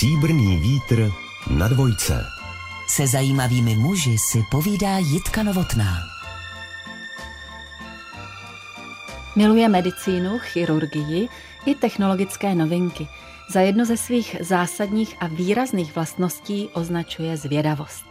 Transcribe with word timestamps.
Stříbrný 0.00 0.56
vítr 0.56 1.12
na 1.50 1.68
dvojce. 1.68 2.26
Se 2.88 3.06
zajímavými 3.06 3.74
muži 3.74 4.18
si 4.18 4.44
povídá 4.50 4.98
Jitka 4.98 5.42
Novotná. 5.42 5.94
Miluje 9.36 9.68
medicínu, 9.68 10.38
chirurgii 10.38 11.28
i 11.66 11.74
technologické 11.74 12.54
novinky. 12.54 13.08
Za 13.52 13.60
jednu 13.60 13.84
ze 13.84 13.96
svých 13.96 14.36
zásadních 14.40 15.16
a 15.20 15.26
výrazných 15.26 15.94
vlastností 15.94 16.68
označuje 16.72 17.36
zvědavost. 17.36 18.04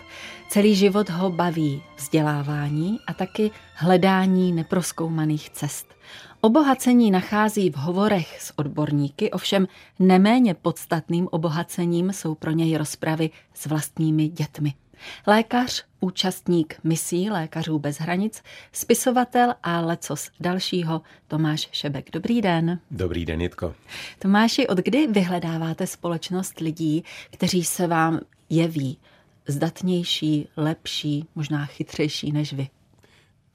Celý 0.49 0.75
život 0.75 1.09
ho 1.09 1.29
baví 1.29 1.83
vzdělávání 1.97 2.99
a 3.07 3.13
taky 3.13 3.51
hledání 3.73 4.51
neproskoumaných 4.51 5.49
cest. 5.49 5.95
Obohacení 6.41 7.11
nachází 7.11 7.69
v 7.69 7.75
hovorech 7.75 8.41
s 8.41 8.53
odborníky, 8.55 9.31
ovšem 9.31 9.67
neméně 9.99 10.53
podstatným 10.53 11.27
obohacením 11.31 12.13
jsou 12.13 12.35
pro 12.35 12.51
něj 12.51 12.77
rozpravy 12.77 13.29
s 13.53 13.65
vlastními 13.65 14.27
dětmi. 14.27 14.73
Lékař, 15.27 15.85
účastník 15.99 16.79
misí 16.83 17.29
Lékařů 17.29 17.79
bez 17.79 17.97
hranic, 17.97 18.43
spisovatel 18.71 19.53
a 19.63 19.79
lecos 19.79 20.31
dalšího 20.39 21.01
Tomáš 21.27 21.69
Šebek. 21.71 22.11
Dobrý 22.11 22.41
den. 22.41 22.79
Dobrý 22.91 23.25
den, 23.25 23.41
Jitko. 23.41 23.75
Tomáši, 24.19 24.67
od 24.67 24.77
kdy 24.77 25.07
vyhledáváte 25.07 25.87
společnost 25.87 26.59
lidí, 26.59 27.03
kteří 27.31 27.63
se 27.63 27.87
vám 27.87 28.19
jeví 28.49 28.97
zdatnější, 29.47 30.47
lepší, 30.57 31.27
možná 31.35 31.65
chytřejší 31.65 32.31
než 32.31 32.53
vy? 32.53 32.69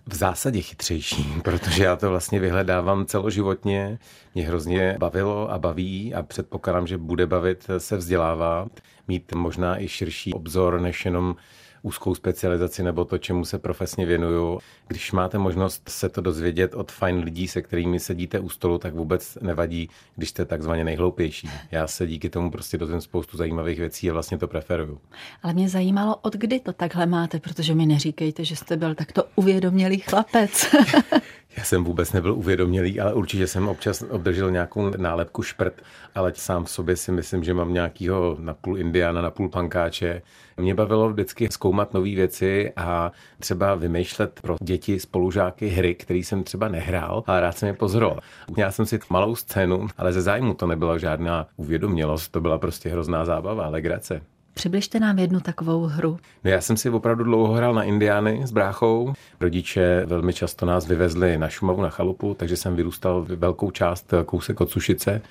V 0.06 0.14
zásadě 0.14 0.62
chytřejší, 0.62 1.40
protože 1.44 1.84
já 1.84 1.96
to 1.96 2.10
vlastně 2.10 2.40
vyhledávám 2.40 3.06
celoživotně. 3.06 3.98
Mě 4.34 4.46
hrozně 4.46 4.96
bavilo 4.98 5.50
a 5.50 5.58
baví 5.58 6.14
a 6.14 6.22
předpokládám, 6.22 6.86
že 6.86 6.98
bude 6.98 7.26
bavit 7.26 7.66
se 7.78 7.96
vzdělávat, 7.96 8.68
mít 9.08 9.32
možná 9.32 9.82
i 9.82 9.88
širší 9.88 10.32
obzor 10.32 10.80
než 10.80 11.04
jenom 11.04 11.36
úzkou 11.84 12.14
specializaci 12.14 12.82
nebo 12.82 13.04
to, 13.04 13.18
čemu 13.18 13.44
se 13.44 13.58
profesně 13.58 14.06
věnuju. 14.06 14.58
Když 14.88 15.12
máte 15.12 15.38
možnost 15.38 15.88
se 15.88 16.08
to 16.08 16.20
dozvědět 16.20 16.74
od 16.74 16.92
fajn 16.92 17.18
lidí, 17.18 17.48
se 17.48 17.62
kterými 17.62 18.00
sedíte 18.00 18.40
u 18.40 18.48
stolu, 18.48 18.78
tak 18.78 18.94
vůbec 18.94 19.38
nevadí, 19.40 19.90
když 20.16 20.28
jste 20.28 20.44
takzvaně 20.44 20.84
nejhloupější. 20.84 21.50
Já 21.70 21.86
se 21.86 22.06
díky 22.06 22.30
tomu 22.30 22.50
prostě 22.50 22.78
dozvím 22.78 23.00
spoustu 23.00 23.36
zajímavých 23.36 23.78
věcí 23.78 24.10
a 24.10 24.12
vlastně 24.12 24.38
to 24.38 24.48
preferuju. 24.48 25.00
Ale 25.42 25.52
mě 25.52 25.68
zajímalo, 25.68 26.16
od 26.16 26.34
kdy 26.36 26.60
to 26.60 26.72
takhle 26.72 27.06
máte, 27.06 27.40
protože 27.40 27.74
mi 27.74 27.86
neříkejte, 27.86 28.44
že 28.44 28.56
jste 28.56 28.76
byl 28.76 28.94
takto 28.94 29.24
uvědomělý 29.36 29.98
chlapec. 29.98 30.74
Já 31.56 31.64
jsem 31.64 31.84
vůbec 31.84 32.12
nebyl 32.12 32.34
uvědomělý, 32.34 33.00
ale 33.00 33.14
určitě 33.14 33.46
jsem 33.46 33.68
občas 33.68 34.04
obdržel 34.10 34.50
nějakou 34.50 34.90
nálepku 34.96 35.42
šprt, 35.42 35.82
ale 36.14 36.32
sám 36.34 36.64
v 36.64 36.70
sobě 36.70 36.96
si 36.96 37.12
myslím, 37.12 37.44
že 37.44 37.54
mám 37.54 37.72
nějakýho 37.74 38.36
napůl 38.40 38.78
indiána, 38.78 39.22
napůl 39.22 39.48
pankáče. 39.48 40.22
Mě 40.56 40.74
bavilo 40.74 41.10
vždycky 41.10 41.48
zkoumat 41.50 41.94
nové 41.94 42.10
věci 42.14 42.72
a 42.76 43.12
třeba 43.38 43.74
vymýšlet 43.74 44.40
pro 44.42 44.56
děti 44.62 45.00
spolužáky 45.00 45.68
hry, 45.68 45.94
které 45.94 46.18
jsem 46.18 46.44
třeba 46.44 46.68
nehrál 46.68 47.24
a 47.26 47.40
rád 47.40 47.58
jsem 47.58 47.66
je 47.66 47.72
pozoroval. 47.72 48.20
Měl 48.56 48.72
jsem 48.72 48.86
si 48.86 48.98
malou 49.10 49.36
scénu, 49.36 49.86
ale 49.98 50.12
ze 50.12 50.22
zájmu 50.22 50.54
to 50.54 50.66
nebyla 50.66 50.98
žádná 50.98 51.46
uvědomělost, 51.56 52.32
to 52.32 52.40
byla 52.40 52.58
prostě 52.58 52.88
hrozná 52.88 53.24
zábava, 53.24 53.68
legrace. 53.68 54.20
Přibližte 54.54 55.00
nám 55.00 55.18
jednu 55.18 55.40
takovou 55.40 55.82
hru. 55.82 56.18
No 56.44 56.50
já 56.50 56.60
jsem 56.60 56.76
si 56.76 56.90
opravdu 56.90 57.24
dlouho 57.24 57.52
hrál 57.52 57.74
na 57.74 57.82
Indiány 57.82 58.40
s 58.46 58.52
bráchou. 58.52 59.12
Rodiče 59.40 60.02
velmi 60.06 60.32
často 60.32 60.66
nás 60.66 60.86
vyvezli 60.86 61.38
na 61.38 61.48
Šumavu 61.48 61.82
na 61.82 61.90
chalupu, 61.90 62.34
takže 62.34 62.56
jsem 62.56 62.76
vyrůstal 62.76 63.26
velkou 63.28 63.70
část 63.70 64.14
kousek 64.26 64.60
od 64.60 64.70
Sušice 64.70 65.22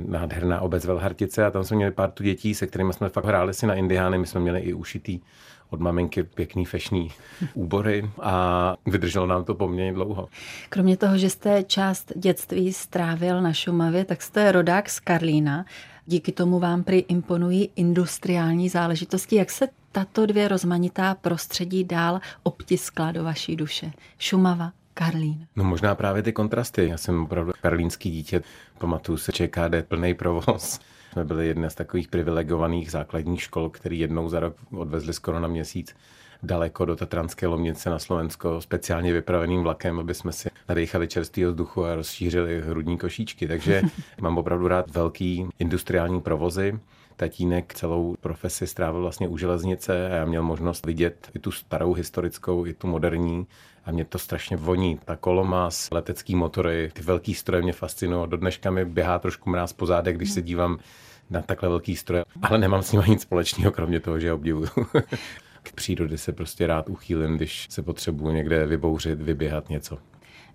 nádherná 0.00 0.60
obec 0.60 0.84
Velhartice 0.84 1.46
a 1.46 1.50
tam 1.50 1.64
jsme 1.64 1.76
měli 1.76 1.92
pár 1.92 2.10
tu 2.10 2.22
dětí, 2.22 2.54
se 2.54 2.66
kterými 2.66 2.92
jsme 2.92 3.08
fakt 3.08 3.24
hráli 3.24 3.54
si 3.54 3.66
na 3.66 3.74
Indiány. 3.74 4.18
My 4.18 4.26
jsme 4.26 4.40
měli 4.40 4.60
i 4.60 4.72
ušitý 4.72 5.20
od 5.70 5.80
maminky 5.80 6.22
pěkný 6.22 6.64
fešný 6.64 7.10
úbory 7.54 8.10
a 8.22 8.76
vydrželo 8.86 9.26
nám 9.26 9.44
to 9.44 9.54
poměrně 9.54 9.92
dlouho. 9.92 10.28
Kromě 10.68 10.96
toho, 10.96 11.18
že 11.18 11.30
jste 11.30 11.62
část 11.62 12.12
dětství 12.16 12.72
strávil 12.72 13.42
na 13.42 13.52
Šumavě, 13.52 14.04
tak 14.04 14.22
jste 14.22 14.52
rodák 14.52 14.90
z 14.90 15.00
Karlína. 15.00 15.64
Díky 16.06 16.32
tomu 16.32 16.58
vám 16.58 16.84
prý 16.84 16.98
imponují 16.98 17.70
industriální 17.76 18.68
záležitosti. 18.68 19.36
Jak 19.36 19.50
se 19.50 19.68
tato 19.92 20.26
dvě 20.26 20.48
rozmanitá 20.48 21.14
prostředí 21.14 21.84
dál 21.84 22.20
obtiskla 22.42 23.12
do 23.12 23.24
vaší 23.24 23.56
duše? 23.56 23.92
Šumava, 24.18 24.72
Karlín. 24.94 25.46
No 25.56 25.64
možná 25.64 25.94
právě 25.94 26.22
ty 26.22 26.32
kontrasty. 26.32 26.88
Já 26.88 26.96
jsem 26.96 27.22
opravdu 27.22 27.52
karlínský 27.60 28.10
dítě. 28.10 28.42
Pamatuju 28.78 29.18
se 29.18 29.32
ČKD 29.32 29.88
plný 29.88 30.14
provoz. 30.14 30.80
Jsme 31.12 31.24
byli 31.24 31.46
jedna 31.46 31.70
z 31.70 31.74
takových 31.74 32.08
privilegovaných 32.08 32.90
základních 32.90 33.42
škol, 33.42 33.70
který 33.70 33.98
jednou 33.98 34.28
za 34.28 34.40
rok 34.40 34.56
odvezli 34.70 35.12
skoro 35.12 35.40
na 35.40 35.48
měsíc 35.48 35.94
daleko 36.44 36.84
do 36.84 36.96
Tatranské 36.96 37.46
Lomnice 37.46 37.90
na 37.90 37.98
Slovensko 37.98 38.60
speciálně 38.60 39.12
vypraveným 39.12 39.62
vlakem, 39.62 39.98
aby 39.98 40.14
jsme 40.14 40.32
si 40.32 40.50
nadechali 40.68 41.08
čerstvého 41.08 41.50
vzduchu 41.50 41.84
a 41.84 41.94
rozšířili 41.94 42.60
hrudní 42.60 42.98
košíčky. 42.98 43.48
Takže 43.48 43.82
mám 44.20 44.38
opravdu 44.38 44.68
rád 44.68 44.90
velký 44.90 45.46
industriální 45.58 46.20
provozy. 46.20 46.78
Tatínek 47.16 47.74
celou 47.74 48.16
profesi 48.20 48.66
strávil 48.66 49.00
vlastně 49.00 49.28
u 49.28 49.38
železnice 49.38 50.10
a 50.10 50.14
já 50.14 50.24
měl 50.24 50.42
možnost 50.42 50.86
vidět 50.86 51.30
i 51.34 51.38
tu 51.38 51.50
starou 51.50 51.92
historickou, 51.92 52.66
i 52.66 52.74
tu 52.74 52.86
moderní 52.86 53.46
a 53.84 53.90
mě 53.90 54.04
to 54.04 54.18
strašně 54.18 54.56
voní. 54.56 54.98
Ta 55.04 55.16
kolomás, 55.16 55.88
letecký 55.90 56.34
motory, 56.34 56.90
ty 56.92 57.02
velký 57.02 57.34
stroje 57.34 57.62
mě 57.62 57.72
fascinují. 57.72 58.30
Do 58.30 58.36
dneška 58.36 58.70
mi 58.70 58.84
běhá 58.84 59.18
trošku 59.18 59.50
mráz 59.50 59.72
po 59.72 59.86
zádech, 59.86 60.16
když 60.16 60.30
se 60.30 60.42
dívám 60.42 60.78
na 61.30 61.42
takhle 61.42 61.68
velký 61.68 61.96
stroje, 61.96 62.24
ale 62.42 62.58
nemám 62.58 62.82
s 62.82 62.92
nimi 62.92 63.04
nic 63.08 63.22
společného, 63.22 63.72
kromě 63.72 64.00
toho, 64.00 64.20
že 64.20 64.26
je 64.26 64.32
obdivuju. 64.32 64.68
Přírody 65.74 66.18
se 66.18 66.32
prostě 66.32 66.66
rád 66.66 66.88
uchýlím, 66.88 67.36
když 67.36 67.66
se 67.70 67.82
potřebuji 67.82 68.30
někde 68.30 68.66
vybouřit, 68.66 69.22
vyběhat 69.22 69.70
něco. 69.70 69.98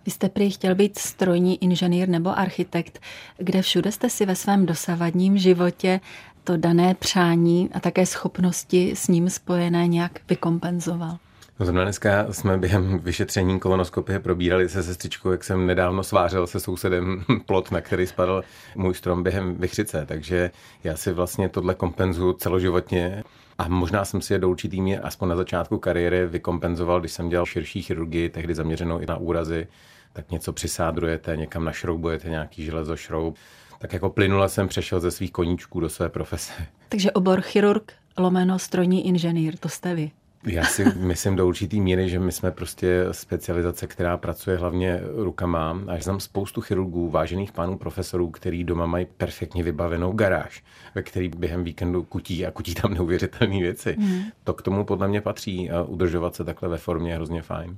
Vy 0.06 0.12
jste 0.12 0.30
prý 0.30 0.50
chtěl 0.50 0.76
být 0.76 0.98
strojní 0.98 1.64
inženýr 1.64 2.10
nebo 2.10 2.40
architekt, 2.40 3.00
kde 3.38 3.62
všude 3.62 3.92
jste 3.92 4.10
si 4.10 4.26
ve 4.26 4.36
svém 4.36 4.66
dosavadním 4.66 5.38
životě 5.38 6.00
to 6.44 6.58
dané 6.58 6.96
přání 6.96 7.70
a 7.74 7.80
také 7.80 8.06
schopnosti 8.06 8.96
s 8.96 9.08
ním 9.08 9.30
spojené 9.30 9.88
nějak 9.88 10.20
vykompenzoval? 10.30 11.18
No 11.60 11.66
zrovna 11.66 11.84
dneska 11.84 12.34
jsme 12.34 12.58
během 12.58 13.00
vyšetření 13.00 13.60
kolonoskopie 13.60 14.20
probírali 14.20 14.70
se 14.70 14.84
sestřičkou, 14.84 15.32
jak 15.32 15.44
jsem 15.44 15.68
nedávno 15.68 16.04
svářel 16.04 16.48
se 16.48 16.60
sousedem 16.60 17.24
plot, 17.46 17.72
na 17.72 17.82
který 17.82 18.08
spadl 18.08 18.44
můj 18.76 18.94
strom 18.94 19.24
během 19.24 19.56
vychřice. 19.56 20.06
Takže 20.06 20.52
já 20.84 20.98
si 20.98 21.14
vlastně 21.14 21.50
tohle 21.50 21.76
kompenzuju 21.76 22.34
celoživotně. 22.34 23.24
A 23.60 23.68
možná 23.68 24.06
jsem 24.06 24.22
si 24.22 24.34
je 24.34 24.40
do 24.40 24.50
určitý 24.50 24.82
mě 24.82 25.00
aspoň 25.00 25.30
na 25.30 25.36
začátku 25.36 25.78
kariéry 25.78 26.26
vykompenzoval, 26.26 27.00
když 27.00 27.12
jsem 27.12 27.30
dělal 27.30 27.46
širší 27.46 27.82
chirurgii, 27.82 28.30
tehdy 28.30 28.56
zaměřenou 28.56 29.00
i 29.00 29.06
na 29.06 29.18
úrazy, 29.18 29.68
tak 30.14 30.32
něco 30.32 30.54
přisádrujete, 30.54 31.38
někam 31.38 31.66
našroubujete 31.66 32.30
nějaký 32.30 32.66
železošroub. 32.66 33.38
Tak 33.80 33.94
jako 33.94 34.10
plynule 34.10 34.50
jsem 34.50 34.68
přešel 34.68 35.00
ze 35.00 35.12
svých 35.12 35.32
koníčků 35.32 35.80
do 35.80 35.90
své 35.90 36.10
profese. 36.10 36.54
Takže 36.90 37.12
obor 37.12 37.42
chirurg 37.42 37.94
lomeno 38.18 38.60
strojní 38.60 39.08
inženýr, 39.08 39.58
to 39.58 39.70
jste 39.70 39.96
vy. 39.96 40.12
Já 40.46 40.64
si 40.64 40.86
myslím 40.86 41.36
do 41.36 41.48
určitý 41.48 41.82
míry, 41.82 42.10
že 42.10 42.20
my 42.20 42.32
jsme 42.32 42.52
prostě 42.52 43.06
specializace, 43.12 43.88
která 43.88 44.18
pracuje 44.18 44.58
hlavně 44.58 45.02
rukama. 45.16 45.80
Až 45.88 46.04
znám 46.04 46.20
spoustu 46.20 46.62
chirurgů, 46.62 47.10
vážených 47.10 47.52
pánů 47.52 47.78
profesorů, 47.78 48.32
který 48.32 48.64
doma 48.64 48.86
mají 48.86 49.08
perfektně 49.18 49.64
vybavenou 49.64 50.12
garáž, 50.12 50.64
ve 50.96 51.04
který 51.04 51.30
během 51.30 51.64
víkendu 51.64 52.04
kutí 52.04 52.46
a 52.46 52.52
kutí 52.52 52.76
tam 52.76 52.94
neuvěřitelné 52.94 53.60
věci. 53.60 53.96
Mm. 54.00 54.22
To 54.44 54.54
k 54.54 54.62
tomu 54.62 54.86
podle 54.86 55.08
mě 55.08 55.22
patří 55.22 55.72
a 55.72 55.84
udržovat 55.84 56.36
se 56.36 56.44
takhle 56.44 56.70
ve 56.70 56.78
formě 56.78 57.12
je 57.12 57.16
hrozně 57.16 57.42
fajn. 57.42 57.78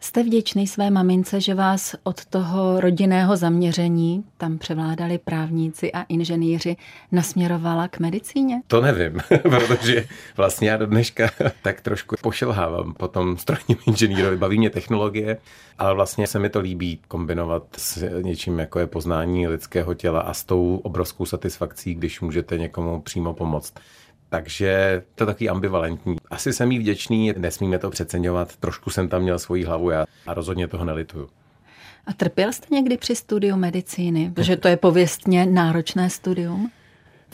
Jste 0.00 0.22
vděčný 0.22 0.66
své 0.66 0.90
mamince, 0.90 1.40
že 1.40 1.54
vás 1.54 1.94
od 2.02 2.24
toho 2.24 2.80
rodinného 2.80 3.36
zaměření, 3.36 4.24
tam 4.36 4.58
převládali 4.58 5.18
právníci 5.18 5.92
a 5.92 6.02
inženýři, 6.02 6.76
nasměrovala 7.12 7.88
k 7.88 7.98
medicíně? 7.98 8.62
To 8.66 8.80
nevím, 8.80 9.20
protože 9.42 10.06
vlastně 10.36 10.70
já 10.70 10.76
do 10.76 10.86
dneška 10.86 11.30
tak 11.62 11.80
trošku 11.80 12.16
pošelhávám 12.22 12.94
po 12.94 13.08
tom 13.08 13.36
strojním 13.38 13.78
inženýrovi. 13.86 14.36
Baví 14.36 14.58
mě 14.58 14.70
technologie, 14.70 15.38
ale 15.78 15.94
vlastně 15.94 16.26
se 16.26 16.38
mi 16.38 16.50
to 16.50 16.60
líbí 16.60 17.00
kombinovat 17.08 17.62
s 17.76 18.20
něčím, 18.22 18.58
jako 18.58 18.78
je 18.78 18.86
poznání 18.86 19.48
lidského 19.48 19.94
těla 19.94 20.20
a 20.20 20.34
s 20.34 20.44
tou 20.44 20.80
obrovskou 20.82 21.24
satisfakcí, 21.24 21.94
když 21.94 22.20
můžete 22.20 22.58
někomu 22.58 23.00
přímo 23.00 23.34
pomoct. 23.34 23.74
Takže 24.28 25.02
to 25.14 25.22
je 25.22 25.26
takový 25.26 25.48
ambivalentní. 25.48 26.16
Asi 26.30 26.52
jsem 26.52 26.72
jí 26.72 26.78
vděčný, 26.78 27.32
nesmíme 27.36 27.78
to 27.78 27.90
přeceňovat. 27.90 28.56
Trošku 28.56 28.90
jsem 28.90 29.08
tam 29.08 29.22
měl 29.22 29.38
svoji 29.38 29.64
hlavu 29.64 29.90
já 29.90 30.04
a 30.26 30.34
rozhodně 30.34 30.68
toho 30.68 30.84
nelituju. 30.84 31.28
A 32.06 32.12
trpěl 32.12 32.52
jste 32.52 32.74
někdy 32.74 32.96
při 32.96 33.16
studiu 33.16 33.56
medicíny? 33.56 34.30
Protože 34.34 34.56
to 34.56 34.68
je 34.68 34.76
pověstně 34.76 35.46
náročné 35.46 36.10
studium. 36.10 36.70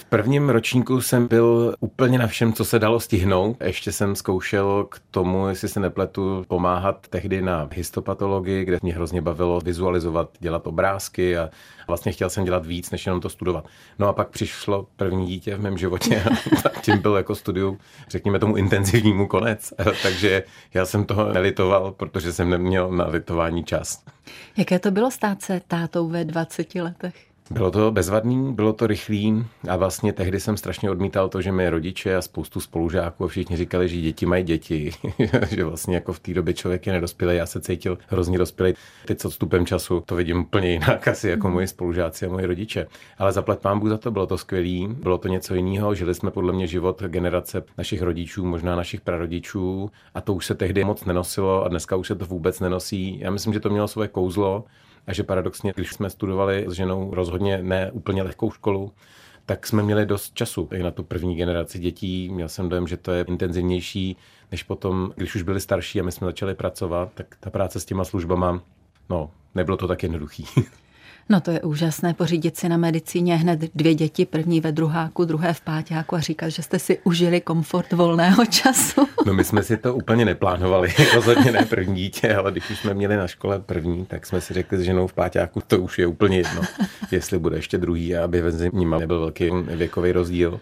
V 0.02 0.04
prvním 0.04 0.48
ročníku 0.48 1.00
jsem 1.00 1.28
byl 1.28 1.74
úplně 1.80 2.18
na 2.18 2.26
všem, 2.26 2.52
co 2.52 2.64
se 2.64 2.78
dalo 2.78 3.00
stihnout. 3.00 3.56
Ještě 3.60 3.92
jsem 3.92 4.16
zkoušel 4.16 4.84
k 4.90 5.00
tomu, 5.10 5.48
jestli 5.48 5.68
se 5.68 5.80
nepletu, 5.80 6.44
pomáhat 6.48 7.06
tehdy 7.08 7.42
na 7.42 7.68
histopatologii, 7.72 8.64
kde 8.64 8.78
mě 8.82 8.94
hrozně 8.94 9.22
bavilo 9.22 9.60
vizualizovat, 9.60 10.30
dělat 10.40 10.66
obrázky 10.66 11.36
a 11.36 11.50
vlastně 11.86 12.12
chtěl 12.12 12.30
jsem 12.30 12.44
dělat 12.44 12.66
víc, 12.66 12.90
než 12.90 13.06
jenom 13.06 13.20
to 13.20 13.28
studovat. 13.28 13.66
No 13.98 14.08
a 14.08 14.12
pak 14.12 14.28
přišlo 14.28 14.86
první 14.96 15.26
dítě 15.26 15.56
v 15.56 15.60
mém 15.60 15.78
životě 15.78 16.22
a 16.22 16.68
tím 16.82 16.98
byl 16.98 17.16
jako 17.16 17.34
studiu, 17.34 17.78
řekněme 18.08 18.38
tomu 18.38 18.56
intenzivnímu 18.56 19.26
konec. 19.26 19.72
Takže 20.02 20.42
já 20.74 20.86
jsem 20.86 21.04
toho 21.04 21.32
nelitoval, 21.32 21.92
protože 21.92 22.32
jsem 22.32 22.50
neměl 22.50 22.90
na 22.90 23.06
litování 23.06 23.64
čas. 23.64 24.04
Jaké 24.56 24.78
to 24.78 24.90
bylo 24.90 25.10
stát 25.10 25.42
se 25.42 25.60
tátou 25.68 26.08
ve 26.08 26.24
20 26.24 26.74
letech? 26.74 27.31
Bylo 27.50 27.70
to 27.70 27.90
bezvadný, 27.90 28.52
bylo 28.52 28.72
to 28.72 28.86
rychlý 28.86 29.44
a 29.68 29.76
vlastně 29.76 30.12
tehdy 30.12 30.40
jsem 30.40 30.56
strašně 30.56 30.90
odmítal 30.90 31.28
to, 31.28 31.40
že 31.42 31.52
mi 31.52 31.68
rodiče 31.70 32.16
a 32.16 32.22
spoustu 32.22 32.60
spolužáků 32.60 33.24
a 33.24 33.28
všichni 33.28 33.56
říkali, 33.56 33.88
že 33.88 33.96
děti 33.96 34.26
mají 34.26 34.44
děti, 34.44 34.90
že 35.50 35.64
vlastně 35.64 35.94
jako 35.94 36.12
v 36.12 36.20
té 36.20 36.34
době 36.34 36.54
člověk 36.54 36.86
je 36.86 36.92
nedospělý, 36.92 37.36
já 37.36 37.46
se 37.46 37.60
cítil 37.60 37.98
hrozně 38.08 38.38
dospělý. 38.38 38.74
Teď 39.06 39.20
s 39.20 39.24
odstupem 39.24 39.66
času 39.66 40.02
to 40.06 40.14
vidím 40.14 40.40
úplně 40.40 40.70
jinak 40.70 41.08
asi 41.12 41.28
jako 41.28 41.48
moji 41.48 41.66
spolužáci 41.66 42.26
a 42.26 42.28
moji 42.28 42.46
rodiče. 42.46 42.86
Ale 43.18 43.32
zaplet 43.32 43.60
pán 43.60 43.78
Bůh 43.78 43.88
za 43.88 43.98
to, 43.98 44.10
bylo 44.10 44.26
to 44.26 44.38
skvělý, 44.38 44.88
bylo 44.88 45.18
to 45.18 45.28
něco 45.28 45.54
jiného, 45.54 45.94
žili 45.94 46.14
jsme 46.14 46.30
podle 46.30 46.52
mě 46.52 46.66
život 46.66 47.02
generace 47.02 47.62
našich 47.78 48.02
rodičů, 48.02 48.46
možná 48.46 48.76
našich 48.76 49.00
prarodičů 49.00 49.90
a 50.14 50.20
to 50.20 50.34
už 50.34 50.46
se 50.46 50.54
tehdy 50.54 50.84
moc 50.84 51.04
nenosilo 51.04 51.64
a 51.64 51.68
dneska 51.68 51.96
už 51.96 52.06
se 52.06 52.14
to 52.14 52.26
vůbec 52.26 52.60
nenosí. 52.60 53.18
Já 53.18 53.30
myslím, 53.30 53.52
že 53.52 53.60
to 53.60 53.70
mělo 53.70 53.88
své 53.88 54.08
kouzlo 54.08 54.64
a 55.06 55.12
že 55.12 55.22
paradoxně, 55.22 55.72
když 55.76 55.92
jsme 55.92 56.10
studovali 56.10 56.64
s 56.68 56.72
ženou 56.72 57.14
rozhodně 57.14 57.62
ne 57.62 57.90
úplně 57.92 58.22
lehkou 58.22 58.50
školu, 58.50 58.92
tak 59.46 59.66
jsme 59.66 59.82
měli 59.82 60.06
dost 60.06 60.34
času 60.34 60.68
i 60.72 60.82
na 60.82 60.90
tu 60.90 61.02
první 61.02 61.36
generaci 61.36 61.78
dětí. 61.78 62.28
Měl 62.28 62.48
jsem 62.48 62.68
dojem, 62.68 62.86
že 62.86 62.96
to 62.96 63.12
je 63.12 63.24
intenzivnější, 63.28 64.16
než 64.50 64.62
potom, 64.62 65.12
když 65.16 65.34
už 65.34 65.42
byli 65.42 65.60
starší 65.60 66.00
a 66.00 66.04
my 66.04 66.12
jsme 66.12 66.26
začali 66.26 66.54
pracovat, 66.54 67.08
tak 67.14 67.36
ta 67.40 67.50
práce 67.50 67.80
s 67.80 67.84
těma 67.84 68.04
službama, 68.04 68.62
no, 69.10 69.30
nebylo 69.54 69.76
to 69.76 69.88
tak 69.88 70.02
jednoduchý. 70.02 70.44
No 71.28 71.40
to 71.40 71.50
je 71.50 71.60
úžasné 71.60 72.14
pořídit 72.14 72.56
si 72.56 72.68
na 72.68 72.76
medicíně 72.76 73.36
hned 73.36 73.60
dvě 73.74 73.94
děti, 73.94 74.26
první 74.26 74.60
ve 74.60 74.72
druháku, 74.72 75.24
druhé 75.24 75.54
v 75.54 75.60
páťáku 75.60 76.16
a 76.16 76.20
říkat, 76.20 76.48
že 76.48 76.62
jste 76.62 76.78
si 76.78 76.98
užili 77.04 77.40
komfort 77.40 77.92
volného 77.92 78.46
času. 78.46 79.08
No 79.26 79.34
my 79.34 79.44
jsme 79.44 79.62
si 79.62 79.76
to 79.76 79.94
úplně 79.94 80.24
neplánovali, 80.24 80.94
rozhodně 81.14 81.52
ne 81.52 81.66
první 81.66 81.94
dítě, 81.94 82.34
ale 82.34 82.52
když 82.52 82.70
už 82.70 82.78
jsme 82.78 82.94
měli 82.94 83.16
na 83.16 83.26
škole 83.26 83.60
první, 83.60 84.06
tak 84.06 84.26
jsme 84.26 84.40
si 84.40 84.54
řekli 84.54 84.78
s 84.78 84.80
ženou 84.80 85.06
v 85.06 85.12
páťáku, 85.12 85.60
to 85.66 85.80
už 85.80 85.98
je 85.98 86.06
úplně 86.06 86.36
jedno, 86.36 86.62
jestli 87.10 87.38
bude 87.38 87.56
ještě 87.56 87.78
druhý, 87.78 88.16
aby 88.16 88.42
mezi 88.42 88.70
nimi 88.72 88.96
nebyl 88.98 89.20
velký 89.20 89.50
věkový 89.50 90.12
rozdíl. 90.12 90.60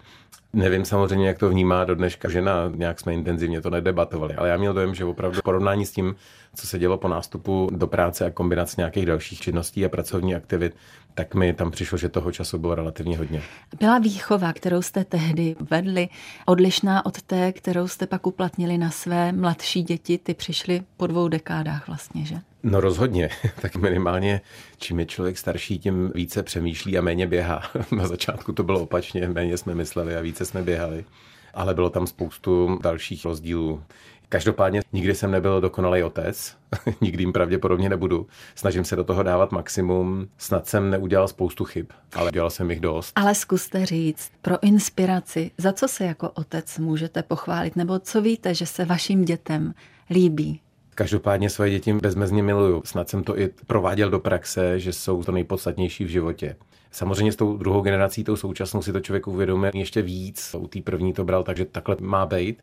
Nevím 0.53 0.85
samozřejmě, 0.85 1.27
jak 1.27 1.39
to 1.39 1.49
vnímá 1.49 1.83
do 1.83 1.95
dneška 1.95 2.29
žena, 2.29 2.71
nějak 2.75 2.99
jsme 2.99 3.13
intenzivně 3.13 3.61
to 3.61 3.69
nedebatovali, 3.69 4.35
ale 4.35 4.49
já 4.49 4.57
měl 4.57 4.73
dojem, 4.73 4.95
že 4.95 5.05
opravdu 5.05 5.41
porovnání 5.43 5.85
s 5.85 5.91
tím, 5.91 6.15
co 6.55 6.67
se 6.67 6.79
dělo 6.79 6.97
po 6.97 7.07
nástupu 7.07 7.69
do 7.71 7.87
práce 7.87 8.25
a 8.25 8.31
kombinace 8.31 8.75
nějakých 8.77 9.05
dalších 9.05 9.41
činností 9.41 9.85
a 9.85 9.89
pracovní 9.89 10.35
aktivit, 10.35 10.75
tak 11.15 11.35
mi 11.35 11.53
tam 11.53 11.71
přišlo, 11.71 11.97
že 11.97 12.09
toho 12.09 12.31
času 12.31 12.57
bylo 12.57 12.75
relativně 12.75 13.17
hodně. 13.17 13.41
Byla 13.79 13.99
výchova, 13.99 14.53
kterou 14.53 14.81
jste 14.81 15.03
tehdy 15.03 15.55
vedli, 15.59 16.09
odlišná 16.45 17.05
od 17.05 17.21
té, 17.21 17.51
kterou 17.51 17.87
jste 17.87 18.07
pak 18.07 18.27
uplatnili 18.27 18.77
na 18.77 18.91
své 18.91 19.31
mladší 19.31 19.83
děti, 19.83 20.17
ty 20.17 20.33
přišly 20.33 20.81
po 20.97 21.07
dvou 21.07 21.27
dekádách 21.27 21.87
vlastně, 21.87 22.25
že? 22.25 22.35
No 22.63 22.81
rozhodně, 22.81 23.29
tak 23.61 23.75
minimálně 23.75 24.41
čím 24.77 24.99
je 24.99 25.05
člověk 25.05 25.37
starší, 25.37 25.79
tím 25.79 26.11
více 26.15 26.43
přemýšlí 26.43 26.97
a 26.97 27.01
méně 27.01 27.27
běhá. 27.27 27.61
Na 27.91 28.07
začátku 28.07 28.53
to 28.53 28.63
bylo 28.63 28.81
opačně, 28.81 29.27
méně 29.27 29.57
jsme 29.57 29.75
mysleli 29.75 30.15
a 30.15 30.21
více 30.21 30.45
jsme 30.45 30.63
běhali. 30.63 31.05
Ale 31.53 31.73
bylo 31.73 31.89
tam 31.89 32.07
spoustu 32.07 32.79
dalších 32.81 33.25
rozdílů. 33.25 33.83
Každopádně 34.31 34.81
nikdy 34.93 35.15
jsem 35.15 35.31
nebyl 35.31 35.61
dokonalý 35.61 36.03
otec, 36.03 36.57
nikdy 37.01 37.23
jim 37.23 37.33
pravděpodobně 37.33 37.89
nebudu. 37.89 38.27
Snažím 38.55 38.85
se 38.85 38.95
do 38.95 39.03
toho 39.03 39.23
dávat 39.23 39.51
maximum. 39.51 40.27
Snad 40.37 40.67
jsem 40.67 40.89
neudělal 40.89 41.27
spoustu 41.27 41.65
chyb, 41.65 41.85
ale 42.13 42.31
dělal 42.31 42.49
jsem 42.49 42.71
jich 42.71 42.79
dost. 42.79 43.11
Ale 43.15 43.35
zkuste 43.35 43.85
říct 43.85 44.31
pro 44.41 44.63
inspiraci, 44.63 45.51
za 45.57 45.73
co 45.73 45.87
se 45.87 46.05
jako 46.05 46.29
otec 46.29 46.77
můžete 46.77 47.23
pochválit, 47.23 47.75
nebo 47.75 47.99
co 47.99 48.21
víte, 48.21 48.53
že 48.53 48.65
se 48.65 48.85
vašim 48.85 49.25
dětem 49.25 49.73
líbí? 50.09 50.61
Každopádně 50.95 51.49
svoje 51.49 51.71
děti 51.71 51.93
bezmezně 51.93 52.43
miluju. 52.43 52.81
Snad 52.85 53.09
jsem 53.09 53.23
to 53.23 53.39
i 53.39 53.49
prováděl 53.67 54.09
do 54.09 54.19
praxe, 54.19 54.79
že 54.79 54.93
jsou 54.93 55.23
to 55.23 55.31
nejpodstatnější 55.31 56.03
v 56.03 56.09
životě. 56.09 56.55
Samozřejmě 56.91 57.31
s 57.31 57.35
tou 57.35 57.57
druhou 57.57 57.81
generací, 57.81 58.23
tou 58.23 58.35
současnou, 58.35 58.81
si 58.81 58.93
to 58.93 58.99
člověk 58.99 59.27
uvědomuje 59.27 59.71
ještě 59.75 60.01
víc. 60.01 60.55
U 60.59 60.67
té 60.67 60.81
první 60.81 61.13
to 61.13 61.25
bral, 61.25 61.43
takže 61.43 61.65
takhle 61.65 61.95
má 61.99 62.25
být. 62.25 62.61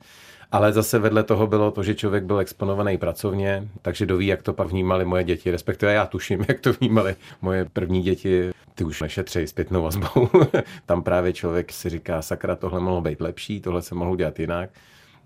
Ale 0.53 0.73
zase 0.73 0.99
vedle 0.99 1.23
toho 1.23 1.47
bylo 1.47 1.71
to, 1.71 1.83
že 1.83 1.95
člověk 1.95 2.25
byl 2.25 2.39
exponovaný 2.39 2.99
pracovně, 2.99 3.69
takže 3.83 4.07
doví, 4.07 4.27
jak 4.27 4.43
to 4.43 4.53
pak 4.53 4.69
vnímali 4.69 5.05
moje 5.05 5.25
děti, 5.25 5.51
respektive 5.51 5.93
já 5.93 6.07
tuším, 6.07 6.45
jak 6.49 6.61
to 6.61 6.73
vnímali 6.73 7.17
moje 7.43 7.65
první 7.73 8.03
děti. 8.03 8.51
Ty 8.75 8.85
už 8.85 9.01
nešetřej 9.03 9.47
zpětnou 9.47 9.83
vazbou. 9.83 10.29
Tam 10.87 11.03
právě 11.03 11.33
člověk 11.33 11.73
si 11.73 11.89
říká, 11.89 12.23
sakra, 12.23 12.57
tohle 12.57 12.81
mohlo 12.81 13.01
být 13.01 13.21
lepší, 13.21 13.61
tohle 13.61 13.83
se 13.83 13.95
mohlo 13.95 14.17
dělat 14.17 14.39
jinak. 14.41 14.71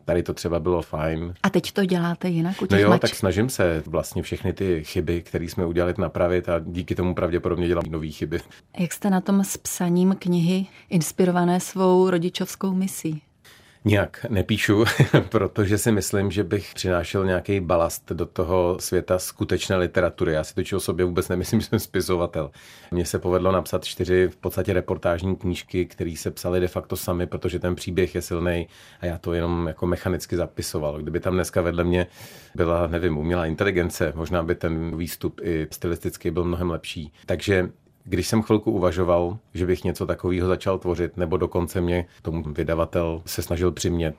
Tady 0.05 0.23
to 0.23 0.35
třeba 0.35 0.61
bylo 0.61 0.83
fajn. 0.83 1.35
A 1.43 1.51
teď 1.51 1.73
to 1.73 1.85
děláte 1.85 2.29
jinak 2.29 2.63
u 2.63 2.67
těch 2.67 2.79
No 2.79 2.85
jo, 2.85 2.91
mač? 2.91 3.01
tak 3.01 3.15
snažím 3.15 3.49
se 3.49 3.83
vlastně 3.87 4.23
všechny 4.23 4.53
ty 4.53 4.85
chyby, 4.85 5.23
které 5.23 5.45
jsme 5.45 5.67
udělali, 5.67 5.95
napravit 5.99 6.49
a 6.49 6.59
díky 6.67 6.95
tomu 6.95 7.15
pravděpodobně 7.15 7.69
dělám 7.69 7.85
nové 7.91 8.09
chyby. 8.09 8.41
Jak 8.79 8.93
jste 8.93 9.11
na 9.11 9.21
tom 9.21 9.45
s 9.45 9.57
psaním 9.57 10.17
knihy 10.19 10.67
inspirované 10.91 11.61
svou 11.61 12.11
rodičovskou 12.11 12.73
misí? 12.75 13.23
Nijak 13.85 14.27
nepíšu, 14.29 14.85
protože 15.29 15.79
si 15.79 15.93
myslím, 15.93 16.31
že 16.31 16.45
bych 16.45 16.75
přinášel 16.75 17.27
nějaký 17.27 17.61
balast 17.61 18.13
do 18.13 18.27
toho 18.27 18.77
světa 18.81 19.19
skutečné 19.19 19.77
literatury. 19.77 20.33
Já 20.33 20.45
si 20.45 20.55
totiž 20.55 20.73
o 20.73 20.81
sobě 20.81 21.05
vůbec 21.05 21.29
nemyslím, 21.29 21.61
že 21.61 21.67
jsem 21.67 21.79
spisovatel. 21.79 22.51
Mně 22.91 23.05
se 23.05 23.19
povedlo 23.19 23.53
napsat 23.53 23.85
čtyři 23.85 24.29
v 24.29 24.37
podstatě 24.37 24.73
reportážní 24.73 25.37
knížky, 25.37 25.87
které 25.87 26.15
se 26.17 26.31
psaly 26.31 26.61
de 26.61 26.69
facto 26.69 26.97
sami, 26.97 27.27
protože 27.27 27.59
ten 27.59 27.75
příběh 27.75 28.15
je 28.15 28.23
silný 28.23 28.69
a 29.01 29.07
já 29.07 29.19
to 29.19 29.33
jenom 29.33 29.67
jako 29.67 29.87
mechanicky 29.87 30.37
zapisoval. 30.37 30.99
Kdyby 30.99 31.21
tam 31.21 31.35
dneska 31.35 31.63
vedle 31.63 31.85
mě 31.85 32.07
byla, 32.55 32.87
nevím, 32.87 33.19
umělá 33.19 33.47
inteligence, 33.47 34.13
možná 34.17 34.43
by 34.43 34.55
ten 34.55 34.97
výstup 34.97 35.41
i 35.43 35.67
stylisticky 35.71 36.31
byl 36.31 36.45
mnohem 36.45 36.71
lepší. 36.71 37.13
Takže 37.27 37.69
když 38.05 38.29
jsem 38.29 38.43
chvilku 38.43 38.73
uvažoval, 38.73 39.39
že 39.55 39.67
bych 39.67 39.85
něco 39.85 40.07
takového 40.07 40.49
začal 40.49 40.79
tvořit, 40.79 41.17
nebo 41.17 41.37
dokonce 41.37 41.81
mě 41.81 42.07
tomu 42.23 42.43
vydavatel 42.43 43.23
se 43.27 43.43
snažil 43.43 43.73
přimět, 43.73 44.15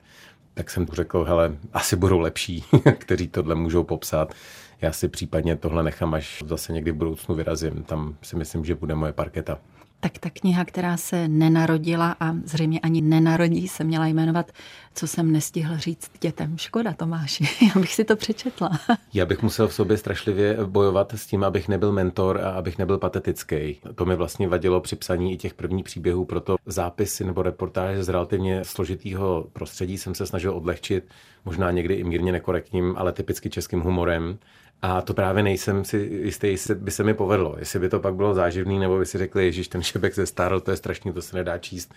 tak 0.53 0.69
jsem 0.69 0.85
řekl, 0.94 1.24
hele, 1.24 1.57
asi 1.74 1.95
budou 1.95 2.19
lepší, 2.19 2.63
kteří 2.97 3.27
tohle 3.27 3.56
můžou 3.56 3.83
popsat. 3.83 4.33
Já 4.81 4.91
si 4.91 5.07
případně 5.07 5.56
tohle 5.56 5.83
nechám, 5.83 6.13
až 6.13 6.43
zase 6.48 6.74
někdy 6.74 6.91
v 6.91 6.96
budoucnu 6.96 7.36
vyrazím. 7.36 7.84
Tam 7.84 8.15
si 8.22 8.36
myslím, 8.36 8.65
že 8.65 8.75
bude 8.75 8.96
moje 8.96 9.13
parketa. 9.13 9.60
Tak 10.03 10.17
ta 10.17 10.29
kniha, 10.29 10.65
která 10.65 10.98
se 10.98 11.27
nenarodila 11.27 12.15
a 12.19 12.33
zřejmě 12.45 12.79
ani 12.79 13.01
nenarodí, 13.01 13.67
se 13.67 13.83
měla 13.83 14.07
jmenovat 14.07 14.51
Co 14.95 15.07
jsem 15.07 15.31
nestihl 15.31 15.77
říct 15.77 16.12
dětem. 16.22 16.57
Škoda, 16.57 16.93
Tomáši, 16.93 17.43
já 17.75 17.81
bych 17.81 17.93
si 17.93 18.03
to 18.03 18.15
přečetla. 18.15 18.69
Já 19.13 19.25
bych 19.25 19.43
musel 19.43 19.67
v 19.67 19.74
sobě 19.74 19.98
strašlivě 19.98 20.57
bojovat 20.65 21.13
s 21.13 21.25
tím, 21.25 21.43
abych 21.43 21.67
nebyl 21.67 21.91
mentor 21.91 22.41
a 22.41 22.50
abych 22.50 22.77
nebyl 22.77 22.98
patetický. 22.98 23.79
To 23.95 24.05
mi 24.05 24.15
vlastně 24.15 24.48
vadilo 24.48 24.81
při 24.81 24.95
psaní 24.95 25.33
i 25.33 25.38
těch 25.38 25.53
prvních 25.53 25.83
příběhů, 25.83 26.25
proto 26.25 26.55
zápisy 26.65 27.24
nebo 27.24 27.43
reportáže 27.43 28.03
z 28.03 28.10
relativně 28.10 28.63
složitého 28.63 29.48
prostředí 29.53 29.98
jsem 29.98 30.15
se 30.15 30.25
snažil 30.25 30.55
odlehčit, 30.55 31.03
možná 31.45 31.72
někdy 31.72 31.93
i 31.93 32.03
mírně 32.03 32.31
nekorektním, 32.31 32.93
ale 32.98 33.12
typicky 33.13 33.50
českým 33.50 33.81
humorem. 33.81 34.38
A 34.84 35.02
to 35.02 35.13
právě 35.13 35.44
nejsem 35.44 35.86
si 35.86 35.98
jistý, 35.98 36.48
jestli 36.48 36.75
by 36.75 36.92
se 36.92 37.04
mi 37.04 37.13
povedlo. 37.13 37.56
Jestli 37.60 37.80
by 37.80 37.90
to 37.90 38.00
pak 38.00 38.16
bylo 38.16 38.34
záživný, 38.34 38.80
nebo 38.80 38.98
by 38.98 39.06
si 39.06 39.18
řekli, 39.18 39.46
Ježíš, 39.46 39.68
ten 39.68 39.84
šebek 39.84 40.16
ze 40.16 40.25
stárl, 40.25 40.60
to 40.60 40.72
je 40.72 40.78
strašný, 40.78 41.13
to 41.13 41.22
se 41.22 41.36
nedá 41.36 41.58
číst. 41.58 41.94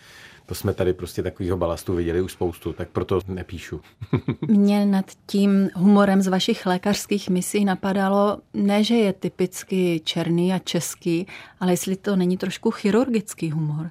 To 0.47 0.55
jsme 0.55 0.75
tady 0.75 0.93
prostě 0.93 1.23
takového 1.23 1.57
balastu 1.57 1.95
viděli 1.95 2.21
už 2.21 2.33
spoustu, 2.33 2.73
tak 2.73 2.89
proto 2.89 3.21
nepíšu. 3.29 3.81
Mě 4.49 4.87
nad 4.87 5.05
tím 5.27 5.71
humorem 5.75 6.23
z 6.23 6.27
vašich 6.27 6.67
lékařských 6.67 7.29
misí 7.29 7.65
napadalo, 7.65 8.39
ne, 8.55 8.85
že 8.85 8.95
je 8.95 9.13
typicky 9.13 10.01
černý 10.05 10.53
a 10.53 10.59
český, 10.59 11.27
ale 11.61 11.73
jestli 11.73 11.97
to 11.97 12.17
není 12.17 12.37
trošku 12.37 12.71
chirurgický 12.71 13.51
humor. 13.51 13.91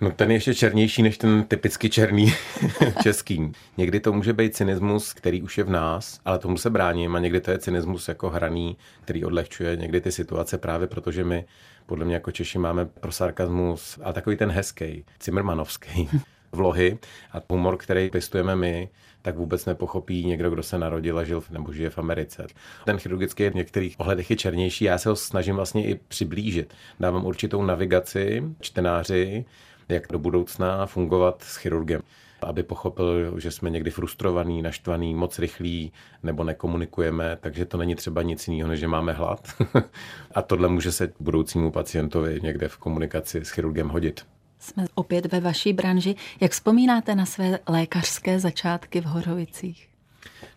No 0.00 0.10
ten 0.10 0.30
je 0.30 0.36
ještě 0.36 0.54
černější 0.54 1.02
než 1.02 1.18
ten 1.18 1.44
typicky 1.44 1.90
černý 1.90 2.32
český. 3.02 3.52
Někdy 3.76 4.00
to 4.00 4.12
může 4.12 4.32
být 4.32 4.56
cynismus, 4.56 5.12
který 5.12 5.42
už 5.42 5.58
je 5.58 5.64
v 5.64 5.70
nás, 5.70 6.20
ale 6.24 6.38
tomu 6.38 6.56
se 6.56 6.70
bráním 6.70 7.16
a 7.16 7.18
někdy 7.18 7.40
to 7.40 7.50
je 7.50 7.58
cynismus 7.58 8.08
jako 8.08 8.30
hraný, 8.30 8.76
který 9.00 9.24
odlehčuje 9.24 9.76
někdy 9.76 10.00
ty 10.00 10.12
situace 10.12 10.58
právě 10.58 10.86
protože 10.86 11.24
my 11.24 11.44
podle 11.86 12.04
mě 12.04 12.14
jako 12.14 12.30
Češi 12.30 12.58
máme 12.58 12.86
pro 12.86 13.12
sarkazmus, 13.12 13.98
a 14.02 14.12
takový 14.12 14.36
ten 14.36 14.50
hezký, 14.50 15.04
cimrmanovský 15.18 16.08
vlohy 16.52 16.98
a 17.32 17.42
humor, 17.50 17.76
který 17.76 18.10
pěstujeme 18.10 18.56
my, 18.56 18.88
tak 19.22 19.36
vůbec 19.36 19.66
nepochopí 19.66 20.24
někdo, 20.26 20.50
kdo 20.50 20.62
se 20.62 20.78
narodil 20.78 21.18
a 21.18 21.24
žil 21.24 21.42
nebo 21.50 21.72
žije 21.72 21.90
v 21.90 21.98
Americe. 21.98 22.46
Ten 22.84 22.98
chirurgický 22.98 23.42
je 23.42 23.50
v 23.50 23.54
některých 23.54 24.00
ohledech 24.00 24.30
je 24.30 24.36
černější, 24.36 24.84
já 24.84 24.98
se 24.98 25.08
ho 25.08 25.16
snažím 25.16 25.56
vlastně 25.56 25.86
i 25.86 25.94
přiblížit. 26.08 26.74
Dávám 27.00 27.24
určitou 27.24 27.62
navigaci 27.62 28.42
čtenáři, 28.60 29.44
jak 29.88 30.06
do 30.12 30.18
budoucna 30.18 30.86
fungovat 30.86 31.42
s 31.42 31.56
chirurgem 31.56 32.02
aby 32.44 32.62
pochopil, 32.62 33.40
že 33.40 33.50
jsme 33.50 33.70
někdy 33.70 33.90
frustrovaný, 33.90 34.62
naštvaný, 34.62 35.14
moc 35.14 35.38
rychlí 35.38 35.92
nebo 36.22 36.44
nekomunikujeme, 36.44 37.38
takže 37.40 37.64
to 37.64 37.76
není 37.76 37.94
třeba 37.94 38.22
nic 38.22 38.48
jiného, 38.48 38.68
než 38.68 38.80
že 38.80 38.88
máme 38.88 39.12
hlad. 39.12 39.48
a 40.34 40.42
tohle 40.42 40.68
může 40.68 40.92
se 40.92 41.12
budoucímu 41.20 41.70
pacientovi 41.70 42.40
někde 42.42 42.68
v 42.68 42.76
komunikaci 42.76 43.44
s 43.44 43.50
chirurgem 43.50 43.88
hodit. 43.88 44.26
Jsme 44.58 44.86
opět 44.94 45.32
ve 45.32 45.40
vaší 45.40 45.72
branži. 45.72 46.14
Jak 46.40 46.52
vzpomínáte 46.52 47.14
na 47.14 47.26
své 47.26 47.58
lékařské 47.68 48.40
začátky 48.40 49.00
v 49.00 49.04
Horovicích? 49.04 49.88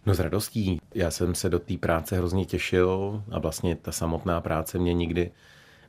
No 0.05 0.13
s 0.13 0.19
radostí. 0.19 0.81
Já 0.95 1.11
jsem 1.11 1.35
se 1.35 1.49
do 1.49 1.59
té 1.59 1.77
práce 1.77 2.17
hrozně 2.17 2.45
těšil 2.45 3.23
a 3.31 3.39
vlastně 3.39 3.75
ta 3.75 3.91
samotná 3.91 4.41
práce 4.41 4.79
mě 4.79 4.93
nikdy 4.93 5.31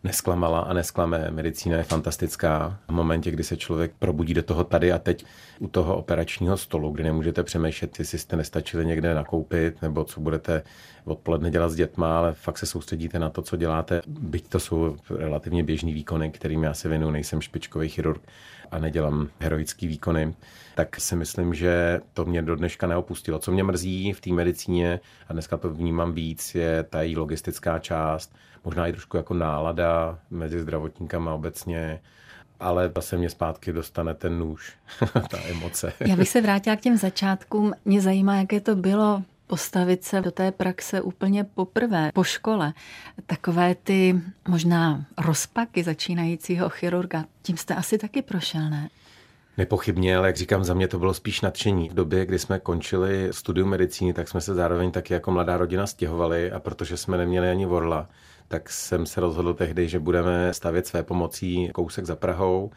nesklamala 0.05 0.61
a 0.61 0.73
nesklame. 0.73 1.31
Medicína 1.31 1.77
je 1.77 1.83
fantastická. 1.83 2.79
V 2.89 2.93
momentě, 2.93 3.31
kdy 3.31 3.45
se 3.45 3.57
člověk 3.57 3.93
probudí 3.99 4.35
do 4.35 4.43
toho 4.43 4.65
tady 4.65 4.93
a 4.93 4.99
teď 4.99 5.25
u 5.59 5.69
toho 5.69 5.97
operačního 5.97 6.57
stolu, 6.57 6.91
kdy 6.91 7.03
nemůžete 7.03 7.43
přemýšlet, 7.43 7.99
jestli 7.99 8.19
jste 8.19 8.37
nestačili 8.37 8.87
někde 8.87 9.15
nakoupit, 9.15 9.83
nebo 9.83 10.05
co 10.05 10.21
budete 10.21 10.63
odpoledne 11.05 11.51
dělat 11.51 11.69
s 11.69 11.75
dětma, 11.75 12.19
ale 12.19 12.33
fakt 12.33 12.59
se 12.59 12.67
soustředíte 12.67 13.19
na 13.19 13.31
to, 13.31 13.43
co 13.43 13.57
děláte. 13.57 14.03
Byť 14.07 14.49
to 14.49 14.61
jsou 14.61 14.97
relativně 15.11 15.65
běžný 15.65 15.93
výkony, 15.93 16.31
kterým 16.31 16.63
já 16.63 16.75
se 16.75 16.89
věnuju, 16.89 17.11
nejsem 17.11 17.41
špičkový 17.41 17.89
chirurg 17.89 18.23
a 18.71 18.79
nedělám 18.79 19.29
heroický 19.41 19.87
výkony, 19.87 20.35
tak 20.75 21.01
si 21.01 21.17
myslím, 21.17 21.55
že 21.55 22.01
to 22.13 22.25
mě 22.25 22.43
do 22.43 22.57
dneška 22.57 22.87
neopustilo. 22.87 23.39
Co 23.39 23.53
mě 23.53 23.65
mrzí 23.65 24.13
v 24.13 24.21
té 24.21 24.31
medicíně, 24.33 25.01
a 25.29 25.33
dneska 25.33 25.57
to 25.57 25.71
vnímám 25.71 26.13
víc, 26.13 26.55
je 26.55 26.83
ta 26.83 27.03
její 27.03 27.17
logistická 27.17 27.79
část, 27.79 28.35
možná 28.65 28.87
i 28.87 28.93
trošku 28.93 29.17
jako 29.17 29.35
nálada 29.35 30.19
mezi 30.31 30.61
zdravotníkama 30.61 31.35
obecně, 31.35 32.01
ale 32.61 32.93
zase 32.97 33.17
mě 33.17 33.31
zpátky 33.31 33.73
dostane 33.73 34.15
ten 34.15 34.39
nůž, 34.39 34.73
ta 35.31 35.39
emoce. 35.51 35.93
Já 36.07 36.17
bych 36.17 36.29
se 36.29 36.41
vrátila 36.41 36.77
k 36.77 36.81
těm 36.81 36.97
začátkům. 36.97 37.73
Mě 37.85 38.01
zajímá, 38.01 38.37
jaké 38.37 38.61
to 38.61 38.77
bylo 38.77 39.23
postavit 39.49 40.05
se 40.05 40.21
do 40.21 40.31
té 40.31 40.53
praxe 40.53 41.01
úplně 41.01 41.45
poprvé, 41.45 42.11
po 42.15 42.25
škole. 42.25 42.73
Takové 43.27 43.75
ty 43.75 44.21
možná 44.49 45.05
rozpaky 45.19 45.85
začínajícího 45.85 46.69
chirurga, 46.69 47.25
tím 47.43 47.57
jste 47.57 47.75
asi 47.75 47.99
taky 47.99 48.23
prošel, 48.23 48.71
ne? 48.71 48.89
Nepochybně, 49.59 50.17
ale 50.17 50.29
jak 50.29 50.37
říkám, 50.37 50.65
za 50.65 50.75
mě 50.75 50.89
to 50.89 50.99
bylo 50.99 51.15
spíš 51.15 51.41
nadšení. 51.41 51.89
V 51.89 51.95
době, 51.95 52.27
kdy 52.27 52.39
jsme 52.39 52.61
končili 52.61 53.29
studium 53.31 53.69
medicíny, 53.69 54.13
tak 54.13 54.29
jsme 54.29 54.41
se 54.41 54.55
zároveň 54.55 54.91
taky 54.91 55.15
jako 55.15 55.31
mladá 55.31 55.57
rodina 55.57 55.87
stěhovali 55.87 56.53
a 56.53 56.61
protože 56.61 56.97
jsme 56.97 57.17
neměli 57.17 57.51
ani 57.51 57.67
vorla, 57.67 58.09
tak 58.49 58.71
jsem 58.71 59.07
se 59.07 59.21
rozhodl 59.21 59.55
tehdy, 59.55 59.89
že 59.89 59.99
budeme 59.99 60.55
stavět 60.55 60.87
své 60.87 61.03
pomocí 61.03 61.71
kousek 61.75 62.07
za 62.07 62.17
Prahou. 62.17 62.71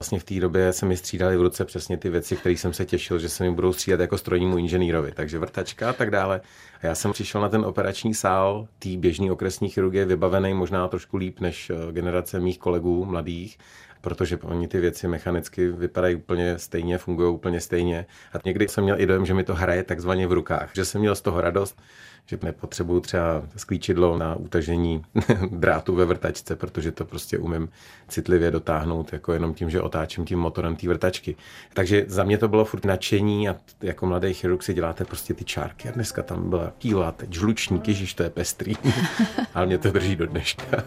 Vlastně 0.00 0.18
v 0.18 0.24
té 0.24 0.40
době 0.40 0.72
se 0.72 0.86
mi 0.86 0.96
střídali 0.96 1.36
v 1.36 1.40
ruce 1.40 1.64
přesně 1.64 1.96
ty 1.96 2.10
věci, 2.10 2.36
které 2.36 2.52
jsem 2.52 2.72
se 2.72 2.84
těšil, 2.84 3.18
že 3.18 3.28
se 3.28 3.44
mi 3.44 3.50
budou 3.50 3.72
střídat 3.72 4.00
jako 4.00 4.18
strojnímu 4.18 4.58
inženýrovi, 4.58 5.12
takže 5.12 5.38
vrtačka 5.38 5.90
a 5.90 5.92
tak 5.92 6.10
dále. 6.10 6.40
A 6.82 6.86
já 6.86 6.94
jsem 6.94 7.12
přišel 7.12 7.40
na 7.40 7.48
ten 7.48 7.64
operační 7.64 8.14
sál 8.14 8.68
té 8.78 8.88
běžné 8.96 9.32
okresní 9.32 9.68
chirurgie 9.68 10.04
vybavený 10.04 10.54
možná 10.54 10.88
trošku 10.88 11.16
líp 11.16 11.40
než 11.40 11.70
eh, 11.70 11.92
generace 11.92 12.40
mých 12.40 12.58
kolegů 12.58 13.04
mladých 13.04 13.58
protože 14.00 14.36
oni 14.36 14.68
ty 14.68 14.80
věci 14.80 15.08
mechanicky 15.08 15.68
vypadají 15.68 16.14
úplně 16.14 16.58
stejně, 16.58 16.98
fungují 16.98 17.34
úplně 17.34 17.60
stejně. 17.60 18.06
A 18.32 18.38
někdy 18.44 18.68
jsem 18.68 18.84
měl 18.84 19.00
i 19.00 19.06
dojem, 19.06 19.26
že 19.26 19.34
mi 19.34 19.44
to 19.44 19.54
hraje 19.54 19.82
takzvaně 19.82 20.26
v 20.26 20.32
rukách, 20.32 20.70
že 20.74 20.84
jsem 20.84 21.00
měl 21.00 21.14
z 21.14 21.20
toho 21.20 21.40
radost, 21.40 21.82
že 22.26 22.38
nepotřebuju 22.42 23.00
třeba 23.00 23.42
sklíčidlo 23.56 24.18
na 24.18 24.34
utažení 24.34 25.02
drátu 25.50 25.94
ve 25.94 26.04
vrtačce, 26.04 26.56
protože 26.56 26.92
to 26.92 27.04
prostě 27.04 27.38
umím 27.38 27.68
citlivě 28.08 28.50
dotáhnout 28.50 29.12
jako 29.12 29.32
jenom 29.32 29.54
tím, 29.54 29.70
že 29.70 29.80
otáčím 29.80 30.24
tím 30.24 30.38
motorem 30.38 30.76
té 30.76 30.88
vrtačky. 30.88 31.36
Takže 31.74 32.04
za 32.08 32.24
mě 32.24 32.38
to 32.38 32.48
bylo 32.48 32.64
furt 32.64 32.84
nadšení 32.84 33.48
a 33.48 33.56
jako 33.82 34.06
mladý 34.06 34.34
chirurg 34.34 34.62
si 34.62 34.74
děláte 34.74 35.04
prostě 35.04 35.34
ty 35.34 35.44
čárky. 35.44 35.88
A 35.88 35.92
dneska 35.92 36.22
tam 36.22 36.50
byla 36.50 36.72
kýla, 36.78 37.12
teď 37.12 37.32
žlučník, 37.32 37.88
ježiš, 37.88 38.14
to 38.14 38.22
je 38.22 38.30
pestrý. 38.30 38.74
Ale 39.54 39.66
mě 39.66 39.78
to 39.78 39.90
drží 39.90 40.16
do 40.16 40.26
dneška. 40.26 40.84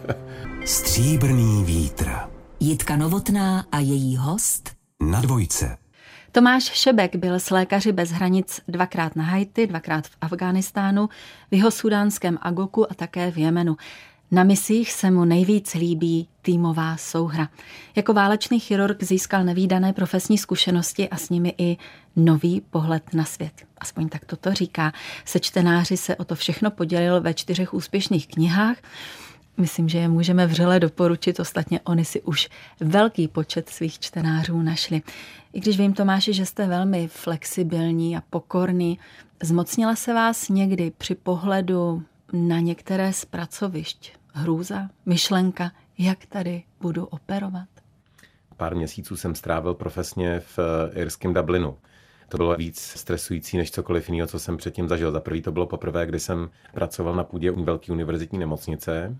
Stříbrný 0.64 1.64
vítr. 1.64 2.10
Jitka 2.60 2.96
Novotná 2.96 3.64
a 3.72 3.78
její 3.78 4.16
host 4.16 4.70
Na 5.02 5.20
dvojce. 5.20 5.76
Tomáš 6.32 6.64
Šebek 6.64 7.16
byl 7.16 7.34
s 7.34 7.50
lékaři 7.50 7.92
bez 7.92 8.10
hranic 8.10 8.60
dvakrát 8.68 9.16
na 9.16 9.24
Haiti, 9.24 9.66
dvakrát 9.66 10.06
v 10.06 10.16
Afghánistánu, 10.20 11.08
v 11.50 11.54
jeho 11.54 11.70
sudánském 11.70 12.38
Agoku 12.42 12.92
a 12.92 12.94
také 12.94 13.30
v 13.30 13.38
Jemenu. 13.38 13.76
Na 14.30 14.44
misích 14.44 14.92
se 14.92 15.10
mu 15.10 15.24
nejvíc 15.24 15.74
líbí 15.74 16.28
týmová 16.42 16.96
souhra. 16.96 17.48
Jako 17.96 18.12
válečný 18.12 18.60
chirurg 18.60 19.02
získal 19.02 19.44
nevýdané 19.44 19.92
profesní 19.92 20.38
zkušenosti 20.38 21.08
a 21.08 21.16
s 21.16 21.30
nimi 21.30 21.54
i 21.58 21.76
nový 22.16 22.60
pohled 22.70 23.14
na 23.14 23.24
svět. 23.24 23.52
Aspoň 23.78 24.08
tak 24.08 24.24
toto 24.24 24.54
říká. 24.54 24.92
Se 25.24 25.40
čtenáři 25.40 25.96
se 25.96 26.16
o 26.16 26.24
to 26.24 26.34
všechno 26.34 26.70
podělil 26.70 27.20
ve 27.20 27.34
čtyřech 27.34 27.74
úspěšných 27.74 28.28
knihách. 28.28 28.76
Myslím, 29.60 29.88
že 29.88 29.98
je 29.98 30.08
můžeme 30.08 30.46
vřele 30.46 30.80
doporučit, 30.80 31.40
ostatně 31.40 31.80
oni 31.80 32.04
si 32.04 32.22
už 32.22 32.48
velký 32.80 33.28
počet 33.28 33.68
svých 33.68 33.98
čtenářů 33.98 34.62
našli. 34.62 35.02
I 35.52 35.60
když 35.60 35.78
vím, 35.78 35.94
Tomáši, 35.94 36.32
že 36.32 36.46
jste 36.46 36.66
velmi 36.66 37.08
flexibilní 37.08 38.16
a 38.16 38.22
pokorný, 38.30 38.98
zmocnila 39.42 39.96
se 39.96 40.14
vás 40.14 40.48
někdy 40.48 40.92
při 40.98 41.14
pohledu 41.14 42.02
na 42.32 42.60
některé 42.60 43.12
z 43.12 43.24
pracovišť 43.24 44.12
hrůza, 44.32 44.88
myšlenka, 45.06 45.72
jak 45.98 46.26
tady 46.26 46.62
budu 46.80 47.04
operovat? 47.06 47.68
Pár 48.56 48.76
měsíců 48.76 49.16
jsem 49.16 49.34
strávil 49.34 49.74
profesně 49.74 50.40
v 50.40 50.58
eh, 50.58 51.00
irském 51.00 51.34
Dublinu. 51.34 51.76
To 52.28 52.36
bylo 52.36 52.56
víc 52.56 52.80
stresující 52.80 53.56
než 53.56 53.70
cokoliv 53.70 54.08
jiného, 54.08 54.26
co 54.26 54.38
jsem 54.38 54.56
předtím 54.56 54.88
zažil. 54.88 55.12
Za 55.12 55.20
prvý 55.20 55.42
to 55.42 55.52
bylo 55.52 55.66
poprvé, 55.66 56.06
kdy 56.06 56.20
jsem 56.20 56.50
pracoval 56.74 57.14
na 57.14 57.24
půdě 57.24 57.50
velké 57.50 57.92
univerzitní 57.92 58.38
nemocnice 58.38 59.16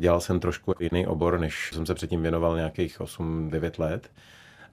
Dělal 0.00 0.20
jsem 0.20 0.40
trošku 0.40 0.74
jiný 0.80 1.06
obor, 1.06 1.40
než 1.40 1.70
jsem 1.74 1.86
se 1.86 1.94
předtím 1.94 2.22
věnoval 2.22 2.56
nějakých 2.56 3.00
8-9 3.00 3.70
let. 3.78 4.10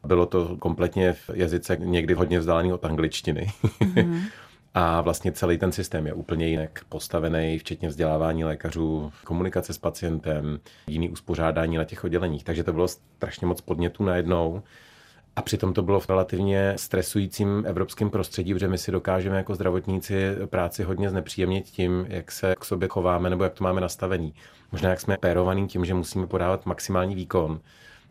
Bylo 0.03 0.25
to 0.25 0.57
kompletně 0.57 1.13
v 1.13 1.29
jazyce 1.33 1.77
někdy 1.79 2.13
hodně 2.13 2.39
vzdálený 2.39 2.73
od 2.73 2.85
angličtiny. 2.85 3.51
Mm-hmm. 3.63 4.21
A 4.73 5.01
vlastně 5.01 5.31
celý 5.31 5.57
ten 5.57 5.71
systém 5.71 6.07
je 6.07 6.13
úplně 6.13 6.47
jinak 6.47 6.79
postavený, 6.89 7.59
včetně 7.59 7.89
vzdělávání 7.89 8.43
lékařů, 8.43 9.11
komunikace 9.23 9.73
s 9.73 9.77
pacientem, 9.77 10.59
jiný 10.87 11.09
uspořádání 11.09 11.77
na 11.77 11.83
těch 11.83 12.03
odděleních. 12.03 12.43
Takže 12.43 12.63
to 12.63 12.73
bylo 12.73 12.87
strašně 12.87 13.47
moc 13.47 13.61
podnětů 13.61 14.03
najednou. 14.03 14.63
A 15.37 15.41
přitom 15.41 15.73
to 15.73 15.81
bylo 15.81 15.99
v 15.99 16.09
relativně 16.09 16.73
stresujícím 16.77 17.63
evropském 17.67 18.09
prostředí, 18.09 18.53
protože 18.53 18.67
my 18.67 18.77
si 18.77 18.91
dokážeme 18.91 19.37
jako 19.37 19.55
zdravotníci 19.55 20.35
práci 20.45 20.83
hodně 20.83 21.09
znepříjemnit 21.09 21.65
tím, 21.65 22.05
jak 22.09 22.31
se 22.31 22.55
k 22.59 22.65
sobě 22.65 22.87
chováme 22.87 23.29
nebo 23.29 23.43
jak 23.43 23.53
to 23.53 23.63
máme 23.63 23.81
nastavený. 23.81 24.33
Možná 24.71 24.89
jak 24.89 25.01
jsme 25.01 25.17
pérovaný 25.17 25.67
tím, 25.67 25.85
že 25.85 25.93
musíme 25.93 26.27
podávat 26.27 26.65
maximální 26.65 27.15
výkon, 27.15 27.59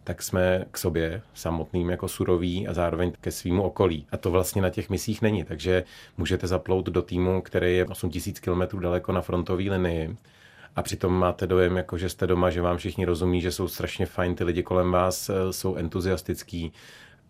tak 0.04 0.22
jsme 0.22 0.64
k 0.70 0.78
sobě 0.78 1.22
samotným 1.34 1.90
jako 1.90 2.08
suroví 2.08 2.68
a 2.68 2.74
zároveň 2.74 3.12
ke 3.20 3.30
svýmu 3.30 3.62
okolí. 3.62 4.06
A 4.12 4.16
to 4.16 4.30
vlastně 4.30 4.62
na 4.62 4.70
těch 4.70 4.90
misích 4.90 5.22
není, 5.22 5.44
takže 5.44 5.84
můžete 6.16 6.46
zaplout 6.46 6.86
do 6.86 7.02
týmu, 7.02 7.42
který 7.42 7.76
je 7.76 7.86
8000 7.86 8.40
km 8.40 8.80
daleko 8.80 9.12
na 9.12 9.20
frontové 9.20 9.62
linii 9.62 10.16
a 10.76 10.82
přitom 10.82 11.12
máte 11.12 11.46
dojem, 11.46 11.76
jako 11.76 11.98
že 11.98 12.08
jste 12.08 12.26
doma, 12.26 12.50
že 12.50 12.62
vám 12.62 12.76
všichni 12.76 13.04
rozumí, 13.04 13.40
že 13.40 13.52
jsou 13.52 13.68
strašně 13.68 14.06
fajn, 14.06 14.34
ty 14.34 14.44
lidi 14.44 14.62
kolem 14.62 14.92
vás 14.92 15.28
eh, 15.28 15.52
jsou 15.52 15.74
entuziastický, 15.74 16.72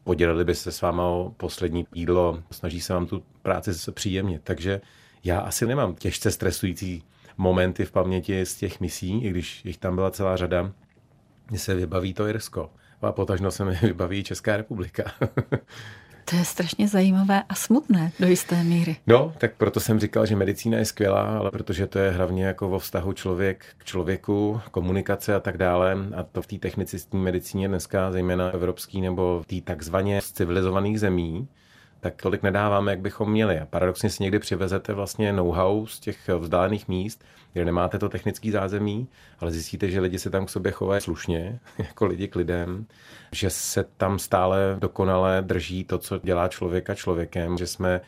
podělili 0.06 0.44
by 0.44 0.54
se 0.54 0.72
s 0.72 0.80
váma 0.80 1.02
o 1.02 1.32
poslední 1.36 1.86
jídlo, 1.94 2.42
snaží 2.50 2.80
se 2.80 2.92
vám 2.92 3.06
tu 3.06 3.22
práci 3.42 3.92
příjemně. 3.92 4.40
Takže 4.44 4.80
já 5.24 5.40
asi 5.40 5.66
nemám 5.66 5.94
těžce 5.94 6.30
stresující 6.30 7.02
momenty 7.36 7.84
v 7.84 7.92
paměti 7.92 8.46
z 8.46 8.54
těch 8.54 8.80
misí, 8.80 9.24
i 9.24 9.30
když 9.30 9.64
jich 9.64 9.78
tam 9.78 9.94
byla 9.94 10.10
celá 10.10 10.36
řada. 10.36 10.72
Mně 11.50 11.58
se 11.58 11.74
vybaví 11.74 12.14
to 12.14 12.26
Irsko 12.26 12.70
a 13.02 13.12
potažno 13.12 13.50
se 13.50 13.64
mi 13.64 13.74
vybaví 13.82 14.24
Česká 14.24 14.56
republika. 14.56 15.12
To 16.30 16.36
je 16.36 16.44
strašně 16.44 16.88
zajímavé 16.88 17.42
a 17.48 17.54
smutné 17.54 18.12
do 18.20 18.26
jisté 18.26 18.64
míry. 18.64 18.96
No, 19.06 19.34
tak 19.38 19.54
proto 19.56 19.80
jsem 19.80 20.00
říkal, 20.00 20.26
že 20.26 20.36
medicína 20.36 20.78
je 20.78 20.84
skvělá, 20.84 21.38
ale 21.38 21.50
protože 21.50 21.86
to 21.86 21.98
je 21.98 22.10
hlavně 22.10 22.44
jako 22.44 22.68
vo 22.68 22.78
vztahu 22.78 23.12
člověk 23.12 23.66
k 23.78 23.84
člověku, 23.84 24.60
komunikace 24.70 25.34
a 25.34 25.40
tak 25.40 25.58
dále. 25.58 25.96
A 26.16 26.22
to 26.22 26.42
v 26.42 26.46
té 26.46 26.58
technicistní 26.58 27.20
medicíně 27.20 27.68
dneska, 27.68 28.12
zejména 28.12 28.50
evropský 28.50 29.00
nebo 29.00 29.42
v 29.42 29.46
té 29.46 29.60
takzvaně 29.60 30.20
civilizovaných 30.22 31.00
zemí, 31.00 31.48
tak 32.00 32.22
tolik 32.22 32.42
nedáváme, 32.42 32.92
jak 32.92 33.00
bychom 33.00 33.30
měli. 33.30 33.60
A 33.60 33.66
paradoxně 33.66 34.10
si 34.10 34.22
někdy 34.22 34.38
přivezete 34.38 34.92
vlastně 34.92 35.32
know-how 35.32 35.86
z 35.86 36.00
těch 36.00 36.28
vzdálených 36.38 36.88
míst, 36.88 37.24
kde 37.56 37.64
nemáte 37.64 37.98
to 37.98 38.08
technický 38.08 38.50
zázemí, 38.50 39.08
ale 39.40 39.50
zjistíte, 39.50 39.90
že 39.90 40.00
lidi 40.00 40.18
se 40.18 40.30
tam 40.30 40.46
k 40.46 40.50
sobě 40.50 40.72
chovají 40.72 41.00
slušně, 41.00 41.58
jako 41.78 42.06
lidi 42.06 42.28
k 42.28 42.36
lidem, 42.36 42.86
že 43.32 43.50
se 43.50 43.84
tam 43.96 44.18
stále 44.18 44.76
dokonale 44.78 45.42
drží 45.42 45.84
to, 45.84 45.98
co 45.98 46.18
dělá 46.18 46.48
člověka 46.48 46.94
člověkem, 46.94 47.58
že 47.58 47.66
jsme, 47.66 48.00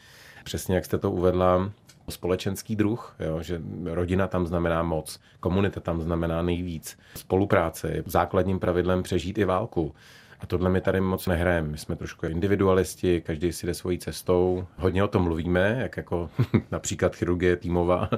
přesně 0.45 0.75
jak 0.75 0.85
jste 0.85 0.99
to 0.99 1.11
uvedla, 1.11 1.71
společenský 2.09 2.77
druh, 2.77 3.17
jo, 3.21 3.43
že 3.43 3.61
rodina 3.85 4.27
tam 4.27 4.47
znamená 4.47 4.83
moc, 4.83 5.21
komunita 5.41 5.81
tam 5.81 6.01
znamená 6.01 6.43
nejvíc. 6.43 6.99
Spolupráce 7.15 7.91
je 7.91 8.03
základním 8.07 8.59
pravidlem 8.59 9.03
přežít 9.03 9.39
i 9.39 9.45
válku 9.45 9.95
A 10.41 10.47
tohle 10.47 10.71
my 10.71 10.81
tady 10.81 11.01
moc 11.01 11.27
nehrajeme. 11.27 11.69
My 11.69 11.79
jsme 11.79 11.97
trošku 11.97 12.27
individualisti, 12.27 13.21
každý 13.21 13.53
si 13.53 13.67
jde 13.67 13.75
svojí 13.75 13.99
cestou. 13.99 14.67
Hodně 14.77 15.05
o 15.05 15.09
tom 15.09 15.23
mluvíme, 15.23 15.77
jak 15.81 15.97
jako 15.97 16.31
například 16.71 17.17
chirurgie 17.17 17.57
týmová, 17.57 18.11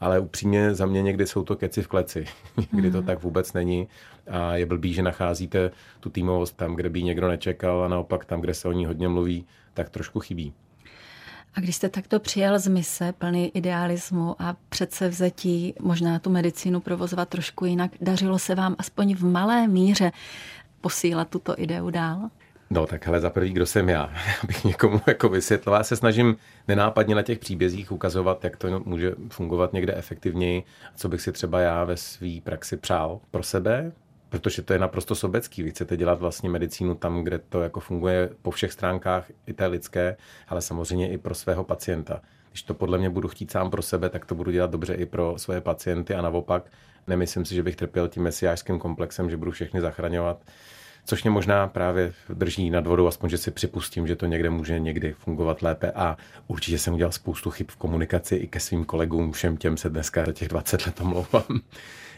ale 0.00 0.20
upřímně 0.20 0.74
za 0.74 0.86
mě 0.86 1.02
někdy 1.02 1.26
jsou 1.26 1.42
to 1.42 1.56
keci 1.56 1.82
v 1.82 1.88
kleci. 1.88 2.24
Někdy 2.72 2.90
to 2.90 2.98
mhm. 2.98 3.06
tak 3.06 3.22
vůbec 3.22 3.52
není 3.52 3.88
a 4.30 4.56
je 4.56 4.66
blbý, 4.66 4.92
že 4.94 5.02
nacházíte 5.02 5.70
tu 6.00 6.10
týmovost 6.10 6.56
tam, 6.56 6.74
kde 6.74 6.88
by 6.90 7.02
někdo 7.02 7.28
nečekal 7.28 7.84
a 7.84 7.88
naopak 7.88 8.24
tam, 8.24 8.40
kde 8.40 8.54
se 8.54 8.68
o 8.68 8.72
ní 8.72 8.86
hodně 8.86 9.08
mluví, 9.08 9.46
tak 9.74 9.90
trošku 9.90 10.20
chybí. 10.20 10.52
A 11.54 11.60
když 11.60 11.76
jste 11.76 11.88
takto 11.88 12.20
přijel 12.20 12.58
z 12.58 12.68
mise, 12.68 13.12
plný 13.12 13.56
idealismu 13.56 14.36
a 14.38 14.56
přece 14.68 15.08
vzetí 15.08 15.74
možná 15.80 16.18
tu 16.18 16.30
medicínu 16.30 16.80
provozovat 16.80 17.28
trošku 17.28 17.64
jinak, 17.64 17.90
dařilo 18.00 18.38
se 18.38 18.54
vám 18.54 18.76
aspoň 18.78 19.14
v 19.14 19.24
malé 19.24 19.68
míře 19.68 20.12
posílat 20.80 21.28
tuto 21.28 21.54
ideu 21.58 21.90
dál? 21.90 22.30
No 22.70 22.86
tak 22.86 23.06
hele, 23.06 23.20
za 23.20 23.30
prvý, 23.30 23.52
kdo 23.52 23.66
jsem 23.66 23.88
já, 23.88 24.10
abych 24.42 24.64
někomu 24.64 25.00
jako 25.06 25.28
vysvětlil. 25.28 25.74
Já 25.74 25.84
se 25.84 25.96
snažím 25.96 26.36
nenápadně 26.68 27.14
na 27.14 27.22
těch 27.22 27.38
příbězích 27.38 27.92
ukazovat, 27.92 28.44
jak 28.44 28.56
to 28.56 28.80
může 28.84 29.12
fungovat 29.30 29.72
někde 29.72 29.94
efektivněji, 29.94 30.62
co 30.96 31.08
bych 31.08 31.20
si 31.20 31.32
třeba 31.32 31.60
já 31.60 31.84
ve 31.84 31.96
své 31.96 32.40
praxi 32.44 32.76
přál 32.76 33.20
pro 33.30 33.42
sebe, 33.42 33.92
protože 34.28 34.62
to 34.62 34.72
je 34.72 34.78
naprosto 34.78 35.14
sobecký. 35.14 35.62
Vy 35.62 35.70
chcete 35.70 35.96
dělat 35.96 36.20
vlastně 36.20 36.50
medicínu 36.50 36.94
tam, 36.94 37.24
kde 37.24 37.38
to 37.38 37.62
jako 37.62 37.80
funguje 37.80 38.30
po 38.42 38.50
všech 38.50 38.72
stránkách, 38.72 39.30
i 39.46 39.52
té 39.52 39.66
lidské, 39.66 40.16
ale 40.48 40.62
samozřejmě 40.62 41.10
i 41.12 41.18
pro 41.18 41.34
svého 41.34 41.64
pacienta. 41.64 42.20
Když 42.50 42.62
to 42.62 42.74
podle 42.74 42.98
mě 42.98 43.10
budu 43.10 43.28
chtít 43.28 43.50
sám 43.50 43.70
pro 43.70 43.82
sebe, 43.82 44.08
tak 44.08 44.26
to 44.26 44.34
budu 44.34 44.50
dělat 44.50 44.70
dobře 44.70 44.94
i 44.94 45.06
pro 45.06 45.34
své 45.36 45.60
pacienty 45.60 46.14
a 46.14 46.22
naopak 46.22 46.70
nemyslím 47.06 47.44
si, 47.44 47.54
že 47.54 47.62
bych 47.62 47.76
trpěl 47.76 48.08
tím 48.08 48.22
mesiářským 48.22 48.78
komplexem, 48.78 49.30
že 49.30 49.36
budu 49.36 49.50
všechny 49.50 49.80
zachraňovat 49.80 50.38
což 51.06 51.22
mě 51.22 51.30
možná 51.30 51.66
právě 51.66 52.12
drží 52.28 52.70
nad 52.70 52.86
vodou, 52.86 53.06
aspoň, 53.06 53.30
že 53.30 53.38
si 53.38 53.50
připustím, 53.50 54.06
že 54.06 54.16
to 54.16 54.26
někde 54.26 54.50
může 54.50 54.78
někdy 54.78 55.12
fungovat 55.12 55.62
lépe 55.62 55.92
a 55.92 56.16
určitě 56.46 56.78
jsem 56.78 56.94
udělal 56.94 57.12
spoustu 57.12 57.50
chyb 57.50 57.66
v 57.70 57.76
komunikaci 57.76 58.36
i 58.36 58.46
ke 58.46 58.60
svým 58.60 58.84
kolegům, 58.84 59.32
všem 59.32 59.56
těm 59.56 59.76
se 59.76 59.90
dneska 59.90 60.24
za 60.26 60.32
těch 60.32 60.48
20 60.48 60.86
let 60.86 61.00
omlouvám. 61.00 61.60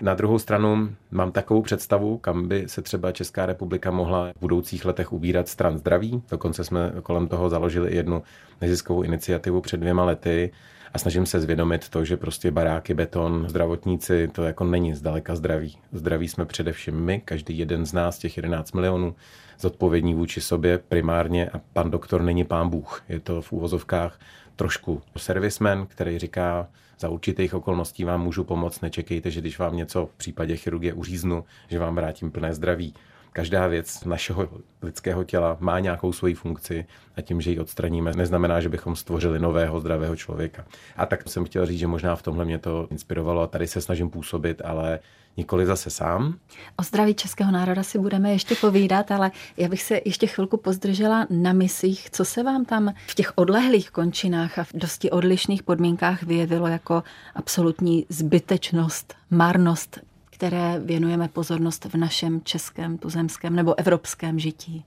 Na 0.01 0.15
druhou 0.15 0.39
stranu 0.39 0.91
mám 1.11 1.33
takovou 1.33 1.63
představu, 1.63 2.19
kam 2.19 2.49
by 2.49 2.65
se 2.67 2.83
třeba 2.83 3.13
Česká 3.13 3.47
republika 3.47 3.91
mohla 3.91 4.33
v 4.37 4.41
budoucích 4.41 4.85
letech 4.85 5.13
ubírat 5.13 5.49
stran 5.49 5.79
zdraví. 5.79 6.23
Dokonce 6.31 6.65
jsme 6.65 6.93
kolem 7.03 7.29
toho 7.29 7.51
založili 7.51 7.97
jednu 7.97 8.23
neziskovou 8.61 9.03
iniciativu 9.03 9.61
před 9.61 9.77
dvěma 9.77 10.05
lety 10.05 10.53
a 10.95 10.99
snažím 10.99 11.27
se 11.27 11.41
zvědomit 11.41 11.89
to, 11.89 12.05
že 12.05 12.17
prostě 12.17 12.51
baráky, 12.51 12.95
beton, 12.95 13.47
zdravotníci, 13.49 14.29
to 14.29 14.43
jako 14.43 14.65
není 14.65 14.95
zdaleka 14.95 15.37
zdraví. 15.37 15.79
Zdraví 15.93 16.29
jsme 16.29 16.45
především 16.45 16.95
my, 16.95 17.21
každý 17.25 17.59
jeden 17.59 17.87
z 17.87 17.93
nás, 17.93 18.19
těch 18.19 18.37
11 18.37 18.73
milionů, 18.73 19.15
zodpovědní 19.61 20.15
vůči 20.15 20.41
sobě 20.41 20.79
primárně 20.79 21.51
a 21.51 21.61
pan 21.73 21.91
doktor 21.91 22.23
není 22.23 22.45
pán 22.45 22.69
Bůh. 22.69 23.03
Je 23.09 23.21
to 23.21 23.43
v 23.43 23.53
úvozovkách 23.53 24.21
trošku 24.57 25.03
servisman, 25.17 25.87
který 25.87 26.19
říká, 26.19 26.69
za 27.01 27.09
určitých 27.09 27.55
okolností 27.55 28.05
vám 28.05 28.23
můžu 28.23 28.45
pomoct, 28.45 28.81
nečekejte, 28.81 29.31
že 29.31 29.41
když 29.41 29.59
vám 29.59 29.77
něco 29.77 30.07
v 30.07 30.15
případě 30.15 30.57
chirurgie 30.57 30.93
uříznu, 30.93 31.45
že 31.69 31.79
vám 31.79 31.95
vrátím 31.95 32.31
plné 32.31 32.55
zdraví 32.55 32.95
každá 33.33 33.67
věc 33.67 34.05
našeho 34.05 34.49
lidského 34.83 35.25
těla 35.25 35.57
má 35.61 35.81
nějakou 35.81 36.13
svoji 36.13 36.35
funkci 36.35 36.87
a 37.17 37.21
tím, 37.21 37.41
že 37.41 37.51
ji 37.51 37.59
odstraníme, 37.59 38.13
neznamená, 38.17 38.61
že 38.61 38.69
bychom 38.69 38.97
stvořili 38.97 39.39
nového 39.39 39.81
zdravého 39.81 40.17
člověka. 40.17 40.65
A 40.97 41.07
tak 41.07 41.29
jsem 41.29 41.45
chtěl 41.45 41.67
říct, 41.67 41.79
že 41.79 41.87
možná 41.87 42.17
v 42.17 42.23
tomhle 42.23 42.45
mě 42.45 42.59
to 42.59 42.89
inspirovalo 42.91 43.41
a 43.43 43.47
tady 43.47 43.67
se 43.67 43.81
snažím 43.81 44.11
působit, 44.11 44.63
ale 44.65 44.99
nikoli 45.37 45.67
zase 45.67 45.91
sám. 45.91 46.39
O 46.77 46.83
zdraví 46.83 47.15
českého 47.15 47.53
národa 47.53 47.83
si 47.83 47.99
budeme 47.99 48.33
ještě 48.33 48.55
povídat, 48.55 49.11
ale 49.11 49.31
já 49.57 49.69
bych 49.69 49.83
se 49.83 50.01
ještě 50.05 50.27
chvilku 50.27 50.57
pozdržela 50.57 51.27
na 51.31 51.53
misích. 51.53 52.11
Co 52.11 52.25
se 52.25 52.43
vám 52.43 52.65
tam 52.65 52.95
v 53.07 53.15
těch 53.15 53.33
odlehlých 53.35 53.91
končinách 53.91 54.59
a 54.59 54.65
v 54.65 54.73
dosti 54.75 55.11
odlišných 55.11 55.63
podmínkách 55.63 56.23
vyjevilo 56.23 56.67
jako 56.67 57.03
absolutní 57.35 58.07
zbytečnost, 58.09 59.15
marnost 59.31 60.01
které 60.39 60.81
věnujeme 60.85 61.29
pozornost 61.29 61.85
v 61.85 61.95
našem 61.95 62.41
českém, 62.45 62.99
tuzemském 62.99 63.57
nebo 63.57 63.79
evropském 63.79 64.39
žití 64.39 64.85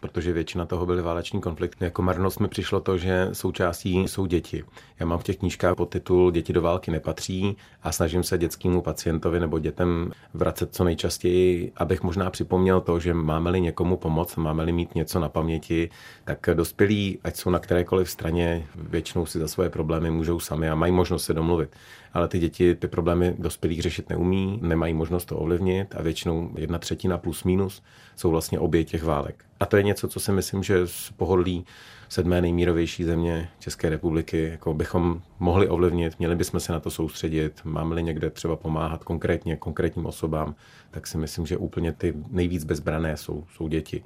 protože 0.00 0.32
většina 0.32 0.66
toho 0.66 0.86
byly 0.86 1.02
váleční 1.02 1.40
konflikty. 1.40 1.84
Jako 1.84 2.02
marnost 2.02 2.40
mi 2.40 2.48
přišlo 2.48 2.80
to, 2.80 2.98
že 2.98 3.28
součástí 3.32 4.08
jsou 4.08 4.26
děti. 4.26 4.64
Já 5.00 5.06
mám 5.06 5.18
v 5.18 5.22
těch 5.22 5.36
knížkách 5.36 5.76
podtitul 5.76 6.30
Děti 6.30 6.52
do 6.52 6.62
války 6.62 6.90
nepatří 6.90 7.56
a 7.82 7.92
snažím 7.92 8.22
se 8.22 8.38
dětskému 8.38 8.82
pacientovi 8.82 9.40
nebo 9.40 9.58
dětem 9.58 10.12
vracet 10.34 10.74
co 10.74 10.84
nejčastěji, 10.84 11.72
abych 11.76 12.02
možná 12.02 12.30
připomněl 12.30 12.80
to, 12.80 13.00
že 13.00 13.14
máme-li 13.14 13.60
někomu 13.60 13.96
pomoct, 13.96 14.36
máme-li 14.36 14.72
mít 14.72 14.94
něco 14.94 15.20
na 15.20 15.28
paměti, 15.28 15.90
tak 16.24 16.48
dospělí, 16.54 17.18
ať 17.24 17.36
jsou 17.36 17.50
na 17.50 17.58
kterékoliv 17.58 18.10
straně, 18.10 18.66
většinou 18.74 19.26
si 19.26 19.38
za 19.38 19.48
svoje 19.48 19.70
problémy 19.70 20.10
můžou 20.10 20.40
sami 20.40 20.68
a 20.68 20.74
mají 20.74 20.92
možnost 20.92 21.24
se 21.24 21.34
domluvit 21.34 21.70
ale 22.14 22.28
ty 22.28 22.38
děti 22.38 22.74
ty 22.74 22.88
problémy 22.88 23.34
dospělých 23.38 23.82
řešit 23.82 24.10
neumí, 24.10 24.58
nemají 24.62 24.94
možnost 24.94 25.24
to 25.24 25.36
ovlivnit 25.36 25.94
a 25.96 26.02
většinou 26.02 26.50
jedna 26.56 26.78
třetina 26.78 27.18
plus 27.18 27.44
minus 27.44 27.82
jsou 28.16 28.30
vlastně 28.30 28.58
obě 28.58 28.84
těch 28.84 29.04
válek. 29.04 29.44
A 29.60 29.66
to 29.66 29.76
je 29.76 29.82
něco, 29.82 30.08
co 30.08 30.20
si 30.20 30.32
myslím, 30.32 30.62
že 30.62 30.86
z 30.86 31.10
pohodlí 31.16 31.64
sedmé 32.08 32.40
nejmírovější 32.40 33.04
země 33.04 33.48
České 33.58 33.88
republiky 33.88 34.48
jako 34.50 34.74
bychom 34.74 35.22
mohli 35.38 35.68
ovlivnit, 35.68 36.18
měli 36.18 36.36
bychom 36.36 36.60
se 36.60 36.72
na 36.72 36.80
to 36.80 36.90
soustředit, 36.90 37.60
máme-li 37.64 38.02
někde 38.02 38.30
třeba 38.30 38.56
pomáhat 38.56 39.04
konkrétně 39.04 39.56
konkrétním 39.56 40.06
osobám, 40.06 40.54
tak 40.90 41.06
si 41.06 41.18
myslím, 41.18 41.46
že 41.46 41.56
úplně 41.56 41.92
ty 41.92 42.14
nejvíc 42.30 42.64
bezbrané 42.64 43.16
jsou, 43.16 43.44
jsou 43.56 43.68
děti. 43.68 44.02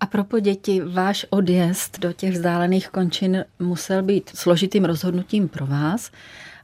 A 0.00 0.06
pro 0.06 0.40
děti, 0.40 0.80
váš 0.80 1.26
odjezd 1.30 1.98
do 1.98 2.12
těch 2.12 2.32
vzdálených 2.32 2.88
končin 2.88 3.44
musel 3.58 4.02
být 4.02 4.30
složitým 4.34 4.84
rozhodnutím 4.84 5.48
pro 5.48 5.66
vás 5.66 6.10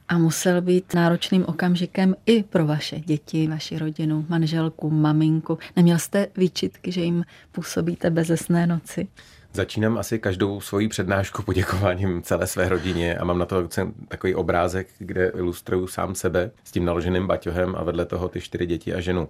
a 0.09 0.17
musel 0.17 0.61
být 0.61 0.93
náročným 0.93 1.45
okamžikem 1.47 2.15
i 2.25 2.43
pro 2.43 2.65
vaše 2.65 2.99
děti, 2.99 3.47
vaši 3.47 3.77
rodinu, 3.77 4.25
manželku, 4.29 4.89
maminku. 4.89 5.59
Neměl 5.75 5.99
jste 5.99 6.27
výčitky, 6.37 6.91
že 6.91 7.01
jim 7.01 7.23
působíte 7.51 8.09
bezesné 8.09 8.67
noci? 8.67 9.07
Začínám 9.55 9.97
asi 9.97 10.19
každou 10.19 10.61
svoji 10.61 10.87
přednášku 10.87 11.43
poděkováním 11.43 12.21
celé 12.21 12.47
své 12.47 12.69
rodině 12.69 13.17
a 13.17 13.25
mám 13.25 13.39
na 13.39 13.45
to 13.45 13.69
takový 14.07 14.35
obrázek, 14.35 14.87
kde 14.99 15.31
ilustruju 15.35 15.87
sám 15.87 16.15
sebe 16.15 16.51
s 16.63 16.71
tím 16.71 16.85
naloženým 16.85 17.27
baťohem 17.27 17.75
a 17.75 17.83
vedle 17.83 18.05
toho 18.05 18.29
ty 18.29 18.41
čtyři 18.41 18.65
děti 18.65 18.93
a 18.93 18.99
ženu. 18.99 19.29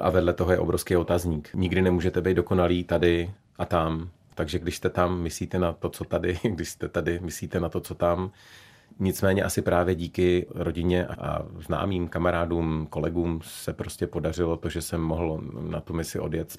A 0.00 0.10
vedle 0.10 0.32
toho 0.32 0.52
je 0.52 0.58
obrovský 0.58 0.96
otazník. 0.96 1.50
Nikdy 1.54 1.82
nemůžete 1.82 2.20
být 2.20 2.34
dokonalý 2.34 2.84
tady 2.84 3.30
a 3.58 3.64
tam. 3.64 4.08
Takže 4.34 4.58
když 4.58 4.76
jste 4.76 4.88
tam, 4.88 5.20
myslíte 5.20 5.58
na 5.58 5.72
to, 5.72 5.88
co 5.88 6.04
tady, 6.04 6.38
když 6.50 6.68
jste 6.68 6.88
tady, 6.88 7.18
myslíte 7.22 7.60
na 7.60 7.68
to, 7.68 7.80
co 7.80 7.94
tam. 7.94 8.30
Nicméně 8.98 9.42
asi 9.42 9.62
právě 9.62 9.94
díky 9.94 10.46
rodině 10.54 11.06
a 11.06 11.42
známým 11.66 12.08
kamarádům, 12.08 12.86
kolegům 12.90 13.40
se 13.44 13.72
prostě 13.72 14.06
podařilo 14.06 14.56
to, 14.56 14.68
že 14.68 14.82
jsem 14.82 15.00
mohl 15.00 15.40
na 15.60 15.80
tu 15.80 15.94
misi 15.94 16.18
odjet. 16.18 16.56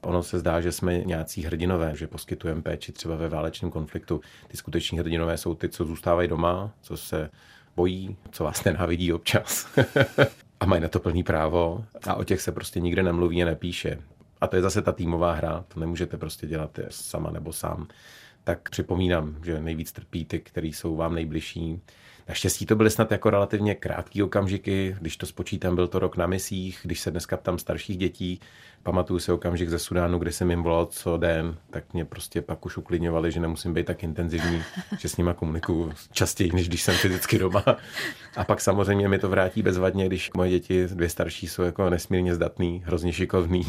Ono 0.00 0.22
se 0.22 0.38
zdá, 0.38 0.60
že 0.60 0.72
jsme 0.72 0.98
nějací 0.98 1.42
hrdinové, 1.42 1.96
že 1.96 2.06
poskytujeme 2.06 2.62
péči 2.62 2.92
třeba 2.92 3.16
ve 3.16 3.28
válečném 3.28 3.70
konfliktu. 3.70 4.20
Ty 4.48 4.56
skuteční 4.56 4.98
hrdinové 4.98 5.36
jsou 5.36 5.54
ty, 5.54 5.68
co 5.68 5.84
zůstávají 5.84 6.28
doma, 6.28 6.70
co 6.80 6.96
se 6.96 7.30
bojí, 7.76 8.16
co 8.30 8.44
vás 8.44 8.64
nenávidí 8.64 9.12
občas. 9.12 9.68
a 10.60 10.66
mají 10.66 10.82
na 10.82 10.88
to 10.88 11.00
plný 11.00 11.22
právo 11.22 11.84
a 12.06 12.14
o 12.14 12.24
těch 12.24 12.40
se 12.40 12.52
prostě 12.52 12.80
nikde 12.80 13.02
nemluví 13.02 13.42
a 13.42 13.46
nepíše. 13.46 13.98
A 14.40 14.46
to 14.46 14.56
je 14.56 14.62
zase 14.62 14.82
ta 14.82 14.92
týmová 14.92 15.32
hra, 15.32 15.64
to 15.68 15.80
nemůžete 15.80 16.16
prostě 16.16 16.46
dělat 16.46 16.78
sama 16.88 17.30
nebo 17.30 17.52
sám 17.52 17.86
tak 18.50 18.70
připomínám, 18.70 19.36
že 19.44 19.60
nejvíc 19.60 19.92
trpí 19.92 20.24
ty, 20.24 20.40
který 20.40 20.72
jsou 20.72 20.96
vám 20.96 21.14
nejbližší. 21.14 21.80
Naštěstí 22.28 22.66
to 22.66 22.76
byly 22.76 22.90
snad 22.90 23.10
jako 23.10 23.30
relativně 23.30 23.74
krátké 23.74 24.24
okamžiky, 24.24 24.96
když 25.00 25.16
to 25.16 25.26
spočítám, 25.26 25.74
byl 25.74 25.88
to 25.88 25.98
rok 25.98 26.16
na 26.16 26.26
misích, 26.26 26.80
když 26.82 27.00
se 27.00 27.10
dneska 27.10 27.36
ptám 27.36 27.58
starších 27.58 27.96
dětí, 27.96 28.40
pamatuju 28.82 29.20
si 29.20 29.32
okamžik 29.32 29.68
ze 29.68 29.78
Sudánu, 29.78 30.18
kdy 30.18 30.32
jsem 30.32 30.50
jim 30.50 30.62
volal 30.62 30.86
co 30.86 31.16
den, 31.16 31.56
tak 31.70 31.94
mě 31.94 32.04
prostě 32.04 32.42
pak 32.42 32.66
už 32.66 32.76
uklidňovali, 32.76 33.32
že 33.32 33.40
nemusím 33.40 33.74
být 33.74 33.86
tak 33.86 34.02
intenzivní, 34.02 34.62
že 34.98 35.08
s 35.08 35.16
nima 35.16 35.34
komunikuju 35.34 35.92
častěji, 36.12 36.52
než 36.52 36.68
když 36.68 36.82
jsem 36.82 36.94
fyzicky 36.94 37.38
doma. 37.38 37.64
A 38.36 38.44
pak 38.44 38.60
samozřejmě 38.60 39.08
mi 39.08 39.18
to 39.18 39.28
vrátí 39.28 39.62
bezvadně, 39.62 40.06
když 40.06 40.30
moje 40.36 40.50
děti, 40.50 40.86
dvě 40.86 41.08
starší, 41.08 41.48
jsou 41.48 41.62
jako 41.62 41.90
nesmírně 41.90 42.34
zdatný, 42.34 42.82
hrozně 42.86 43.12
šikovný 43.12 43.62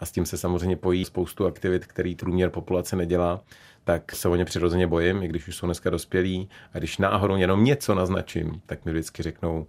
a 0.00 0.06
s 0.06 0.12
tím 0.12 0.26
se 0.26 0.38
samozřejmě 0.38 0.76
pojí 0.76 1.04
spoustu 1.04 1.46
aktivit, 1.46 1.86
který 1.86 2.14
průměr 2.14 2.50
populace 2.50 2.96
nedělá 2.96 3.40
tak 3.86 4.12
se 4.12 4.28
o 4.28 4.36
ně 4.36 4.44
přirozeně 4.44 4.86
bojím, 4.86 5.22
i 5.22 5.28
když 5.28 5.48
už 5.48 5.56
jsou 5.56 5.66
dneska 5.66 5.90
dospělí. 5.90 6.48
A 6.72 6.78
když 6.78 6.98
náhodou 6.98 7.36
jenom 7.36 7.64
něco 7.64 7.94
naznačím, 7.94 8.60
tak 8.66 8.84
mi 8.84 8.92
vždycky 8.92 9.22
řeknou, 9.22 9.66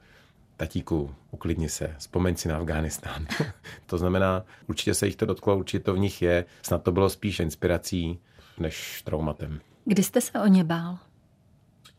tatíku, 0.58 1.16
uklidni 1.32 1.70
se, 1.70 1.96
vzpomeň 1.98 2.36
si 2.36 2.48
na 2.48 2.58
Afghánistán. 2.58 3.28
to 3.86 3.98
znamená, 3.98 4.44
určitě 4.68 4.94
se 4.94 5.06
jich 5.06 5.16
to 5.16 5.26
dotklo, 5.26 5.58
určitě 5.58 5.84
to 5.84 5.94
v 5.94 6.00
nich 6.00 6.22
je. 6.22 6.46
Snad 6.62 6.84
to 6.84 6.92
bylo 6.92 7.10
spíš 7.10 7.40
inspirací 7.40 8.20
než 8.60 9.02
traumatem. 9.02 9.60
Kdy 9.86 10.04
jste 10.04 10.22
se 10.22 10.40
o 10.40 10.48
ně 10.48 10.64
bál? 10.64 10.98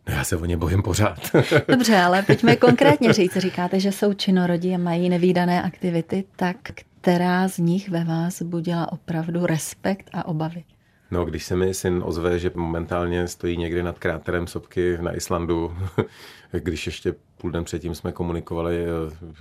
No 0.09 0.14
já 0.14 0.24
se 0.24 0.37
o 0.37 0.44
ně 0.44 0.57
bojím 0.57 0.83
pořád. 0.83 1.18
Dobře, 1.68 1.96
ale 1.96 2.22
pojďme 2.22 2.57
konkrétně 2.57 3.12
říct. 3.12 3.37
Říkáte, 3.37 3.81
že 3.81 3.92
jsou 3.92 4.14
činorodí 4.14 4.74
a 4.74 4.78
mají 4.78 5.09
nevýdané 5.09 5.62
aktivity, 5.62 6.24
tak 6.37 6.57
která 7.00 7.48
z 7.48 7.59
nich 7.59 7.88
ve 7.88 8.04
vás 8.04 8.42
budila 8.42 8.92
opravdu 8.92 9.46
respekt 9.46 10.11
a 10.12 10.26
obavy? 10.26 10.64
No, 11.11 11.25
když 11.25 11.44
se 11.44 11.57
mi 11.57 11.75
syn 11.75 12.03
ozve, 12.07 12.38
že 12.38 12.51
momentálně 12.55 13.29
stojí 13.29 13.57
někde 13.57 13.83
nad 13.83 13.99
kráterem 13.99 14.47
sopky 14.47 14.99
na 15.01 15.16
Islandu, 15.16 15.77
když 16.53 16.87
ještě 16.87 17.14
půl 17.38 17.51
den 17.51 17.64
předtím 17.64 17.94
jsme 17.94 18.12
komunikovali 18.12 18.85
eh, 18.85 18.88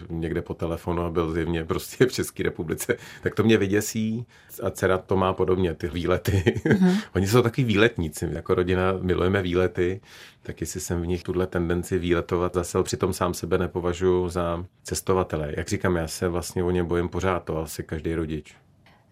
někde 0.09 0.41
po 0.41 0.53
telefonu 0.53 1.01
a 1.01 1.09
byl 1.09 1.31
zjevně 1.31 1.65
prostě 1.65 2.05
v 2.05 2.11
České 2.11 2.43
republice, 2.43 2.97
tak 3.23 3.35
to 3.35 3.43
mě 3.43 3.57
vyděsí 3.57 4.25
a 4.63 4.69
dcera 4.69 4.97
to 4.97 5.15
má 5.15 5.33
podobně, 5.33 5.73
ty 5.73 5.87
výlety. 5.87 6.31
Mm-hmm. 6.31 7.01
Oni 7.15 7.27
jsou 7.27 7.41
takový 7.41 7.63
výletníci, 7.63 8.29
jako 8.31 8.55
rodina 8.55 8.93
milujeme 9.01 9.41
výlety, 9.41 10.01
tak 10.43 10.61
jestli 10.61 10.79
jsem 10.79 11.01
v 11.01 11.07
nich 11.07 11.23
tuhle 11.23 11.47
tendenci 11.47 11.99
výletovat 11.99 12.53
zase, 12.53 12.83
přitom 12.83 13.13
sám 13.13 13.33
sebe 13.33 13.57
nepovažuji 13.57 14.29
za 14.29 14.65
cestovatele. 14.83 15.53
Jak 15.57 15.67
říkám, 15.67 15.95
já 15.95 16.07
se 16.07 16.27
vlastně 16.27 16.63
o 16.63 16.71
ně 16.71 16.83
bojím 16.83 17.09
pořád, 17.09 17.43
to 17.43 17.57
asi 17.57 17.83
každý 17.83 18.15
rodič. 18.15 18.55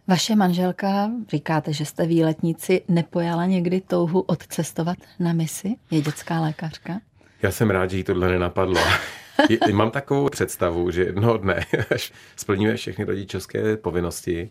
Vaše 0.07 0.35
manželka, 0.35 1.11
říkáte, 1.29 1.73
že 1.73 1.85
jste 1.85 2.05
výletníci, 2.05 2.81
nepojala 2.87 3.45
někdy 3.45 3.81
touhu 3.81 4.21
odcestovat 4.21 4.97
na 5.19 5.33
misi? 5.33 5.75
Je 5.91 6.01
dětská 6.01 6.41
lékařka? 6.41 6.99
Já 7.41 7.51
jsem 7.51 7.69
rád, 7.69 7.89
že 7.89 7.97
jí 7.97 8.03
tohle 8.03 8.27
nenapadlo. 8.27 8.81
Mám 9.73 9.91
takovou 9.91 10.29
představu, 10.29 10.91
že 10.91 11.03
jednoho 11.03 11.37
dne, 11.37 11.65
až 11.95 12.11
splníme 12.35 12.75
všechny 12.75 13.05
rodičovské 13.05 13.77
povinnosti, 13.77 14.49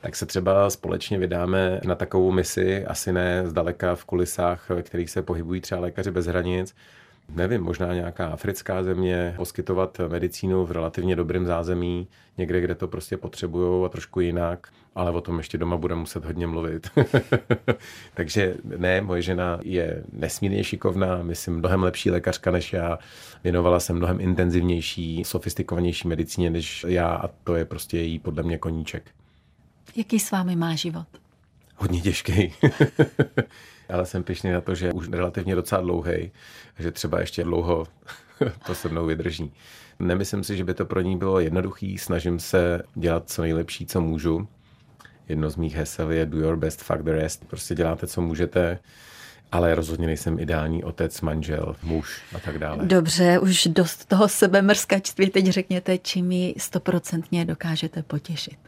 tak 0.00 0.16
se 0.16 0.26
třeba 0.26 0.70
společně 0.70 1.18
vydáme 1.18 1.80
na 1.84 1.94
takovou 1.94 2.32
misi, 2.32 2.86
asi 2.86 3.12
ne 3.12 3.42
zdaleka 3.46 3.94
v 3.94 4.04
kulisách, 4.04 4.68
ve 4.68 4.82
kterých 4.82 5.10
se 5.10 5.22
pohybují 5.22 5.60
třeba 5.60 5.80
lékaři 5.80 6.10
bez 6.10 6.26
hranic, 6.26 6.74
nevím, 7.28 7.62
možná 7.62 7.94
nějaká 7.94 8.26
africká 8.26 8.82
země, 8.82 9.34
poskytovat 9.36 10.00
medicínu 10.08 10.66
v 10.66 10.70
relativně 10.72 11.16
dobrém 11.16 11.46
zázemí, 11.46 12.08
někde, 12.38 12.60
kde 12.60 12.74
to 12.74 12.88
prostě 12.88 13.16
potřebují 13.16 13.86
a 13.86 13.88
trošku 13.88 14.20
jinak, 14.20 14.68
ale 14.94 15.10
o 15.10 15.20
tom 15.20 15.38
ještě 15.38 15.58
doma 15.58 15.76
bude 15.76 15.94
muset 15.94 16.24
hodně 16.24 16.46
mluvit. 16.46 16.90
Takže 18.14 18.54
ne, 18.76 19.00
moje 19.00 19.22
žena 19.22 19.58
je 19.62 20.04
nesmírně 20.12 20.64
šikovná, 20.64 21.22
myslím 21.22 21.54
mnohem 21.54 21.82
lepší 21.82 22.10
lékařka 22.10 22.50
než 22.50 22.72
já, 22.72 22.98
věnovala 23.44 23.80
se 23.80 23.92
mnohem 23.92 24.20
intenzivnější, 24.20 25.24
sofistikovanější 25.24 26.08
medicíně 26.08 26.50
než 26.50 26.86
já 26.88 27.08
a 27.08 27.28
to 27.44 27.54
je 27.54 27.64
prostě 27.64 27.98
její 27.98 28.18
podle 28.18 28.42
mě 28.42 28.58
koníček. 28.58 29.10
Jaký 29.96 30.20
s 30.20 30.30
vámi 30.30 30.56
má 30.56 30.74
život? 30.74 31.06
Hodně 31.76 32.00
těžký. 32.00 32.52
ale 33.88 34.06
jsem 34.06 34.22
pišný 34.22 34.50
na 34.50 34.60
to, 34.60 34.74
že 34.74 34.92
už 34.92 35.08
relativně 35.08 35.54
docela 35.54 35.80
dlouhý, 35.80 36.32
že 36.78 36.90
třeba 36.90 37.20
ještě 37.20 37.44
dlouho 37.44 37.86
to 38.66 38.74
se 38.74 38.88
mnou 38.88 39.06
vydrží. 39.06 39.52
Nemyslím 39.98 40.44
si, 40.44 40.56
že 40.56 40.64
by 40.64 40.74
to 40.74 40.84
pro 40.84 41.00
ní 41.00 41.16
bylo 41.16 41.40
jednoduchý, 41.40 41.98
snažím 41.98 42.38
se 42.38 42.82
dělat 42.94 43.30
co 43.30 43.42
nejlepší, 43.42 43.86
co 43.86 44.00
můžu. 44.00 44.48
Jedno 45.28 45.50
z 45.50 45.56
mých 45.56 45.74
hesel 45.76 46.10
je 46.10 46.26
do 46.26 46.38
your 46.38 46.56
best, 46.56 46.82
fuck 46.82 47.02
the 47.02 47.12
rest. 47.12 47.44
Prostě 47.44 47.74
děláte, 47.74 48.06
co 48.06 48.20
můžete, 48.20 48.78
ale 49.52 49.74
rozhodně 49.74 50.06
nejsem 50.06 50.38
ideální 50.38 50.84
otec, 50.84 51.20
manžel, 51.20 51.76
muž 51.82 52.22
a 52.36 52.38
tak 52.38 52.58
dále. 52.58 52.86
Dobře, 52.86 53.38
už 53.38 53.66
dost 53.66 54.04
toho 54.04 54.28
sebemrskačství. 54.28 55.30
Teď 55.30 55.46
řekněte, 55.46 55.98
čím 55.98 56.26
mi 56.26 56.54
stoprocentně 56.58 57.44
dokážete 57.44 58.02
potěšit. 58.02 58.58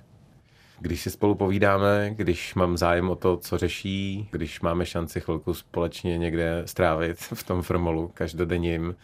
Když 0.81 1.01
si 1.01 1.11
spolu 1.11 1.35
povídáme, 1.35 2.11
když 2.11 2.55
mám 2.55 2.77
zájem 2.77 3.11
o 3.11 3.17
to, 3.17 3.37
co 3.37 3.59
řeší, 3.59 4.29
když 4.31 4.61
máme 4.61 4.87
šanci 4.87 5.21
chvilku 5.21 5.55
společně 5.55 6.19
někde 6.19 6.63
strávit 6.67 7.19
v 7.19 7.43
tom 7.43 7.63
formolu 7.63 8.11
každodenním, 8.15 8.95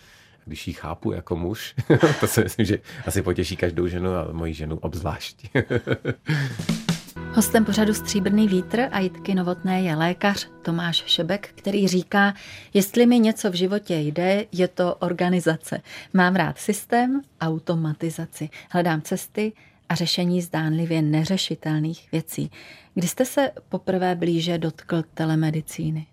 když 0.45 0.69
ji 0.69 0.73
chápu 0.75 1.13
jako 1.13 1.37
muž, 1.37 1.75
to 2.21 2.27
si 2.27 2.43
myslím, 2.43 2.67
že 2.67 2.79
asi 3.07 3.23
potěší 3.23 3.57
každou 3.57 3.87
ženu, 3.87 4.11
ale 4.11 4.33
moji 4.33 4.55
ženu 4.55 4.79
obzvlášť. 4.79 5.49
Hostem 7.35 7.65
pořadu 7.65 7.95
Stříbrný 7.95 8.49
vítr 8.49 8.89
a 8.93 8.99
Jitky 9.01 9.35
Novotné 9.35 9.83
je 9.83 9.97
lékař 9.97 10.49
Tomáš 10.63 11.05
Šebek, 11.07 11.49
který 11.55 11.89
říká, 11.89 12.35
jestli 12.75 13.07
mi 13.07 13.19
něco 13.19 13.51
v 13.51 13.55
životě 13.55 13.95
jde, 13.95 14.45
je 14.53 14.69
to 14.69 14.95
organizace. 14.95 15.81
Mám 16.13 16.37
rád 16.37 16.59
systém, 16.59 17.21
automatizaci. 17.41 18.49
Hledám 18.71 19.03
cesty, 19.03 19.53
a 19.93 19.95
řešení 19.95 20.43
zdánlivě 20.43 21.03
neřešitelných 21.03 22.13
věcí. 22.13 22.51
Kdy 22.95 23.09
jste 23.09 23.25
se 23.25 23.51
poprvé 23.69 24.15
blíže 24.15 24.59
dotkl 24.59 25.03
telemedicíny? 25.15 26.07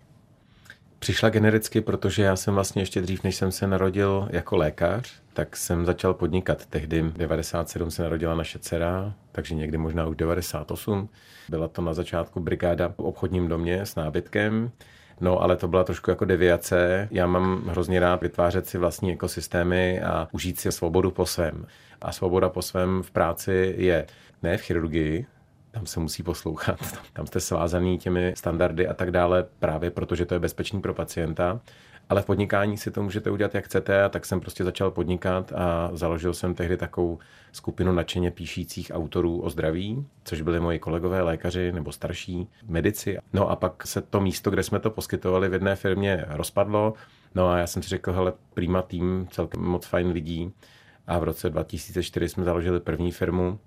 Přišla 0.98 1.28
genericky, 1.28 1.80
protože 1.80 2.22
já 2.22 2.36
jsem 2.36 2.54
vlastně 2.54 2.82
ještě 2.82 3.00
dřív, 3.00 3.24
než 3.24 3.36
jsem 3.36 3.52
se 3.52 3.66
narodil 3.66 4.28
jako 4.30 4.56
lékař, 4.56 5.12
tak 5.32 5.56
jsem 5.56 5.86
začal 5.86 6.14
podnikat. 6.14 6.66
Tehdy 6.66 7.04
97 7.16 7.90
se 7.90 8.02
narodila 8.02 8.34
naše 8.34 8.58
dcera, 8.58 9.14
takže 9.32 9.54
někdy 9.54 9.78
možná 9.78 10.06
už 10.06 10.16
98. 10.16 11.08
Byla 11.48 11.68
to 11.68 11.82
na 11.82 11.94
začátku 11.94 12.40
brigáda 12.40 12.88
v 12.88 12.98
obchodním 12.98 13.48
domě 13.48 13.80
s 13.80 13.94
nábytkem. 13.94 14.70
No, 15.20 15.42
ale 15.42 15.56
to 15.56 15.68
byla 15.68 15.84
trošku 15.84 16.10
jako 16.10 16.24
deviace. 16.24 17.08
Já 17.10 17.26
mám 17.26 17.62
hrozně 17.66 18.00
rád 18.00 18.22
vytvářet 18.22 18.66
si 18.66 18.78
vlastní 18.78 19.12
ekosystémy 19.12 20.00
a 20.00 20.28
užít 20.32 20.60
si 20.60 20.72
svobodu 20.72 21.10
po 21.10 21.26
svém. 21.26 21.66
A 22.00 22.12
svoboda 22.12 22.48
po 22.48 22.62
svém 22.62 23.02
v 23.02 23.10
práci 23.10 23.74
je 23.76 24.06
ne 24.42 24.56
v 24.56 24.60
chirurgii, 24.60 25.26
tam 25.70 25.86
se 25.86 26.00
musí 26.00 26.22
poslouchat, 26.22 26.78
tam 27.12 27.26
jste 27.26 27.40
svázaný 27.40 27.98
těmi 27.98 28.34
standardy 28.36 28.88
a 28.88 28.94
tak 28.94 29.10
dále, 29.10 29.46
právě 29.58 29.90
protože 29.90 30.26
to 30.26 30.34
je 30.34 30.40
bezpečný 30.40 30.80
pro 30.80 30.94
pacienta. 30.94 31.60
Ale 32.10 32.22
v 32.22 32.26
podnikání 32.26 32.76
si 32.76 32.90
to 32.90 33.02
můžete 33.02 33.30
udělat, 33.30 33.54
jak 33.54 33.64
chcete, 33.64 34.02
a 34.02 34.08
tak 34.08 34.26
jsem 34.26 34.40
prostě 34.40 34.64
začal 34.64 34.90
podnikat 34.90 35.52
a 35.52 35.90
založil 35.92 36.34
jsem 36.34 36.54
tehdy 36.54 36.76
takovou 36.76 37.18
skupinu 37.52 37.92
nadšeně 37.92 38.30
píšících 38.30 38.90
autorů 38.94 39.40
o 39.40 39.50
zdraví, 39.50 40.06
což 40.24 40.40
byli 40.40 40.60
moji 40.60 40.78
kolegové 40.78 41.22
lékaři 41.22 41.72
nebo 41.72 41.92
starší 41.92 42.48
medici. 42.68 43.18
No 43.32 43.50
a 43.50 43.56
pak 43.56 43.86
se 43.86 44.00
to 44.00 44.20
místo, 44.20 44.50
kde 44.50 44.62
jsme 44.62 44.80
to 44.80 44.90
poskytovali 44.90 45.48
v 45.48 45.52
jedné 45.52 45.76
firmě, 45.76 46.24
rozpadlo. 46.28 46.94
No 47.34 47.48
a 47.48 47.58
já 47.58 47.66
jsem 47.66 47.82
si 47.82 47.88
řekl, 47.88 48.12
hele, 48.12 48.32
prima 48.54 48.82
tým, 48.82 49.28
celkem 49.30 49.62
moc 49.62 49.86
fajn 49.86 50.10
lidí. 50.10 50.52
A 51.06 51.18
v 51.18 51.24
roce 51.24 51.50
2004 51.50 52.28
jsme 52.28 52.44
založili 52.44 52.80
první 52.80 53.12
firmu, 53.12 53.58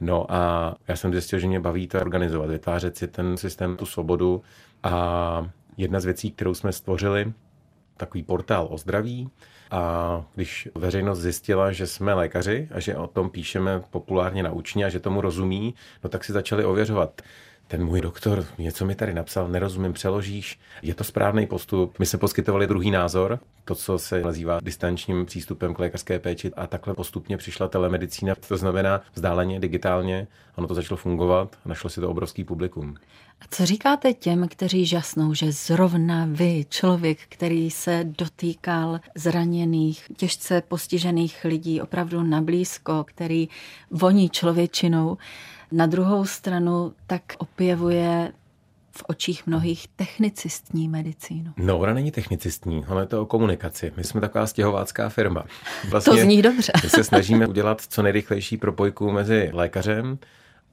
No 0.00 0.32
a 0.32 0.74
já 0.88 0.96
jsem 0.96 1.12
zjistil, 1.12 1.38
že 1.38 1.46
mě 1.46 1.60
baví 1.60 1.88
to 1.88 2.00
organizovat, 2.00 2.50
vytvářet 2.50 2.96
si 2.96 3.08
ten 3.08 3.36
systém, 3.36 3.76
tu 3.76 3.86
svobodu. 3.86 4.42
A 4.82 5.50
jedna 5.76 6.00
z 6.00 6.04
věcí, 6.04 6.30
kterou 6.30 6.54
jsme 6.54 6.72
stvořili, 6.72 7.32
takový 7.96 8.22
portál 8.22 8.68
o 8.70 8.78
zdraví. 8.78 9.30
A 9.70 10.24
když 10.34 10.68
veřejnost 10.74 11.18
zjistila, 11.18 11.72
že 11.72 11.86
jsme 11.86 12.14
lékaři 12.14 12.68
a 12.74 12.80
že 12.80 12.96
o 12.96 13.06
tom 13.06 13.30
píšeme 13.30 13.82
populárně 13.90 14.42
naučně 14.42 14.84
a 14.84 14.88
že 14.88 15.00
tomu 15.00 15.20
rozumí, 15.20 15.74
no 16.04 16.10
tak 16.10 16.24
si 16.24 16.32
začali 16.32 16.64
ověřovat 16.64 17.22
ten 17.72 17.84
můj 17.84 18.00
doktor 18.00 18.44
něco 18.58 18.84
mi 18.84 18.94
tady 18.94 19.14
napsal, 19.14 19.48
nerozumím, 19.48 19.92
přeložíš, 19.92 20.58
je 20.82 20.94
to 20.94 21.04
správný 21.04 21.46
postup. 21.46 21.98
My 21.98 22.06
jsme 22.06 22.18
poskytovali 22.18 22.66
druhý 22.66 22.90
názor, 22.90 23.38
to, 23.64 23.74
co 23.74 23.98
se 23.98 24.20
nazývá 24.20 24.60
distančním 24.62 25.26
přístupem 25.26 25.74
k 25.74 25.78
lékařské 25.78 26.18
péči 26.18 26.50
a 26.56 26.66
takhle 26.66 26.94
postupně 26.94 27.36
přišla 27.36 27.68
telemedicína, 27.68 28.34
to 28.48 28.56
znamená 28.56 29.00
vzdáleně, 29.14 29.60
digitálně, 29.60 30.26
ono 30.56 30.68
to 30.68 30.74
začalo 30.74 30.96
fungovat, 30.96 31.56
našlo 31.64 31.90
si 31.90 32.00
to 32.00 32.10
obrovský 32.10 32.44
publikum. 32.44 32.94
A 33.42 33.44
co 33.50 33.66
říkáte 33.66 34.12
těm, 34.12 34.48
kteří 34.48 34.86
žasnou, 34.86 35.34
že 35.34 35.52
zrovna 35.52 36.26
vy, 36.30 36.66
člověk, 36.68 37.18
který 37.28 37.70
se 37.70 38.04
dotýkal 38.04 39.00
zraněných, 39.14 40.06
těžce 40.16 40.62
postižených 40.68 41.44
lidí 41.44 41.80
opravdu 41.80 42.22
nablízko, 42.22 43.04
který 43.04 43.48
voní 43.90 44.30
člověčinou, 44.30 45.18
na 45.72 45.86
druhou 45.86 46.24
stranu 46.24 46.92
tak 47.06 47.22
opěvuje 47.38 48.32
v 48.96 49.04
očích 49.06 49.46
mnohých 49.46 49.88
technicistní 49.96 50.88
medicínu. 50.88 51.52
No, 51.56 51.78
ona 51.78 51.94
není 51.94 52.10
technicistní, 52.10 52.84
ona 52.88 53.00
je 53.00 53.06
to 53.06 53.22
o 53.22 53.26
komunikaci. 53.26 53.92
My 53.96 54.04
jsme 54.04 54.20
taková 54.20 54.46
stěhovácká 54.46 55.08
firma. 55.08 55.44
Vlastně 55.90 56.12
to 56.16 56.22
zní 56.22 56.42
dobře. 56.42 56.72
my 56.82 56.88
se 56.88 57.04
snažíme 57.04 57.46
udělat 57.46 57.80
co 57.80 58.02
nejrychlejší 58.02 58.56
propojku 58.56 59.12
mezi 59.12 59.50
lékařem 59.52 60.18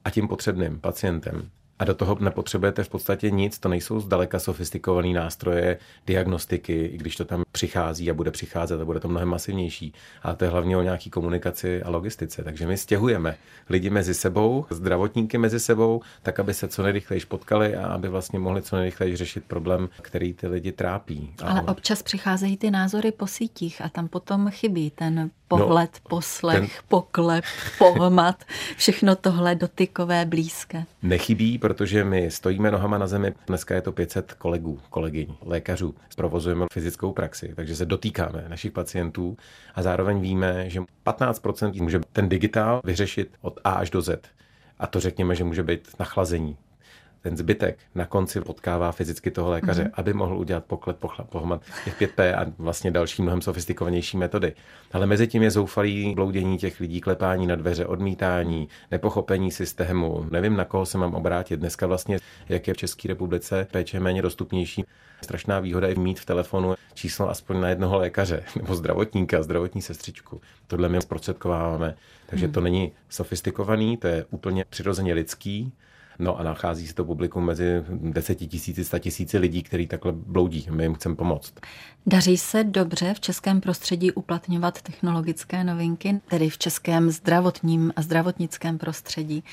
a 0.04 0.10
tím 0.10 0.28
potřebným 0.28 0.80
pacientem 0.80 1.50
a 1.80 1.84
do 1.84 1.94
toho 1.94 2.16
nepotřebujete 2.20 2.84
v 2.84 2.88
podstatě 2.88 3.30
nic, 3.30 3.58
to 3.58 3.68
nejsou 3.68 4.00
zdaleka 4.00 4.38
sofistikované 4.38 5.08
nástroje 5.08 5.78
diagnostiky, 6.06 6.84
i 6.84 6.96
když 6.96 7.16
to 7.16 7.24
tam 7.24 7.42
přichází 7.52 8.10
a 8.10 8.14
bude 8.14 8.30
přicházet 8.30 8.80
a 8.80 8.84
bude 8.84 9.00
to 9.00 9.08
mnohem 9.08 9.28
masivnější. 9.28 9.92
Ale 10.22 10.36
to 10.36 10.44
je 10.44 10.50
hlavně 10.50 10.76
o 10.76 10.82
nějaký 10.82 11.10
komunikaci 11.10 11.82
a 11.82 11.90
logistice. 11.90 12.44
Takže 12.44 12.66
my 12.66 12.76
stěhujeme 12.76 13.36
lidi 13.68 13.90
mezi 13.90 14.14
sebou, 14.14 14.64
zdravotníky 14.70 15.38
mezi 15.38 15.60
sebou, 15.60 16.00
tak 16.22 16.40
aby 16.40 16.54
se 16.54 16.68
co 16.68 16.82
nejrychleji 16.82 17.22
potkali 17.28 17.76
a 17.76 17.86
aby 17.86 18.08
vlastně 18.08 18.38
mohli 18.38 18.62
co 18.62 18.76
nejrychleji 18.76 19.16
řešit 19.16 19.44
problém, 19.44 19.88
který 20.02 20.34
ty 20.34 20.46
lidi 20.46 20.72
trápí. 20.72 21.34
Ale 21.42 21.62
občas 21.62 22.02
přicházejí 22.02 22.56
ty 22.56 22.70
názory 22.70 23.12
po 23.12 23.26
sítích 23.26 23.82
a 23.84 23.88
tam 23.88 24.08
potom 24.08 24.50
chybí 24.50 24.90
ten 24.90 25.30
pohled, 25.58 25.90
no, 25.94 26.08
poslech, 26.08 26.58
ten... 26.58 26.68
poklep, 26.88 27.44
pohmat, 27.78 28.44
všechno 28.76 29.16
tohle 29.16 29.54
dotykové, 29.54 30.24
blízké. 30.24 30.84
Nechybí, 31.02 31.58
protože 31.58 32.04
my 32.04 32.30
stojíme 32.30 32.70
nohama 32.70 32.98
na 32.98 33.06
zemi. 33.06 33.34
Dneska 33.46 33.74
je 33.74 33.82
to 33.82 33.92
500 33.92 34.32
kolegů, 34.32 34.80
kolegyň, 34.90 35.34
lékařů. 35.42 35.94
Provozujeme 36.16 36.66
fyzickou 36.72 37.12
praxi, 37.12 37.52
takže 37.56 37.76
se 37.76 37.84
dotýkáme 37.84 38.44
našich 38.48 38.72
pacientů 38.72 39.36
a 39.74 39.82
zároveň 39.82 40.20
víme, 40.20 40.70
že 40.70 40.80
15% 41.06 41.82
může 41.82 42.00
ten 42.12 42.28
digitál 42.28 42.80
vyřešit 42.84 43.30
od 43.40 43.60
A 43.64 43.70
až 43.70 43.90
do 43.90 44.02
Z 44.02 44.20
A 44.78 44.86
to 44.86 45.00
řekněme, 45.00 45.34
že 45.34 45.44
může 45.44 45.62
být 45.62 45.88
nachlazení 45.98 46.56
ten 47.22 47.36
zbytek 47.36 47.78
na 47.94 48.06
konci 48.06 48.40
potkává 48.40 48.92
fyzicky 48.92 49.30
toho 49.30 49.50
lékaře, 49.50 49.84
mm-hmm. 49.84 49.90
aby 49.94 50.12
mohl 50.12 50.38
udělat 50.38 50.64
poklet, 50.64 50.96
pohmat 51.28 51.62
těch 51.84 52.00
5P 52.00 52.38
a 52.38 52.52
vlastně 52.58 52.90
další 52.90 53.22
mnohem 53.22 53.42
sofistikovanější 53.42 54.16
metody. 54.16 54.52
Ale 54.92 55.06
mezi 55.06 55.26
tím 55.26 55.42
je 55.42 55.50
zoufalý 55.50 56.14
bloudění 56.14 56.58
těch 56.58 56.80
lidí, 56.80 57.00
klepání 57.00 57.46
na 57.46 57.56
dveře, 57.56 57.86
odmítání, 57.86 58.68
nepochopení 58.90 59.50
systému. 59.50 60.26
Nevím, 60.30 60.56
na 60.56 60.64
koho 60.64 60.86
se 60.86 60.98
mám 60.98 61.14
obrátit. 61.14 61.60
Dneska 61.60 61.86
vlastně, 61.86 62.18
jak 62.48 62.68
je 62.68 62.74
v 62.74 62.76
České 62.76 63.08
republice 63.08 63.66
péče 63.70 64.00
méně 64.00 64.22
dostupnější, 64.22 64.84
strašná 65.22 65.60
výhoda 65.60 65.88
je 65.88 65.94
mít 65.94 66.20
v 66.20 66.24
telefonu 66.24 66.74
číslo 66.94 67.30
aspoň 67.30 67.60
na 67.60 67.68
jednoho 67.68 67.98
lékaře 67.98 68.42
nebo 68.56 68.74
zdravotníka, 68.74 69.42
zdravotní 69.42 69.82
sestřičku. 69.82 70.40
Tohle 70.66 70.88
my 70.88 71.02
zprostředkováváme. 71.02 71.94
Takže 72.26 72.46
hmm. 72.46 72.52
to 72.52 72.60
není 72.60 72.92
sofistikovaný, 73.08 73.96
to 73.96 74.06
je 74.06 74.24
úplně 74.30 74.64
přirozeně 74.70 75.14
lidský 75.14 75.72
No 76.20 76.38
a 76.38 76.42
nachází 76.42 76.86
se 76.86 76.94
to 76.94 77.04
publikum 77.04 77.44
mezi 77.44 77.64
deseti 77.88 78.46
tisíci, 78.46 78.84
sta 78.84 78.98
tisíci 78.98 79.38
lidí, 79.38 79.62
kteří 79.62 79.86
takhle 79.86 80.12
bloudí. 80.12 80.66
My 80.70 80.82
jim 80.82 80.94
chceme 80.94 81.16
pomoct. 81.16 81.54
Daří 82.06 82.36
se 82.36 82.64
dobře 82.64 83.14
v 83.14 83.20
českém 83.20 83.60
prostředí 83.60 84.12
uplatňovat 84.12 84.82
technologické 84.82 85.64
novinky, 85.64 86.20
tedy 86.28 86.50
v 86.50 86.58
českém 86.58 87.10
zdravotním 87.10 87.92
a 87.96 88.02
zdravotnickém 88.02 88.78
prostředí? 88.78 89.44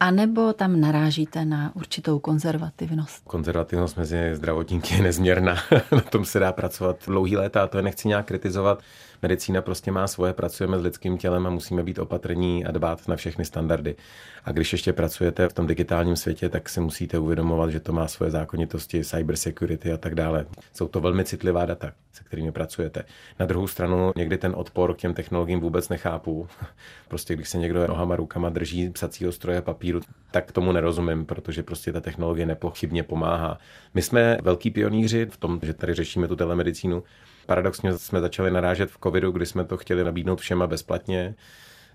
A 0.00 0.10
nebo 0.10 0.52
tam 0.52 0.80
narážíte 0.80 1.44
na 1.44 1.76
určitou 1.76 2.18
konzervativnost? 2.18 3.24
Konzervativnost 3.24 3.96
mezi 3.96 4.30
zdravotníky 4.32 4.94
je 4.94 5.02
nezměrná. 5.02 5.56
na 5.92 6.00
tom 6.00 6.24
se 6.24 6.38
dá 6.38 6.52
pracovat 6.52 6.96
dlouhý 7.06 7.36
léta 7.36 7.62
a 7.62 7.66
to 7.66 7.76
je 7.76 7.82
nechci 7.82 8.08
nějak 8.08 8.26
kritizovat. 8.26 8.82
Medicína 9.22 9.62
prostě 9.62 9.92
má 9.92 10.06
svoje, 10.06 10.32
pracujeme 10.32 10.78
s 10.78 10.82
lidským 10.82 11.18
tělem 11.18 11.46
a 11.46 11.50
musíme 11.50 11.82
být 11.82 11.98
opatrní 11.98 12.64
a 12.64 12.70
dbát 12.70 13.08
na 13.08 13.16
všechny 13.16 13.44
standardy. 13.44 13.96
A 14.44 14.52
když 14.52 14.72
ještě 14.72 14.92
pracujete 14.92 15.48
v 15.48 15.52
tom 15.52 15.66
digitálním 15.66 16.16
světě, 16.16 16.48
tak 16.48 16.68
si 16.68 16.80
musíte 16.80 17.18
uvědomovat, 17.18 17.70
že 17.70 17.80
to 17.80 17.92
má 17.92 18.08
svoje 18.08 18.30
zákonitosti, 18.30 19.04
cyber 19.04 19.36
security 19.36 19.92
a 19.92 19.96
tak 19.96 20.14
dále. 20.14 20.46
Jsou 20.74 20.88
to 20.88 21.00
velmi 21.00 21.24
citlivá 21.24 21.66
data, 21.66 21.92
se 22.12 22.24
kterými 22.24 22.52
pracujete. 22.52 23.04
Na 23.38 23.46
druhou 23.46 23.66
stranu 23.66 24.12
někdy 24.16 24.38
ten 24.38 24.52
odpor 24.56 24.94
k 24.94 24.98
těm 24.98 25.14
technologiím 25.14 25.60
vůbec 25.60 25.88
nechápu. 25.88 26.48
Prostě 27.08 27.34
když 27.34 27.48
se 27.48 27.58
někdo 27.58 27.86
nohama, 27.86 28.16
rukama 28.16 28.48
drží 28.48 28.90
psacího 28.90 29.32
stroje 29.32 29.62
papíru, 29.62 29.87
tak 30.30 30.52
tomu 30.52 30.72
nerozumím, 30.72 31.26
protože 31.26 31.62
prostě 31.62 31.92
ta 31.92 32.00
technologie 32.00 32.46
nepochybně 32.46 33.02
pomáhá. 33.02 33.58
My 33.94 34.02
jsme 34.02 34.38
velký 34.42 34.70
pionýři 34.70 35.26
v 35.26 35.36
tom, 35.36 35.60
že 35.62 35.74
tady 35.74 35.94
řešíme 35.94 36.28
tu 36.28 36.36
telemedicínu. 36.36 37.02
Paradoxně 37.46 37.98
jsme 37.98 38.20
začali 38.20 38.50
narážet 38.50 38.90
v 38.90 38.98
covidu, 39.02 39.30
kdy 39.30 39.46
jsme 39.46 39.64
to 39.64 39.76
chtěli 39.76 40.04
nabídnout 40.04 40.40
všema 40.40 40.66
bezplatně 40.66 41.34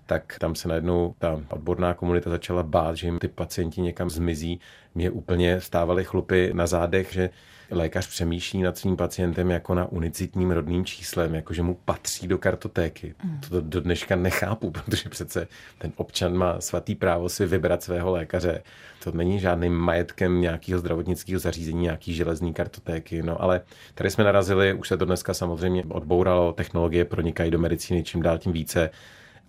tak 0.06 0.36
tam 0.38 0.54
se 0.54 0.68
najednou 0.68 1.14
ta 1.18 1.40
odborná 1.48 1.94
komunita 1.94 2.30
začala 2.30 2.62
bát, 2.62 2.96
že 2.96 3.06
jim 3.06 3.18
ty 3.18 3.28
pacienti 3.28 3.80
někam 3.80 4.10
zmizí. 4.10 4.60
Mě 4.94 5.10
úplně 5.10 5.60
stávaly 5.60 6.04
chlupy 6.04 6.50
na 6.54 6.66
zádech, 6.66 7.12
že 7.12 7.30
lékař 7.70 8.06
přemýšlí 8.06 8.62
nad 8.62 8.78
svým 8.78 8.96
pacientem 8.96 9.50
jako 9.50 9.74
na 9.74 9.84
unicitním 9.86 10.50
rodným 10.50 10.84
číslem, 10.84 11.34
jako 11.34 11.54
že 11.54 11.62
mu 11.62 11.74
patří 11.84 12.28
do 12.28 12.38
kartotéky. 12.38 13.14
Mm. 13.24 13.40
To 13.48 13.60
do 13.60 13.80
dneška 13.80 14.16
nechápu, 14.16 14.70
protože 14.84 15.08
přece 15.08 15.48
ten 15.78 15.92
občan 15.96 16.36
má 16.36 16.60
svatý 16.60 16.94
právo 16.94 17.28
si 17.28 17.46
vybrat 17.46 17.82
svého 17.82 18.10
lékaře. 18.10 18.62
To 19.04 19.12
není 19.12 19.40
žádným 19.40 19.72
majetkem 19.72 20.40
nějakého 20.40 20.80
zdravotnického 20.80 21.40
zařízení, 21.40 21.82
nějaký 21.82 22.14
železní 22.14 22.54
kartotéky. 22.54 23.22
No 23.22 23.42
ale 23.42 23.60
tady 23.94 24.10
jsme 24.10 24.24
narazili, 24.24 24.74
už 24.74 24.88
se 24.88 24.96
to 24.96 25.04
dneska 25.04 25.34
samozřejmě 25.34 25.84
odbouralo, 25.88 26.52
technologie 26.52 27.04
pronikají 27.04 27.50
do 27.50 27.58
medicíny 27.58 28.04
čím 28.04 28.22
dál 28.22 28.38
tím 28.38 28.52
více 28.52 28.90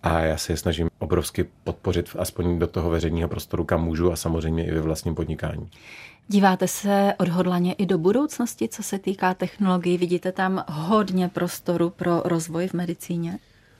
a 0.03 0.19
já 0.19 0.37
se 0.37 0.53
je 0.53 0.57
snažím 0.57 0.89
obrovsky 0.99 1.45
podpořit 1.63 2.15
aspoň 2.19 2.59
do 2.59 2.67
toho 2.67 2.89
veřejného 2.89 3.29
prostoru, 3.29 3.63
kam 3.63 3.83
můžu 3.83 4.11
a 4.11 4.15
samozřejmě 4.15 4.65
i 4.65 4.71
ve 4.71 4.81
vlastním 4.81 5.15
podnikání. 5.15 5.69
Díváte 6.27 6.67
se 6.67 7.13
odhodlaně 7.19 7.73
i 7.73 7.85
do 7.85 7.97
budoucnosti, 7.97 8.69
co 8.69 8.83
se 8.83 8.99
týká 8.99 9.33
technologií? 9.33 9.97
Vidíte 9.97 10.31
tam 10.31 10.65
hodně 10.67 11.29
prostoru 11.29 11.89
pro 11.89 12.21
rozvoj 12.25 12.67
v 12.67 12.73
medicíně? 12.73 13.39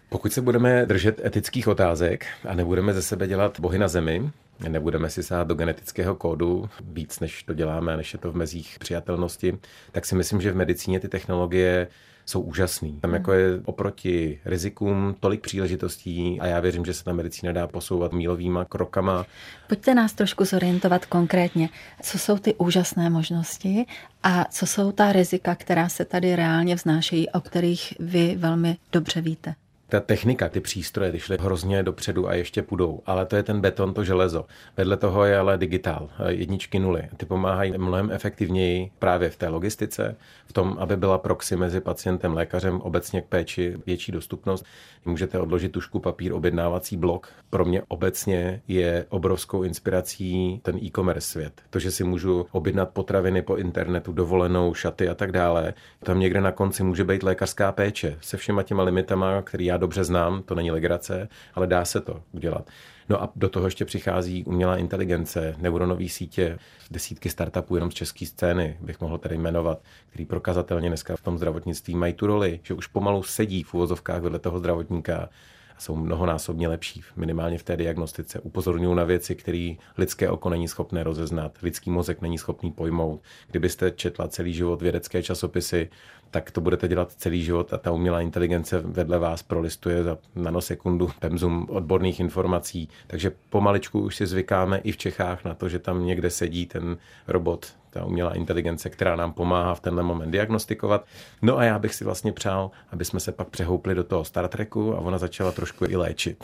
Pokud 0.10 0.34
se 0.34 0.42
budeme 0.42 0.86
držet 0.86 1.26
etických 1.26 1.68
otázek 1.68 2.26
a 2.48 2.54
nebudeme 2.54 2.94
ze 2.94 3.02
sebe 3.02 3.28
dělat 3.28 3.60
bohy 3.60 3.78
na 3.80 3.88
zemi, 3.88 4.32
nebudeme 4.70 5.10
si 5.10 5.24
sát 5.24 5.48
do 5.48 5.56
genetického 5.56 6.16
kódu 6.16 6.70
víc, 6.82 7.20
než 7.20 7.44
to 7.44 7.54
děláme, 7.54 7.98
než 7.98 8.14
je 8.14 8.20
to 8.20 8.32
v 8.32 8.36
mezích 8.36 8.80
přijatelnosti, 8.80 9.58
tak 9.92 10.06
si 10.06 10.16
myslím, 10.16 10.42
že 10.42 10.52
v 10.52 10.56
medicíně 10.56 11.00
ty 11.00 11.10
technologie 11.10 11.88
jsou 12.26 12.42
úžasný. 12.42 13.00
Tam 13.02 13.14
jako 13.14 13.34
je 13.34 13.62
oproti 13.66 14.40
rizikům 14.46 15.16
tolik 15.20 15.42
příležitostí 15.42 16.42
a 16.42 16.48
já 16.48 16.60
věřím, 16.60 16.86
že 16.86 16.94
se 16.94 17.04
ta 17.04 17.14
medicína 17.14 17.52
dá 17.52 17.68
posouvat 17.68 18.14
mílovýma 18.14 18.66
krokama. 18.66 19.26
Pojďte 19.68 19.96
nás 19.96 20.14
trošku 20.14 20.46
zorientovat 20.46 21.06
konkrétně, 21.06 21.70
co 22.02 22.20
jsou 22.20 22.38
ty 22.38 22.54
úžasné 22.54 23.10
možnosti 23.10 23.86
a 24.24 24.46
co 24.52 24.66
jsou 24.66 24.92
ta 24.92 25.12
rizika, 25.12 25.56
která 25.56 25.90
se 25.90 26.06
tady 26.06 26.36
reálně 26.36 26.76
vznášejí, 26.76 27.30
o 27.30 27.42
kterých 27.42 27.94
vy 28.00 28.36
velmi 28.40 28.78
dobře 28.92 29.22
víte 29.22 29.56
ta 29.90 30.00
technika, 30.00 30.50
ty 30.50 30.60
přístroje, 30.60 31.12
ty 31.12 31.20
šly 31.20 31.38
hrozně 31.42 31.84
dopředu 31.84 32.28
a 32.30 32.34
ještě 32.34 32.62
půjdou, 32.62 33.02
ale 33.06 33.26
to 33.26 33.36
je 33.36 33.44
ten 33.44 33.62
beton, 33.62 33.94
to 33.94 34.04
železo. 34.04 34.46
Vedle 34.78 34.98
toho 34.98 35.26
je 35.26 35.38
ale 35.38 35.58
digitál, 35.58 36.10
jedničky 36.28 36.80
nuly. 36.80 37.10
Ty 37.18 37.26
pomáhají 37.26 37.74
mnohem 37.78 38.12
efektivněji 38.12 38.92
právě 39.00 39.30
v 39.30 39.38
té 39.38 39.48
logistice, 39.48 40.16
v 40.46 40.54
tom, 40.54 40.78
aby 40.80 40.98
byla 40.98 41.18
proxy 41.18 41.56
mezi 41.56 41.82
pacientem, 41.82 42.34
lékařem, 42.34 42.82
obecně 42.82 43.22
k 43.22 43.26
péči 43.26 43.78
větší 43.86 44.12
dostupnost. 44.12 44.66
Můžete 45.06 45.40
odložit 45.40 45.72
tušku, 45.72 46.00
papír, 46.00 46.34
objednávací 46.34 46.98
blok. 46.98 47.30
Pro 47.50 47.66
mě 47.66 47.82
obecně 47.88 48.62
je 48.68 49.06
obrovskou 49.10 49.64
inspirací 49.64 50.60
ten 50.64 50.78
e-commerce 50.78 51.28
svět. 51.28 51.62
To, 51.70 51.80
že 51.80 51.92
si 51.92 52.04
můžu 52.04 52.46
objednat 52.52 52.90
potraviny 52.90 53.42
po 53.42 53.56
internetu, 53.56 54.14
dovolenou, 54.14 54.74
šaty 54.74 55.10
a 55.10 55.16
tak 55.16 55.32
dále. 55.32 55.74
Tam 56.04 56.20
někde 56.20 56.42
na 56.42 56.52
konci 56.52 56.84
může 56.84 57.04
být 57.04 57.24
lékařská 57.24 57.72
péče 57.72 58.18
se 58.22 58.38
všema 58.38 58.64
těma 58.64 58.84
limitama, 58.84 59.42
který 59.42 59.66
já 59.66 59.75
dobře 59.78 60.04
znám, 60.04 60.44
to 60.44 60.56
není 60.56 60.72
legrace, 60.72 61.30
ale 61.54 61.68
dá 61.68 61.86
se 61.86 62.02
to 62.02 62.22
udělat. 62.32 62.70
No 63.10 63.24
a 63.24 63.32
do 63.36 63.50
toho 63.50 63.68
ještě 63.68 63.86
přichází 63.86 64.44
umělá 64.44 64.78
inteligence, 64.78 65.56
neuronové 65.58 66.10
sítě, 66.10 66.60
desítky 66.92 67.30
startupů 67.30 67.76
jenom 67.76 67.92
z 67.92 67.94
české 67.94 68.26
scény, 68.26 68.78
bych 68.82 69.02
mohl 69.02 69.18
tady 69.18 69.38
jmenovat, 69.38 69.82
který 70.10 70.26
prokazatelně 70.26 70.90
dneska 70.90 71.16
v 71.16 71.22
tom 71.22 71.38
zdravotnictví 71.38 71.96
mají 71.96 72.14
tu 72.14 72.28
roli, 72.28 72.60
že 72.64 72.74
už 72.74 72.88
pomalu 72.88 73.24
sedí 73.24 73.64
v 73.64 73.74
úvozovkách 73.74 74.22
vedle 74.22 74.40
toho 74.40 74.60
zdravotníka 74.60 75.30
a 75.78 75.80
jsou 75.80 75.96
mnohonásobně 75.96 76.68
lepší, 76.68 77.04
minimálně 77.16 77.58
v 77.58 77.64
té 77.64 77.78
diagnostice. 77.78 78.40
Upozorňují 78.40 78.96
na 78.96 79.04
věci, 79.04 79.36
které 79.36 79.74
lidské 79.98 80.30
oko 80.30 80.50
není 80.50 80.68
schopné 80.68 81.04
rozeznat, 81.04 81.58
lidský 81.62 81.90
mozek 81.90 82.22
není 82.22 82.38
schopný 82.38 82.72
pojmout. 82.72 83.22
Kdybyste 83.48 83.92
četla 83.92 84.28
celý 84.28 84.54
život 84.54 84.82
vědecké 84.82 85.24
časopisy, 85.24 85.90
tak 86.36 86.52
to 86.52 86.62
budete 86.62 86.88
dělat 86.88 87.12
celý 87.12 87.44
život 87.44 87.74
a 87.74 87.78
ta 87.78 87.92
umělá 87.92 88.22
inteligence 88.22 88.80
vedle 88.80 89.20
vás 89.20 89.44
prolistuje 89.44 90.04
za 90.04 90.18
nanosekundu 90.36 91.10
pemzum 91.20 91.68
odborných 91.70 92.20
informací. 92.20 92.90
Takže 93.08 93.32
pomaličku 93.50 94.02
už 94.02 94.16
si 94.16 94.28
zvykáme 94.28 94.78
i 94.78 94.92
v 94.92 94.98
Čechách 94.98 95.46
na 95.46 95.54
to, 95.54 95.70
že 95.70 95.80
tam 95.80 96.06
někde 96.06 96.30
sedí 96.30 96.66
ten 96.66 96.98
robot, 97.28 97.74
ta 97.90 98.06
umělá 98.06 98.34
inteligence, 98.34 98.90
která 98.90 99.16
nám 99.16 99.34
pomáhá 99.34 99.76
v 99.76 99.80
tenhle 99.80 100.04
moment 100.04 100.32
diagnostikovat. 100.32 101.06
No 101.42 101.58
a 101.58 101.64
já 101.64 101.80
bych 101.80 101.96
si 101.96 102.04
vlastně 102.04 102.32
přál, 102.32 102.72
aby 102.92 103.06
jsme 103.06 103.20
se 103.20 103.32
pak 103.32 103.48
přehoupli 103.48 103.96
do 103.96 104.04
toho 104.04 104.26
Star 104.26 104.48
Treku 104.48 104.96
a 104.96 105.00
ona 105.00 105.18
začala 105.18 105.52
trošku 105.52 105.86
i 105.86 105.96
léčit. 105.96 106.44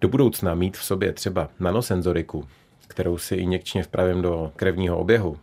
Do 0.00 0.08
budoucna 0.08 0.54
mít 0.54 0.76
v 0.76 0.84
sobě 0.84 1.12
třeba 1.12 1.48
nanosenzoriku, 1.60 2.48
kterou 2.88 3.18
si 3.18 3.34
injekčně 3.34 3.82
vpravím 3.82 4.22
do 4.22 4.52
krevního 4.56 4.98
oběhu, 4.98 5.36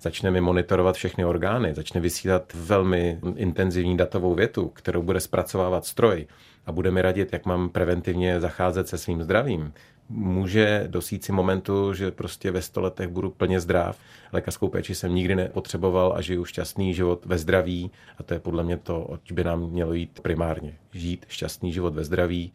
začne 0.00 0.30
mi 0.30 0.40
monitorovat 0.40 0.96
všechny 0.96 1.24
orgány, 1.24 1.74
začne 1.74 2.00
vysílat 2.00 2.52
velmi 2.54 3.18
intenzivní 3.36 3.96
datovou 3.96 4.34
větu, 4.34 4.68
kterou 4.68 5.02
bude 5.02 5.20
zpracovávat 5.20 5.86
stroj 5.86 6.26
a 6.66 6.72
bude 6.72 6.90
mi 6.90 7.02
radit, 7.02 7.32
jak 7.32 7.46
mám 7.46 7.68
preventivně 7.68 8.40
zacházet 8.40 8.88
se 8.88 8.98
svým 8.98 9.22
zdravím, 9.22 9.72
může 10.08 10.84
dosít 10.86 11.24
si 11.24 11.32
momentu, 11.32 11.94
že 11.94 12.10
prostě 12.10 12.50
ve 12.50 12.62
sto 12.62 12.80
letech 12.80 13.08
budu 13.08 13.30
plně 13.30 13.60
zdrav. 13.60 13.98
Lékařskou 14.32 14.68
péči 14.68 14.94
jsem 14.94 15.14
nikdy 15.14 15.34
nepotřeboval 15.34 16.12
a 16.16 16.20
žiju 16.20 16.44
šťastný 16.44 16.94
život 16.94 17.26
ve 17.26 17.38
zdraví 17.38 17.90
a 18.18 18.22
to 18.22 18.34
je 18.34 18.40
podle 18.40 18.64
mě 18.64 18.76
to, 18.76 19.04
oč 19.04 19.32
by 19.32 19.44
nám 19.44 19.70
mělo 19.70 19.92
jít 19.92 20.20
primárně. 20.20 20.74
Žít 20.92 21.26
šťastný 21.28 21.72
život 21.72 21.94
ve 21.94 22.04
zdraví, 22.04 22.52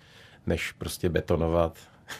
než 0.47 0.71
prostě 0.71 1.09
betonovat 1.09 1.77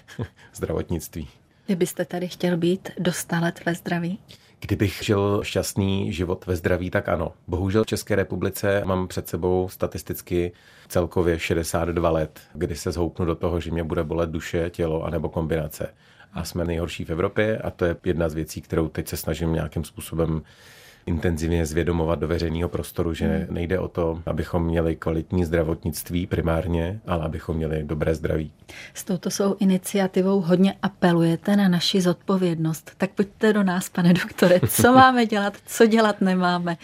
zdravotnictví. 0.53 1.27
Vy 1.67 1.75
byste 1.75 2.05
tady 2.05 2.27
chtěl 2.27 2.57
být 2.57 2.89
do 2.99 3.11
let 3.41 3.59
ve 3.65 3.75
zdraví? 3.75 4.19
Kdybych 4.61 4.99
žil 5.03 5.39
šťastný 5.43 6.13
život 6.13 6.45
ve 6.45 6.55
zdraví, 6.55 6.89
tak 6.89 7.09
ano. 7.09 7.33
Bohužel 7.47 7.83
v 7.83 7.87
České 7.87 8.15
republice 8.15 8.81
mám 8.85 9.07
před 9.07 9.27
sebou 9.27 9.69
statisticky 9.69 10.51
celkově 10.87 11.39
62 11.39 12.09
let, 12.09 12.41
kdy 12.53 12.75
se 12.75 12.91
zhoupnu 12.91 13.25
do 13.25 13.35
toho, 13.35 13.59
že 13.59 13.71
mě 13.71 13.83
bude 13.83 14.03
bolet 14.03 14.29
duše, 14.29 14.69
tělo 14.69 15.03
anebo 15.03 15.29
kombinace. 15.29 15.93
A 16.33 16.43
jsme 16.43 16.65
nejhorší 16.65 17.05
v 17.05 17.09
Evropě 17.09 17.57
a 17.57 17.69
to 17.69 17.85
je 17.85 17.95
jedna 18.05 18.29
z 18.29 18.33
věcí, 18.33 18.61
kterou 18.61 18.87
teď 18.87 19.07
se 19.07 19.17
snažím 19.17 19.53
nějakým 19.53 19.83
způsobem 19.83 20.41
intenzivně 21.05 21.65
zvědomovat 21.65 22.19
do 22.19 22.27
veřejného 22.27 22.69
prostoru, 22.69 23.13
že 23.13 23.27
hmm. 23.27 23.45
nejde 23.49 23.79
o 23.79 23.87
to, 23.87 24.21
abychom 24.25 24.65
měli 24.65 24.95
kvalitní 24.95 25.45
zdravotnictví 25.45 26.27
primárně, 26.27 26.99
ale 27.07 27.25
abychom 27.25 27.57
měli 27.57 27.83
dobré 27.83 28.15
zdraví. 28.15 28.51
S 28.93 29.03
touto 29.03 29.29
svou 29.29 29.55
iniciativou 29.59 30.41
hodně 30.41 30.73
apelujete 30.81 31.55
na 31.55 31.67
naši 31.67 32.01
zodpovědnost. 32.01 32.91
Tak 32.97 33.11
pojďte 33.11 33.53
do 33.53 33.63
nás, 33.63 33.89
pane 33.89 34.13
doktore, 34.13 34.59
co 34.67 34.93
máme 34.93 35.25
dělat, 35.25 35.53
co 35.65 35.85
dělat 35.85 36.21
nemáme 36.21 36.77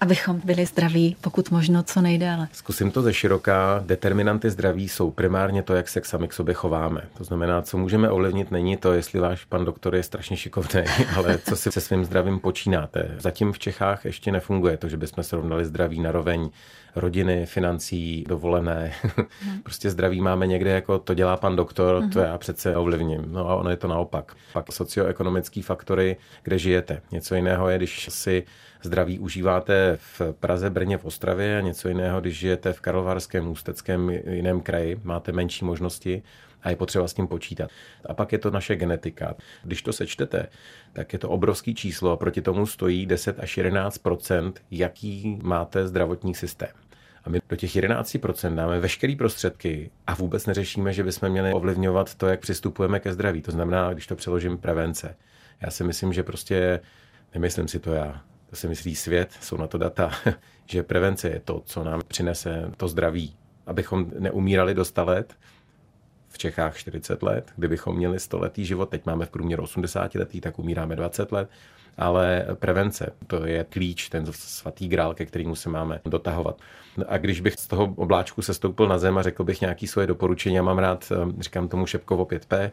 abychom 0.00 0.40
byli 0.44 0.66
zdraví, 0.66 1.16
pokud 1.20 1.50
možno 1.50 1.82
co 1.82 2.00
nejdále. 2.00 2.48
Zkusím 2.52 2.90
to 2.90 3.02
ze 3.02 3.14
široká. 3.14 3.82
Determinanty 3.86 4.50
zdraví 4.50 4.88
jsou 4.88 5.10
primárně 5.10 5.62
to, 5.62 5.74
jak 5.74 5.88
se 5.88 6.00
sami 6.04 6.28
k 6.28 6.32
sobě 6.32 6.54
chováme. 6.54 7.02
To 7.18 7.24
znamená, 7.24 7.62
co 7.62 7.78
můžeme 7.78 8.10
ovlivnit, 8.10 8.50
není 8.50 8.76
to, 8.76 8.92
jestli 8.92 9.20
váš 9.20 9.44
pan 9.44 9.64
doktor 9.64 9.94
je 9.94 10.02
strašně 10.02 10.36
šikovný, 10.36 10.82
ale 11.16 11.38
co 11.38 11.56
si 11.56 11.72
se 11.72 11.80
svým 11.80 12.04
zdravím 12.04 12.38
počínáte. 12.38 13.14
Zatím 13.18 13.52
v 13.52 13.58
Čechách 13.58 14.04
ještě 14.04 14.32
nefunguje 14.32 14.76
to, 14.76 14.88
že 14.88 14.96
bychom 14.96 15.24
srovnali 15.24 15.64
zdraví 15.64 16.00
na 16.00 16.12
roveň 16.12 16.50
rodiny, 16.96 17.46
financí, 17.46 18.24
dovolené. 18.28 18.92
Hmm. 19.02 19.26
prostě 19.62 19.90
zdraví 19.90 20.20
máme 20.20 20.46
někde 20.46 20.70
jako 20.70 20.98
to 20.98 21.14
dělá 21.14 21.36
pan 21.36 21.56
doktor, 21.56 22.00
hmm. 22.00 22.10
to 22.10 22.20
já 22.20 22.38
přece 22.38 22.76
ovlivním. 22.76 23.24
No 23.28 23.48
a 23.50 23.54
ono 23.54 23.70
je 23.70 23.76
to 23.76 23.88
naopak. 23.88 24.32
Pak 24.52 24.72
socioekonomické 24.72 25.62
faktory, 25.62 26.16
kde 26.42 26.58
žijete. 26.58 27.02
Něco 27.12 27.34
jiného 27.34 27.68
je, 27.68 27.76
když 27.76 28.08
si 28.10 28.44
zdraví 28.82 29.18
užíváte 29.18 29.98
v 30.00 30.22
Praze, 30.40 30.70
Brně, 30.70 30.98
v 30.98 31.04
Ostravě 31.04 31.58
a 31.58 31.60
něco 31.60 31.88
jiného, 31.88 32.20
když 32.20 32.38
žijete 32.38 32.72
v 32.72 32.80
Karlovarském, 32.80 33.48
Ústeckém, 33.48 34.10
jiném 34.10 34.60
kraji, 34.60 35.00
máte 35.04 35.32
menší 35.32 35.64
možnosti 35.64 36.22
a 36.62 36.70
je 36.70 36.76
potřeba 36.76 37.08
s 37.08 37.14
tím 37.14 37.26
počítat. 37.26 37.70
A 38.06 38.14
pak 38.14 38.32
je 38.32 38.38
to 38.38 38.50
naše 38.50 38.76
genetika. 38.76 39.34
Když 39.64 39.82
to 39.82 39.92
sečtete, 39.92 40.46
tak 40.92 41.12
je 41.12 41.18
to 41.18 41.28
obrovský 41.28 41.74
číslo, 41.74 42.16
proti 42.16 42.42
tomu 42.42 42.66
stojí 42.66 43.06
10 43.06 43.40
až 43.40 43.58
11% 43.58 44.52
jaký 44.70 45.38
máte 45.42 45.86
zdravotní 45.86 46.34
systém. 46.34 46.68
A 47.24 47.30
my 47.30 47.40
do 47.48 47.56
těch 47.56 47.70
11% 47.70 48.54
dáme 48.54 48.80
veškeré 48.80 49.16
prostředky 49.16 49.90
a 50.06 50.14
vůbec 50.14 50.46
neřešíme, 50.46 50.92
že 50.92 51.04
bychom 51.04 51.28
měli 51.28 51.52
ovlivňovat 51.52 52.14
to, 52.14 52.26
jak 52.26 52.40
přistupujeme 52.40 53.00
ke 53.00 53.12
zdraví. 53.12 53.42
To 53.42 53.50
znamená, 53.50 53.92
když 53.92 54.06
to 54.06 54.16
přeložím, 54.16 54.58
prevence. 54.58 55.16
Já 55.60 55.70
si 55.70 55.84
myslím, 55.84 56.12
že 56.12 56.22
prostě, 56.22 56.80
nemyslím 57.34 57.68
si 57.68 57.78
to 57.78 57.92
já, 57.92 58.22
to 58.50 58.56
si 58.56 58.68
myslí 58.68 58.94
svět, 58.94 59.30
jsou 59.40 59.56
na 59.56 59.66
to 59.66 59.78
data, 59.78 60.10
že 60.66 60.82
prevence 60.82 61.28
je 61.28 61.40
to, 61.44 61.62
co 61.64 61.84
nám 61.84 62.00
přinese 62.08 62.70
to 62.76 62.88
zdraví. 62.88 63.36
Abychom 63.66 64.10
neumírali 64.18 64.74
do 64.74 64.84
100 64.84 65.04
let, 65.04 65.34
v 66.28 66.38
Čechách 66.38 66.76
40 66.76 67.22
let, 67.22 67.52
kdybychom 67.56 67.96
měli 67.96 68.20
100 68.20 68.38
letý 68.38 68.64
život, 68.64 68.88
teď 68.88 69.06
máme 69.06 69.26
v 69.26 69.30
průměru 69.30 69.62
80 69.62 70.14
letý, 70.14 70.40
tak 70.40 70.58
umíráme 70.58 70.96
20 70.96 71.32
let, 71.32 71.48
ale 71.98 72.46
prevence, 72.54 73.12
to 73.26 73.46
je 73.46 73.64
klíč, 73.64 74.08
ten 74.08 74.26
svatý 74.32 74.88
grál, 74.88 75.14
ke 75.14 75.26
kterému 75.26 75.54
se 75.54 75.68
máme 75.68 76.00
dotahovat. 76.04 76.60
A 77.08 77.18
když 77.18 77.40
bych 77.40 77.54
z 77.54 77.66
toho 77.66 77.94
obláčku 77.96 78.42
se 78.42 78.54
stoupil 78.54 78.88
na 78.88 78.98
zem 78.98 79.18
a 79.18 79.22
řekl 79.22 79.44
bych 79.44 79.60
nějaký 79.60 79.86
svoje 79.86 80.06
doporučení, 80.06 80.54
já 80.54 80.62
mám 80.62 80.78
rád, 80.78 81.12
eh, 81.12 81.42
říkám 81.42 81.68
tomu 81.68 81.86
Šepkovo 81.86 82.24
5P, 82.24 82.70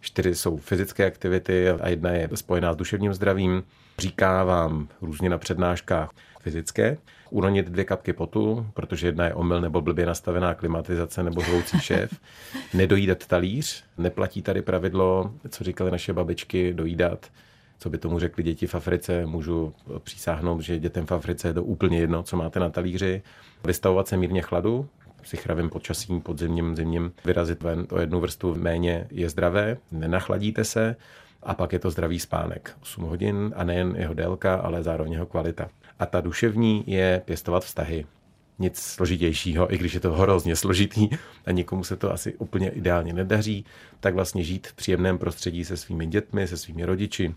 čtyři 0.00 0.34
jsou 0.34 0.56
fyzické 0.56 1.06
aktivity 1.06 1.68
a 1.68 1.88
jedna 1.88 2.10
je 2.10 2.28
spojená 2.34 2.72
s 2.72 2.76
duševním 2.76 3.14
zdravím. 3.14 3.62
Říká 3.98 4.44
vám 4.44 4.88
různě 5.02 5.30
na 5.30 5.38
přednáškách 5.38 6.10
fyzické, 6.40 6.96
uronit 7.30 7.66
dvě 7.66 7.84
kapky 7.84 8.12
potu, 8.12 8.66
protože 8.74 9.06
jedna 9.06 9.26
je 9.26 9.34
omyl 9.34 9.60
nebo 9.60 9.80
blbě 9.80 10.06
nastavená 10.06 10.54
klimatizace 10.54 11.22
nebo 11.22 11.40
zvoucí 11.40 11.80
šéf, 11.80 12.20
nedojídat 12.74 13.26
talíř, 13.26 13.84
neplatí 13.98 14.42
tady 14.42 14.62
pravidlo, 14.62 15.32
co 15.48 15.64
říkali 15.64 15.90
naše 15.90 16.12
babičky, 16.12 16.72
dojídat, 16.72 17.26
co 17.78 17.90
by 17.90 17.98
tomu 17.98 18.18
řekli 18.18 18.42
děti 18.42 18.66
v 18.66 18.74
Africe, 18.74 19.26
můžu 19.26 19.74
přísáhnout, 19.98 20.60
že 20.60 20.78
dětem 20.78 21.06
v 21.06 21.12
Africe 21.12 21.48
je 21.48 21.54
to 21.54 21.64
úplně 21.64 21.98
jedno, 22.00 22.22
co 22.22 22.36
máte 22.36 22.60
na 22.60 22.70
talíři, 22.70 23.22
vystavovat 23.64 24.08
se 24.08 24.16
mírně 24.16 24.42
chladu, 24.42 24.88
při 25.22 25.36
chravém 25.36 25.70
počasí, 25.70 26.20
podzimním, 26.20 26.76
zimním, 26.76 27.12
vyrazit 27.24 27.62
ven 27.62 27.86
o 27.90 28.00
jednu 28.00 28.20
vrstvu 28.20 28.54
méně 28.54 29.06
je 29.10 29.30
zdravé, 29.30 29.76
nenachladíte 29.92 30.64
se, 30.64 30.96
a 31.42 31.54
pak 31.54 31.72
je 31.72 31.78
to 31.78 31.90
zdravý 31.90 32.20
spánek. 32.20 32.76
8 32.82 33.04
hodin 33.04 33.52
a 33.56 33.64
nejen 33.64 33.96
jeho 33.98 34.14
délka, 34.14 34.54
ale 34.54 34.82
zároveň 34.82 35.12
jeho 35.12 35.26
kvalita. 35.26 35.68
A 35.98 36.06
ta 36.06 36.20
duševní 36.20 36.84
je 36.86 37.22
pěstovat 37.24 37.64
vztahy. 37.64 38.06
Nic 38.58 38.78
složitějšího, 38.78 39.74
i 39.74 39.78
když 39.78 39.94
je 39.94 40.00
to 40.00 40.12
hrozně 40.12 40.56
složitý 40.56 41.08
a 41.46 41.50
někomu 41.50 41.84
se 41.84 41.96
to 41.96 42.12
asi 42.12 42.34
úplně 42.34 42.68
ideálně 42.68 43.12
nedaří, 43.12 43.64
tak 44.00 44.14
vlastně 44.14 44.44
žít 44.44 44.66
v 44.66 44.74
příjemném 44.74 45.18
prostředí 45.18 45.64
se 45.64 45.76
svými 45.76 46.06
dětmi, 46.06 46.46
se 46.46 46.56
svými 46.56 46.84
rodiči, 46.84 47.34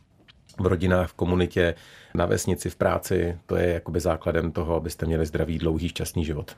v 0.59 0.65
rodinách, 0.65 1.09
v 1.09 1.13
komunitě, 1.13 1.75
na 2.13 2.25
vesnici, 2.25 2.69
v 2.69 2.75
práci, 2.75 3.37
to 3.45 3.55
je 3.55 3.73
jakoby 3.73 3.99
základem 3.99 4.51
toho, 4.51 4.75
abyste 4.75 5.05
měli 5.05 5.25
zdravý, 5.25 5.57
dlouhý, 5.57 5.89
šťastný 5.89 6.25
život. 6.25 6.57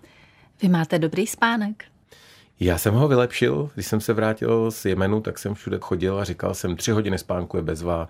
Vy 0.63 0.69
máte 0.69 0.99
dobrý 0.99 1.27
spánek? 1.27 1.83
Já 2.59 2.77
jsem 2.77 2.93
ho 2.93 3.07
vylepšil, 3.07 3.69
když 3.73 3.85
jsem 3.87 4.01
se 4.01 4.13
vrátil 4.13 4.71
z 4.71 4.85
Jemenu, 4.85 5.21
tak 5.21 5.39
jsem 5.39 5.53
všude 5.53 5.77
chodil 5.81 6.19
a 6.19 6.23
říkal 6.23 6.53
jsem, 6.53 6.75
tři 6.75 6.91
hodiny 6.91 7.17
spánku 7.17 7.57
je 7.57 7.63
bezvá. 7.63 8.07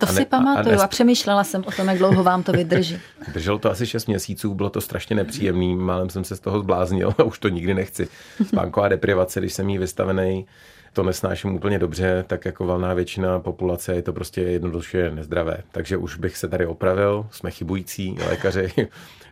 To 0.00 0.08
a 0.08 0.12
ne, 0.12 0.18
si 0.18 0.24
pamatuju 0.24 0.78
a, 0.78 0.80
a, 0.80 0.84
a 0.84 0.88
přemýšlela 0.88 1.44
jsem 1.44 1.64
o 1.66 1.70
tom, 1.70 1.88
jak 1.88 1.98
dlouho 1.98 2.22
vám 2.22 2.42
to 2.42 2.52
vydrží. 2.52 2.98
Drželo 3.34 3.58
to 3.58 3.70
asi 3.70 3.86
6 3.86 4.06
měsíců, 4.06 4.54
bylo 4.54 4.70
to 4.70 4.80
strašně 4.80 5.16
nepříjemný, 5.16 5.76
málem 5.76 6.10
jsem 6.10 6.24
se 6.24 6.36
z 6.36 6.40
toho 6.40 6.60
zbláznil 6.60 7.14
a 7.18 7.22
už 7.22 7.38
to 7.38 7.48
nikdy 7.48 7.74
nechci. 7.74 8.08
Spánková 8.46 8.88
deprivace, 8.88 9.40
když 9.40 9.52
jsem 9.52 9.68
jí 9.68 9.78
vystavený, 9.78 10.46
to 10.92 11.02
nesnáším 11.02 11.54
úplně 11.54 11.78
dobře, 11.78 12.24
tak 12.26 12.44
jako 12.44 12.66
valná 12.66 12.94
většina 12.94 13.40
populace 13.40 13.94
je 13.94 14.02
to 14.02 14.12
prostě 14.12 14.40
jednoduše 14.40 15.10
nezdravé. 15.10 15.58
Takže 15.72 15.96
už 15.96 16.16
bych 16.16 16.36
se 16.36 16.48
tady 16.48 16.66
opravil, 16.66 17.26
jsme 17.30 17.50
chybující 17.50 18.16
lékaři, 18.28 18.72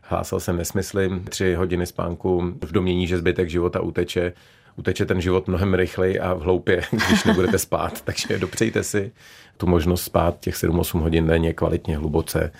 hlásal 0.09 0.40
jsem 0.40 0.57
nesmysly, 0.57 1.11
tři 1.29 1.55
hodiny 1.55 1.87
spánku 1.87 2.55
v 2.64 2.73
domění, 2.73 3.07
že 3.07 3.19
zbytek 3.19 3.51
života 3.51 3.81
uteče, 3.81 4.33
uteče 4.77 5.07
ten 5.07 5.21
život 5.21 5.49
mnohem 5.49 5.75
rychleji 5.75 6.21
a 6.21 6.35
v 6.35 6.40
hloupě, 6.40 6.83
když 7.09 7.25
nebudete 7.25 7.59
spát. 7.59 8.03
Takže 8.03 8.38
dopřejte 8.38 8.83
si 8.83 9.12
tu 9.57 9.67
možnost 9.67 10.03
spát 10.03 10.40
těch 10.40 10.55
7-8 10.55 11.01
hodin 11.01 11.27
denně 11.27 11.53
kvalitně, 11.53 11.97
hluboce, 11.97 12.53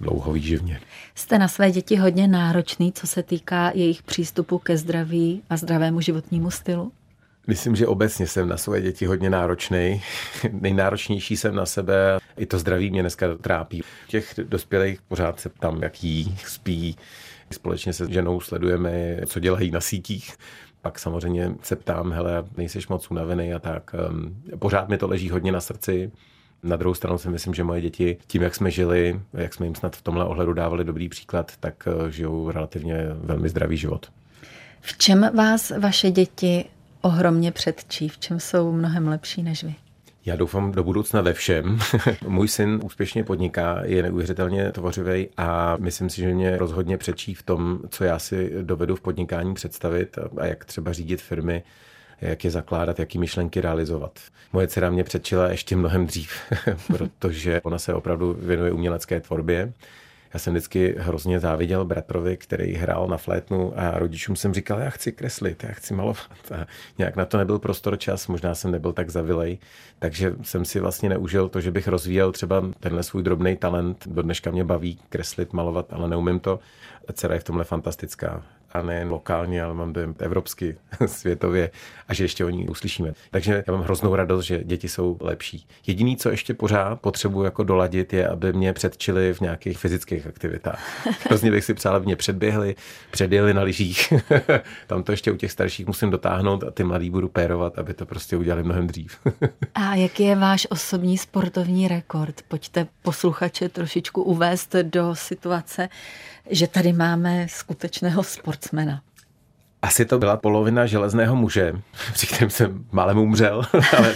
dlouho 0.00 0.32
výživně. 0.32 0.80
Jste 1.14 1.38
na 1.38 1.48
své 1.48 1.70
děti 1.70 1.96
hodně 1.96 2.28
náročný, 2.28 2.92
co 2.92 3.06
se 3.06 3.22
týká 3.22 3.70
jejich 3.74 4.02
přístupu 4.02 4.58
ke 4.58 4.76
zdraví 4.76 5.42
a 5.50 5.56
zdravému 5.56 6.00
životnímu 6.00 6.50
stylu? 6.50 6.92
Myslím, 7.46 7.76
že 7.76 7.86
obecně 7.86 8.26
jsem 8.26 8.48
na 8.48 8.56
svoje 8.56 8.82
děti 8.82 9.06
hodně 9.06 9.30
náročný. 9.30 10.02
Nejnáročnější 10.52 11.36
jsem 11.36 11.54
na 11.54 11.66
sebe. 11.66 12.18
I 12.36 12.46
to 12.46 12.58
zdraví 12.58 12.90
mě 12.90 13.02
dneska 13.02 13.26
trápí. 13.36 13.82
Těch 14.08 14.34
dospělých 14.42 15.02
pořád 15.02 15.40
se 15.40 15.48
ptám, 15.48 15.82
jak 15.82 16.04
jí, 16.04 16.36
spí. 16.46 16.96
Společně 17.50 17.92
se 17.92 18.12
ženou 18.12 18.40
sledujeme, 18.40 19.16
co 19.26 19.40
dělají 19.40 19.70
na 19.70 19.80
sítích. 19.80 20.36
Pak 20.82 20.98
samozřejmě 20.98 21.54
se 21.62 21.76
ptám, 21.76 22.12
hele, 22.12 22.44
nejseš 22.56 22.88
moc 22.88 23.10
unavený 23.10 23.54
a 23.54 23.58
tak. 23.58 23.94
Pořád 24.58 24.88
mi 24.88 24.98
to 24.98 25.08
leží 25.08 25.30
hodně 25.30 25.52
na 25.52 25.60
srdci. 25.60 26.12
Na 26.62 26.76
druhou 26.76 26.94
stranu 26.94 27.18
si 27.18 27.28
myslím, 27.28 27.54
že 27.54 27.64
moje 27.64 27.80
děti 27.80 28.16
tím, 28.26 28.42
jak 28.42 28.54
jsme 28.54 28.70
žili, 28.70 29.20
jak 29.32 29.54
jsme 29.54 29.66
jim 29.66 29.74
snad 29.74 29.96
v 29.96 30.02
tomhle 30.02 30.24
ohledu 30.24 30.52
dávali 30.52 30.84
dobrý 30.84 31.08
příklad, 31.08 31.52
tak 31.60 31.88
eh, 31.88 32.10
žijou 32.10 32.50
relativně 32.50 33.06
velmi 33.14 33.48
zdravý 33.48 33.76
život. 33.76 34.12
V 34.80 34.98
čem 34.98 35.30
vás 35.34 35.72
vaše 35.78 36.10
děti 36.10 36.64
ohromně 37.02 37.52
předčí, 37.52 38.08
v 38.08 38.18
čem 38.18 38.40
jsou 38.40 38.72
mnohem 38.72 39.08
lepší 39.08 39.42
než 39.42 39.64
vy? 39.64 39.74
Já 40.24 40.36
doufám 40.36 40.72
do 40.72 40.84
budoucna 40.84 41.20
ve 41.20 41.32
všem. 41.32 41.78
Můj 42.28 42.48
syn 42.48 42.80
úspěšně 42.84 43.24
podniká, 43.24 43.80
je 43.84 44.02
neuvěřitelně 44.02 44.72
tvořivý 44.72 45.28
a 45.36 45.76
myslím 45.80 46.10
si, 46.10 46.20
že 46.20 46.34
mě 46.34 46.58
rozhodně 46.58 46.98
přečí 46.98 47.34
v 47.34 47.42
tom, 47.42 47.78
co 47.88 48.04
já 48.04 48.18
si 48.18 48.52
dovedu 48.62 48.96
v 48.96 49.00
podnikání 49.00 49.54
představit 49.54 50.18
a 50.38 50.46
jak 50.46 50.64
třeba 50.64 50.92
řídit 50.92 51.22
firmy, 51.22 51.62
jak 52.20 52.44
je 52.44 52.50
zakládat, 52.50 52.98
jaký 52.98 53.18
myšlenky 53.18 53.60
realizovat. 53.60 54.20
Moje 54.52 54.68
dcera 54.68 54.90
mě 54.90 55.04
předčila 55.04 55.48
ještě 55.48 55.76
mnohem 55.76 56.06
dřív, 56.06 56.32
protože 56.86 57.60
ona 57.60 57.78
se 57.78 57.94
opravdu 57.94 58.36
věnuje 58.40 58.72
umělecké 58.72 59.20
tvorbě 59.20 59.72
já 60.34 60.40
jsem 60.40 60.52
vždycky 60.52 60.94
hrozně 60.98 61.40
záviděl 61.40 61.84
bratrovi, 61.84 62.36
který 62.36 62.74
hrál 62.74 63.08
na 63.08 63.16
flétnu 63.16 63.72
a 63.76 63.98
rodičům 63.98 64.36
jsem 64.36 64.54
říkal, 64.54 64.78
já 64.78 64.90
chci 64.90 65.12
kreslit, 65.12 65.64
já 65.64 65.72
chci 65.72 65.94
malovat. 65.94 66.52
A 66.54 66.66
nějak 66.98 67.16
na 67.16 67.24
to 67.24 67.38
nebyl 67.38 67.58
prostor 67.58 67.98
čas, 67.98 68.28
možná 68.28 68.54
jsem 68.54 68.70
nebyl 68.70 68.92
tak 68.92 69.10
zavilej, 69.10 69.58
takže 69.98 70.34
jsem 70.42 70.64
si 70.64 70.80
vlastně 70.80 71.08
neužil 71.08 71.48
to, 71.48 71.60
že 71.60 71.70
bych 71.70 71.88
rozvíjel 71.88 72.32
třeba 72.32 72.64
tenhle 72.80 73.02
svůj 73.02 73.22
drobný 73.22 73.56
talent. 73.56 74.08
Do 74.08 74.22
dneška 74.22 74.50
mě 74.50 74.64
baví 74.64 74.98
kreslit, 75.08 75.52
malovat, 75.52 75.92
ale 75.92 76.08
neumím 76.08 76.40
to. 76.40 76.58
Dcera 77.12 77.34
je 77.34 77.40
v 77.40 77.44
tomhle 77.44 77.64
fantastická. 77.64 78.42
A 78.72 78.82
nejen 78.82 79.10
lokálně, 79.10 79.62
ale 79.62 79.74
mám 79.74 79.92
dojem 79.92 80.14
evropsky, 80.18 80.76
světově 81.06 81.70
a 82.08 82.14
že 82.14 82.24
ještě 82.24 82.44
o 82.44 82.48
ní 82.48 82.68
uslyšíme. 82.68 83.12
Takže 83.30 83.64
já 83.66 83.72
mám 83.72 83.82
hroznou 83.82 84.14
radost, 84.14 84.44
že 84.44 84.64
děti 84.64 84.88
jsou 84.88 85.16
lepší. 85.20 85.66
Jediný, 85.86 86.16
co 86.16 86.30
ještě 86.30 86.54
pořád 86.54 87.00
potřebuji 87.00 87.42
jako 87.42 87.62
doladit, 87.62 88.12
je, 88.12 88.28
aby 88.28 88.52
mě 88.52 88.72
předčili 88.72 89.34
v 89.34 89.40
nějakých 89.40 89.78
fyzických 89.78 90.26
aktivitách. 90.26 91.06
Hrozně 91.24 91.50
bych 91.50 91.64
si 91.64 91.74
přál, 91.74 91.96
aby 91.96 92.06
mě 92.06 92.16
předběhli, 92.16 92.74
předjeli 93.10 93.54
na 93.54 93.62
lyžích. 93.62 94.12
Tam 94.86 95.02
to 95.02 95.12
ještě 95.12 95.32
u 95.32 95.36
těch 95.36 95.52
starších 95.52 95.86
musím 95.86 96.10
dotáhnout 96.10 96.64
a 96.64 96.70
ty 96.70 96.84
mladý 96.84 97.10
budu 97.10 97.28
pérovat, 97.28 97.78
aby 97.78 97.94
to 97.94 98.06
prostě 98.06 98.36
udělali 98.36 98.62
mnohem 98.62 98.86
dřív. 98.86 99.18
a 99.74 99.94
jaký 99.94 100.22
je 100.22 100.36
váš 100.36 100.66
osobní 100.70 101.18
sportovní 101.18 101.88
rekord? 101.88 102.42
Pojďte 102.48 102.86
posluchače 103.02 103.68
trošičku 103.68 104.22
uvést 104.22 104.74
do 104.82 105.14
situace, 105.14 105.88
že 106.50 106.66
tady 106.66 106.92
máme 106.92 107.46
skutečného 107.48 108.22
sportsmena. 108.62 109.02
Asi 109.82 110.04
to 110.04 110.18
byla 110.18 110.36
polovina 110.36 110.86
železného 110.86 111.36
muže, 111.36 111.72
při 112.12 112.26
kterém 112.26 112.50
jsem 112.50 112.84
málem 112.92 113.18
umřel, 113.18 113.62
ale 113.98 114.14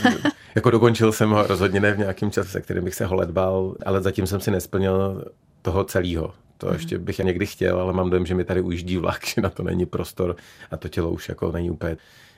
jako 0.55 0.71
dokončil 0.71 1.13
jsem 1.13 1.31
ho 1.31 1.47
rozhodně 1.47 1.81
ne 1.81 1.93
v 1.93 1.99
nějakém 1.99 2.31
čase, 2.31 2.51
se 2.51 2.61
kterým 2.61 2.85
bych 2.85 2.95
se 2.95 3.07
holedbal, 3.07 3.75
ale 3.87 4.03
zatím 4.03 4.27
jsem 4.27 4.41
si 4.41 4.51
nesplnil 4.51 5.25
toho 5.63 5.85
celého. 5.85 6.35
To 6.59 6.73
ještě 6.73 6.99
bych 6.99 7.19
někdy 7.19 7.47
chtěl, 7.47 7.81
ale 7.81 7.93
mám 7.93 8.11
dojem, 8.11 8.27
že 8.27 8.35
mi 8.35 8.45
tady 8.45 8.61
ujíždí 8.61 8.97
vlak, 8.97 9.27
že 9.35 9.41
na 9.41 9.51
to 9.51 9.63
není 9.63 9.87
prostor 9.87 10.37
a 10.71 10.77
to 10.77 10.89
tělo 10.89 11.11
už 11.11 11.29
jako 11.29 11.53
není 11.53 11.71
úplně 11.71 11.97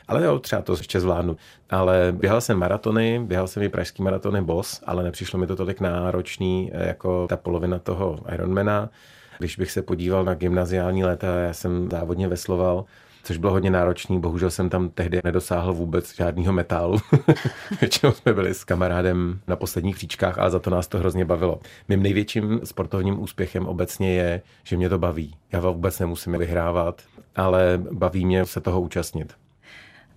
ale 0.09 0.25
jo, 0.25 0.39
třeba 0.39 0.63
to 0.63 0.73
ještě 0.73 1.01
zvládnu. 1.01 1.37
Ale 1.71 2.13
běhal 2.13 2.41
jsem 2.41 2.59
maratony, 2.59 3.21
běhal 3.25 3.49
jsem 3.49 3.63
i 3.63 3.69
pražský 3.69 4.03
maratony 4.03 4.43
BOS, 4.43 4.81
ale 4.87 5.03
nepřišlo 5.03 5.39
mi 5.39 5.47
to 5.47 5.57
tolik 5.57 5.81
náročný 5.81 6.71
eh, 6.73 6.89
jako 6.89 7.27
ta 7.27 7.37
polovina 7.37 7.79
toho 7.79 8.19
Ironmana. 8.35 8.89
Když 9.39 9.57
bych 9.57 9.71
se 9.71 9.83
podíval 9.83 10.25
na 10.25 10.35
gymnaziální 10.35 11.05
léta, 11.05 11.27
já 11.27 11.53
jsem 11.53 11.89
závodně 11.91 12.29
vesloval, 12.29 12.85
což 13.23 13.37
bylo 13.37 13.53
hodně 13.53 13.71
náročný. 13.71 14.21
Bohužel 14.21 14.51
jsem 14.51 14.71
tam 14.71 14.89
tehdy 14.89 15.21
nedosáhl 15.25 15.73
vůbec 15.75 16.17
žádného 16.17 16.53
metálu. 16.53 16.99
Většinou 17.81 18.13
jsme 18.13 18.33
byli 18.33 18.55
s 18.55 18.65
kamarádem 18.65 19.41
na 19.47 19.57
posledních 19.57 19.97
příčkách, 19.97 20.39
ale 20.39 20.51
za 20.51 20.59
to 20.59 20.71
nás 20.71 20.87
to 20.87 20.99
hrozně 20.99 21.25
bavilo. 21.25 21.61
Mým 21.89 22.03
největším 22.03 22.61
sportovním 22.65 23.23
úspěchem 23.23 23.67
obecně 23.67 24.15
je, 24.15 24.43
že 24.65 24.77
mě 24.77 24.89
to 24.89 24.99
baví. 24.99 25.35
Já 25.53 25.61
vůbec 25.61 25.99
nemusím 25.99 26.39
vyhrávat, 26.39 27.03
ale 27.37 27.81
baví 27.93 28.27
mě 28.27 28.47
se 28.47 28.61
toho 28.61 28.81
účastnit. 28.81 29.35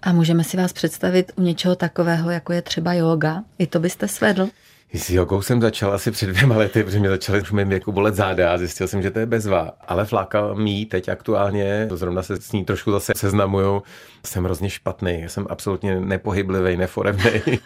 A 0.01 0.13
můžeme 0.13 0.43
si 0.43 0.57
vás 0.57 0.73
představit 0.73 1.31
u 1.35 1.41
něčeho 1.41 1.75
takového, 1.75 2.29
jako 2.31 2.53
je 2.53 2.61
třeba 2.61 2.93
yoga. 2.93 3.43
I 3.57 3.67
to 3.67 3.79
byste 3.79 4.07
svedl? 4.07 4.49
S 4.93 5.09
jogou 5.09 5.41
jsem 5.41 5.61
začal 5.61 5.93
asi 5.93 6.11
před 6.11 6.27
dvěma 6.27 6.57
lety, 6.57 6.83
protože 6.83 6.99
mě 6.99 7.09
začaly 7.09 7.41
v 7.41 7.51
mém 7.51 7.69
věku 7.69 7.91
bolet 7.91 8.15
záda 8.15 8.53
a 8.53 8.57
zjistil 8.57 8.87
jsem, 8.87 9.01
že 9.01 9.11
to 9.11 9.19
je 9.19 9.25
bezva. 9.25 9.71
Ale 9.87 10.05
fláka 10.05 10.53
mý 10.53 10.85
teď 10.85 11.09
aktuálně, 11.09 11.87
zrovna 11.91 12.23
se 12.23 12.41
s 12.41 12.51
ní 12.51 12.65
trošku 12.65 12.91
zase 12.91 13.13
seznamuju, 13.15 13.83
jsem 14.25 14.43
hrozně 14.43 14.69
špatný, 14.69 15.23
jsem 15.27 15.47
absolutně 15.49 15.99
nepohyblivý, 15.99 16.77
neforemný. 16.77 17.41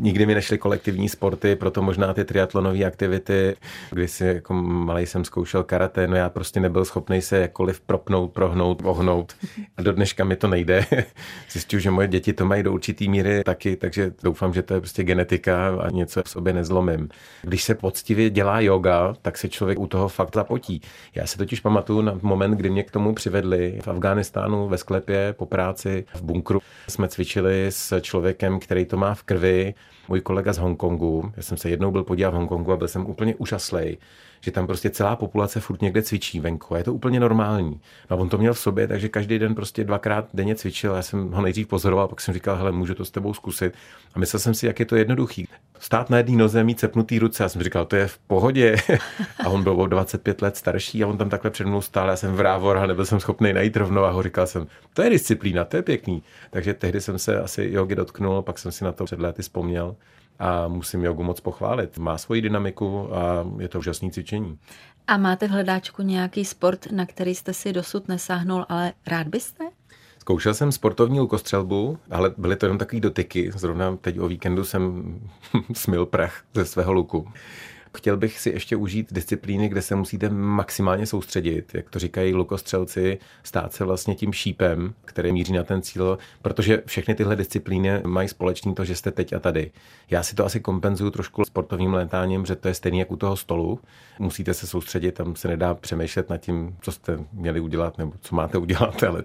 Nikdy 0.00 0.26
mi 0.26 0.34
nešly 0.34 0.58
kolektivní 0.58 1.08
sporty, 1.08 1.56
proto 1.56 1.82
možná 1.82 2.14
ty 2.14 2.24
triatlonové 2.24 2.84
aktivity, 2.84 3.56
kdy 3.90 4.08
si 4.08 4.24
jako 4.24 4.54
malý 4.54 5.06
jsem 5.06 5.24
zkoušel 5.24 5.62
karate, 5.62 6.06
no 6.06 6.16
já 6.16 6.28
prostě 6.28 6.60
nebyl 6.60 6.84
schopný 6.84 7.22
se 7.22 7.38
jakkoliv 7.38 7.80
propnout, 7.80 8.32
prohnout, 8.32 8.82
ohnout. 8.84 9.36
A 9.76 9.82
do 9.82 9.92
dneška 9.92 10.24
mi 10.24 10.36
to 10.36 10.48
nejde. 10.48 10.86
Zjistil, 11.50 11.80
že 11.80 11.90
moje 11.90 12.08
děti 12.08 12.32
to 12.32 12.44
mají 12.46 12.62
do 12.62 12.72
určitý 12.72 13.08
míry 13.08 13.44
taky, 13.44 13.76
takže 13.76 14.12
doufám, 14.22 14.54
že 14.54 14.62
to 14.62 14.74
je 14.74 14.80
prostě 14.80 15.02
genetika 15.04 15.76
a 15.80 15.90
něco 15.90 16.22
v 16.22 16.28
sobě 16.28 16.52
nezlomím. 16.52 17.08
Když 17.42 17.64
se 17.64 17.74
poctivě 17.74 18.30
dělá 18.30 18.60
yoga, 18.60 19.14
tak 19.22 19.38
se 19.38 19.48
člověk 19.48 19.78
u 19.78 19.86
toho 19.86 20.08
fakt 20.08 20.34
zapotí. 20.34 20.80
Já 21.14 21.26
se 21.26 21.38
totiž 21.38 21.60
pamatuju 21.60 22.00
na 22.00 22.18
moment, 22.22 22.56
kdy 22.56 22.70
mě 22.70 22.82
k 22.82 22.90
tomu 22.90 23.14
přivedli 23.14 23.78
v 23.82 23.88
Afghánistánu 23.88 24.68
ve 24.68 24.78
sklepě 24.78 25.34
po 25.38 25.46
práci 25.46 25.67
v 26.14 26.22
bunkru. 26.22 26.60
Jsme 26.88 27.08
cvičili 27.08 27.66
s 27.70 28.00
člověkem, 28.00 28.60
který 28.60 28.84
to 28.84 28.96
má 28.96 29.14
v 29.14 29.22
krvi, 29.22 29.74
můj 30.08 30.20
kolega 30.20 30.52
z 30.52 30.58
Hongkongu. 30.58 31.32
Já 31.36 31.42
jsem 31.42 31.56
se 31.56 31.70
jednou 31.70 31.90
byl 31.90 32.04
podívat 32.04 32.30
v 32.30 32.34
Hongkongu 32.34 32.72
a 32.72 32.76
byl 32.76 32.88
jsem 32.88 33.06
úplně 33.06 33.34
úžaslej, 33.34 33.98
že 34.40 34.50
tam 34.50 34.66
prostě 34.66 34.90
celá 34.90 35.16
populace 35.16 35.60
furt 35.60 35.82
někde 35.82 36.02
cvičí 36.02 36.40
venku 36.40 36.74
a 36.74 36.78
je 36.78 36.84
to 36.84 36.94
úplně 36.94 37.20
normální. 37.20 37.80
No 38.10 38.16
a 38.16 38.20
on 38.20 38.28
to 38.28 38.38
měl 38.38 38.54
v 38.54 38.58
sobě, 38.58 38.88
takže 38.88 39.08
každý 39.08 39.38
den 39.38 39.54
prostě 39.54 39.84
dvakrát 39.84 40.28
denně 40.34 40.54
cvičil. 40.54 40.94
Já 40.94 41.02
jsem 41.02 41.30
ho 41.30 41.42
nejdřív 41.42 41.68
pozoroval, 41.68 42.08
pak 42.08 42.20
jsem 42.20 42.34
říkal, 42.34 42.56
hele, 42.56 42.72
můžu 42.72 42.94
to 42.94 43.04
s 43.04 43.10
tebou 43.10 43.34
zkusit. 43.34 43.74
A 44.14 44.18
myslel 44.18 44.40
jsem 44.40 44.54
si, 44.54 44.66
jak 44.66 44.80
je 44.80 44.86
to 44.86 44.96
jednoduchý. 44.96 45.48
Stát 45.78 46.10
na 46.10 46.16
jedné 46.16 46.36
noze, 46.36 46.64
mít 46.64 46.80
cepnutý 46.80 47.18
ruce. 47.18 47.42
Já 47.42 47.48
jsem 47.48 47.62
říkal, 47.62 47.86
to 47.86 47.96
je 47.96 48.06
v 48.06 48.18
pohodě. 48.18 48.76
A 49.44 49.48
on 49.48 49.62
byl 49.62 49.80
o 49.80 49.86
25 49.86 50.42
let 50.42 50.56
starší 50.56 51.04
a 51.04 51.06
on 51.06 51.18
tam 51.18 51.28
takhle 51.28 51.50
před 51.50 51.66
mnou 51.66 51.80
stál. 51.80 52.08
Já 52.08 52.16
jsem 52.16 52.34
vrávor 52.34 52.78
a 52.78 52.86
nebyl 52.86 53.06
jsem 53.06 53.20
schopný 53.20 53.52
najít 53.52 53.76
rovnováhu. 53.76 54.22
Říkal 54.22 54.46
jsem, 54.46 54.66
to 54.94 55.02
je 55.02 55.10
disciplína, 55.10 55.64
to 55.64 55.76
je 55.76 55.82
pěkný. 55.82 56.22
Takže 56.50 56.74
tehdy 56.74 57.00
jsem 57.00 57.18
se 57.18 57.40
asi 57.40 57.68
jogi 57.72 57.94
dotknul, 57.94 58.42
pak 58.42 58.58
jsem 58.58 58.72
si 58.72 58.84
na 58.84 58.92
to 58.92 59.04
před 59.04 59.20
lety 59.20 59.42
vzpomněl 59.42 59.96
a 60.38 60.68
musím 60.68 61.04
jogu 61.04 61.22
moc 61.22 61.40
pochválit. 61.40 61.98
Má 61.98 62.18
svoji 62.18 62.42
dynamiku 62.42 63.16
a 63.16 63.46
je 63.58 63.68
to 63.68 63.78
úžasné 63.78 64.10
cvičení. 64.10 64.58
A 65.06 65.16
máte 65.16 65.48
v 65.48 65.50
hledáčku 65.50 66.02
nějaký 66.02 66.44
sport, 66.44 66.92
na 66.92 67.06
který 67.06 67.34
jste 67.34 67.52
si 67.52 67.72
dosud 67.72 68.08
nesáhnul, 68.08 68.66
ale 68.68 68.92
rád 69.06 69.28
byste? 69.28 69.64
Zkoušel 70.18 70.54
jsem 70.54 70.72
sportovní 70.72 71.20
lukostřelbu, 71.20 71.98
ale 72.10 72.34
byly 72.36 72.56
to 72.56 72.66
jenom 72.66 72.78
takové 72.78 73.00
dotyky. 73.00 73.50
Zrovna 73.54 73.96
teď 73.96 74.20
o 74.20 74.28
víkendu 74.28 74.64
jsem 74.64 75.14
smil 75.72 76.06
prach 76.06 76.42
ze 76.54 76.64
svého 76.64 76.92
luku. 76.92 77.28
Chtěl 77.96 78.16
bych 78.16 78.40
si 78.40 78.50
ještě 78.50 78.76
užít 78.76 79.12
disciplíny, 79.12 79.68
kde 79.68 79.82
se 79.82 79.94
musíte 79.94 80.28
maximálně 80.30 81.06
soustředit, 81.06 81.74
jak 81.74 81.90
to 81.90 81.98
říkají 81.98 82.34
lukostřelci, 82.34 83.18
stát 83.42 83.72
se 83.72 83.84
vlastně 83.84 84.14
tím 84.14 84.32
šípem, 84.32 84.94
který 85.04 85.32
míří 85.32 85.52
na 85.52 85.64
ten 85.64 85.82
cíl, 85.82 86.18
protože 86.42 86.82
všechny 86.86 87.14
tyhle 87.14 87.36
disciplíny 87.36 87.90
mají 88.06 88.28
společný 88.28 88.74
to, 88.74 88.84
že 88.84 88.96
jste 88.96 89.10
teď 89.10 89.32
a 89.32 89.38
tady. 89.38 89.70
Já 90.10 90.22
si 90.22 90.34
to 90.34 90.44
asi 90.44 90.60
kompenzuju 90.60 91.10
trošku 91.10 91.44
sportovním 91.44 91.94
létáním, 91.94 92.46
že 92.46 92.56
to 92.56 92.68
je 92.68 92.74
stejný 92.74 92.98
jak 92.98 93.10
u 93.10 93.16
toho 93.16 93.36
stolu. 93.36 93.80
Musíte 94.18 94.54
se 94.54 94.66
soustředit, 94.66 95.12
tam 95.12 95.36
se 95.36 95.48
nedá 95.48 95.74
přemýšlet 95.74 96.30
nad 96.30 96.38
tím, 96.38 96.76
co 96.80 96.92
jste 96.92 97.18
měli 97.32 97.60
udělat 97.60 97.98
nebo 97.98 98.12
co 98.20 98.36
máte 98.36 98.58
udělat, 98.58 99.02
ale 99.08 99.22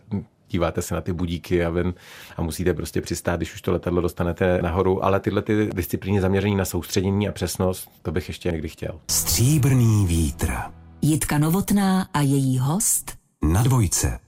díváte 0.53 0.81
se 0.81 0.95
na 0.95 1.01
ty 1.01 1.13
budíky 1.13 1.65
a 1.65 1.69
ven 1.69 1.93
a 2.37 2.41
musíte 2.41 2.73
prostě 2.73 3.01
přistát, 3.01 3.35
když 3.35 3.53
už 3.53 3.61
to 3.61 3.71
letadlo 3.71 4.01
dostanete 4.01 4.59
nahoru, 4.61 5.05
ale 5.05 5.19
tyhle 5.19 5.41
ty 5.41 5.69
disciplíny 5.73 6.21
zaměření 6.21 6.55
na 6.55 6.65
soustředění 6.65 7.27
a 7.27 7.31
přesnost, 7.31 7.89
to 8.01 8.11
bych 8.11 8.27
ještě 8.27 8.51
někdy 8.51 8.69
chtěl. 8.69 8.99
Stříbrný 9.11 10.05
vítr. 10.07 10.53
Jitka 11.01 11.37
Novotná 11.37 12.07
a 12.13 12.21
její 12.21 12.59
host 12.59 13.11
na 13.41 13.63
dvojce. 13.63 14.19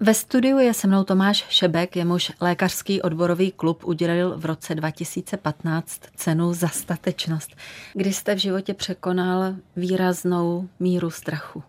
Ve 0.00 0.14
studiu 0.14 0.58
je 0.58 0.74
se 0.74 0.86
mnou 0.86 1.04
Tomáš 1.04 1.44
Šebek, 1.48 1.96
jemuž 1.96 2.32
lékařský 2.40 3.02
odborový 3.02 3.52
klub 3.52 3.84
udělil 3.84 4.38
v 4.38 4.44
roce 4.44 4.74
2015 4.74 6.00
cenu 6.16 6.54
za 6.54 6.68
statečnost. 6.68 7.50
Kdy 7.94 8.12
jste 8.12 8.34
v 8.34 8.38
životě 8.38 8.74
překonal 8.74 9.54
výraznou 9.76 10.68
míru 10.80 11.10
strachu? 11.10 11.62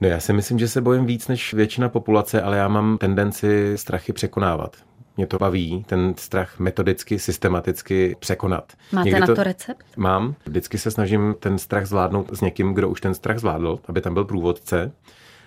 No 0.00 0.08
já 0.08 0.20
si 0.20 0.32
myslím, 0.32 0.58
že 0.58 0.68
se 0.68 0.80
bojím 0.80 1.06
víc 1.06 1.28
než 1.28 1.54
většina 1.54 1.88
populace, 1.88 2.42
ale 2.42 2.56
já 2.56 2.68
mám 2.68 2.98
tendenci 2.98 3.72
strachy 3.78 4.12
překonávat. 4.12 4.76
Mě 5.16 5.26
to 5.26 5.38
baví, 5.38 5.84
ten 5.88 6.14
strach 6.16 6.58
metodicky, 6.58 7.18
systematicky 7.18 8.16
překonat. 8.18 8.72
Máte 8.92 9.04
Někdy 9.04 9.20
na 9.20 9.26
to, 9.26 9.34
to 9.34 9.42
recept? 9.42 9.84
Mám. 9.96 10.34
Vždycky 10.46 10.78
se 10.78 10.90
snažím 10.90 11.34
ten 11.40 11.58
strach 11.58 11.86
zvládnout 11.86 12.36
s 12.36 12.40
někým, 12.40 12.74
kdo 12.74 12.88
už 12.88 13.00
ten 13.00 13.14
strach 13.14 13.38
zvládl, 13.38 13.78
aby 13.88 14.00
tam 14.00 14.14
byl 14.14 14.24
průvodce 14.24 14.92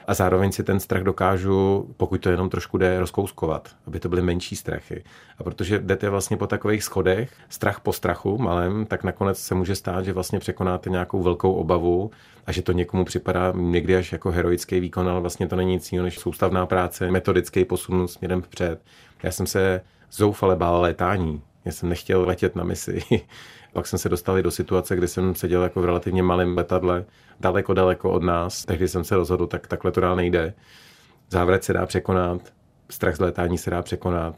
a 0.07 0.13
zároveň 0.13 0.51
si 0.51 0.63
ten 0.63 0.79
strach 0.79 1.03
dokážu, 1.03 1.89
pokud 1.97 2.21
to 2.21 2.29
jenom 2.29 2.49
trošku 2.49 2.77
jde, 2.77 2.99
rozkouskovat, 2.99 3.69
aby 3.87 3.99
to 3.99 4.09
byly 4.09 4.21
menší 4.21 4.55
strachy. 4.55 5.03
A 5.37 5.43
protože 5.43 5.79
jdete 5.79 6.09
vlastně 6.09 6.37
po 6.37 6.47
takových 6.47 6.83
schodech, 6.83 7.33
strach 7.49 7.79
po 7.79 7.93
strachu 7.93 8.37
malém, 8.37 8.85
tak 8.85 9.03
nakonec 9.03 9.39
se 9.39 9.55
může 9.55 9.75
stát, 9.75 10.05
že 10.05 10.13
vlastně 10.13 10.39
překonáte 10.39 10.89
nějakou 10.89 11.23
velkou 11.23 11.53
obavu 11.53 12.11
a 12.45 12.51
že 12.51 12.61
to 12.61 12.71
někomu 12.71 13.05
připadá 13.05 13.53
někdy 13.55 13.95
až 13.95 14.11
jako 14.11 14.31
heroický 14.31 14.79
výkon, 14.79 15.09
ale 15.09 15.21
vlastně 15.21 15.47
to 15.47 15.55
není 15.55 15.71
nic 15.71 15.91
jiného 15.91 16.05
než 16.05 16.19
soustavná 16.19 16.65
práce, 16.65 17.11
metodický 17.11 17.65
posun 17.65 18.07
směrem 18.07 18.41
vpřed. 18.41 18.81
Já 19.23 19.31
jsem 19.31 19.47
se 19.47 19.81
zoufale 20.11 20.55
bál 20.55 20.81
létání. 20.81 21.41
Já 21.65 21.71
jsem 21.71 21.89
nechtěl 21.89 22.21
letět 22.21 22.55
na 22.55 22.63
misi. 22.63 23.01
Pak 23.73 23.87
jsem 23.87 23.99
se 23.99 24.09
dostal 24.09 24.41
do 24.41 24.51
situace, 24.51 24.95
kdy 24.95 25.07
jsem 25.07 25.35
seděl 25.35 25.63
jako 25.63 25.81
v 25.81 25.85
relativně 25.85 26.23
malém 26.23 26.57
letadle, 26.57 27.05
daleko, 27.39 27.73
daleko 27.73 28.11
od 28.11 28.23
nás. 28.23 28.65
Tehdy 28.65 28.87
jsem 28.87 29.03
se 29.03 29.15
rozhodl, 29.15 29.47
tak 29.47 29.67
takhle 29.67 29.91
to 29.91 30.01
dál 30.01 30.15
nejde. 30.15 30.53
Závrat 31.29 31.63
se 31.63 31.73
dá 31.73 31.85
překonat, 31.85 32.41
strach 32.89 33.15
z 33.15 33.19
létání 33.19 33.57
se 33.57 33.69
dá 33.69 33.81
překonat 33.81 34.35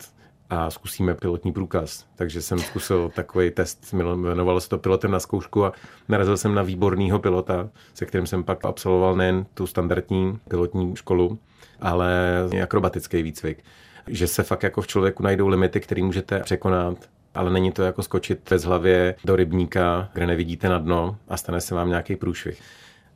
a 0.49 0.69
zkusíme 0.69 1.13
pilotní 1.13 1.53
průkaz. 1.53 2.05
Takže 2.15 2.41
jsem 2.41 2.59
zkusil 2.59 3.11
takový 3.15 3.51
test, 3.51 3.93
jmenovalo 3.93 4.61
se 4.61 4.69
to 4.69 4.77
pilotem 4.77 5.11
na 5.11 5.19
zkoušku 5.19 5.65
a 5.65 5.73
narazil 6.09 6.37
jsem 6.37 6.55
na 6.55 6.61
výborného 6.61 7.19
pilota, 7.19 7.69
se 7.93 8.05
kterým 8.05 8.27
jsem 8.27 8.43
pak 8.43 8.65
absolvoval 8.65 9.15
nejen 9.15 9.45
tu 9.53 9.67
standardní 9.67 10.39
pilotní 10.49 10.95
školu, 10.95 11.39
ale 11.81 12.39
akrobatický 12.63 13.23
výcvik. 13.23 13.63
Že 14.07 14.27
se 14.27 14.43
fakt 14.43 14.63
jako 14.63 14.81
v 14.81 14.87
člověku 14.87 15.23
najdou 15.23 15.47
limity, 15.47 15.79
které 15.79 16.03
můžete 16.03 16.39
překonat 16.39 16.97
ale 17.33 17.51
není 17.51 17.71
to 17.71 17.83
jako 17.83 18.03
skočit 18.03 18.39
bez 18.49 18.63
hlavě 18.63 19.15
do 19.25 19.35
rybníka, 19.35 20.09
kde 20.13 20.27
nevidíte 20.27 20.69
na 20.69 20.77
dno 20.77 21.17
a 21.27 21.37
stane 21.37 21.61
se 21.61 21.75
vám 21.75 21.89
nějaký 21.89 22.15
průšvih. 22.15 22.61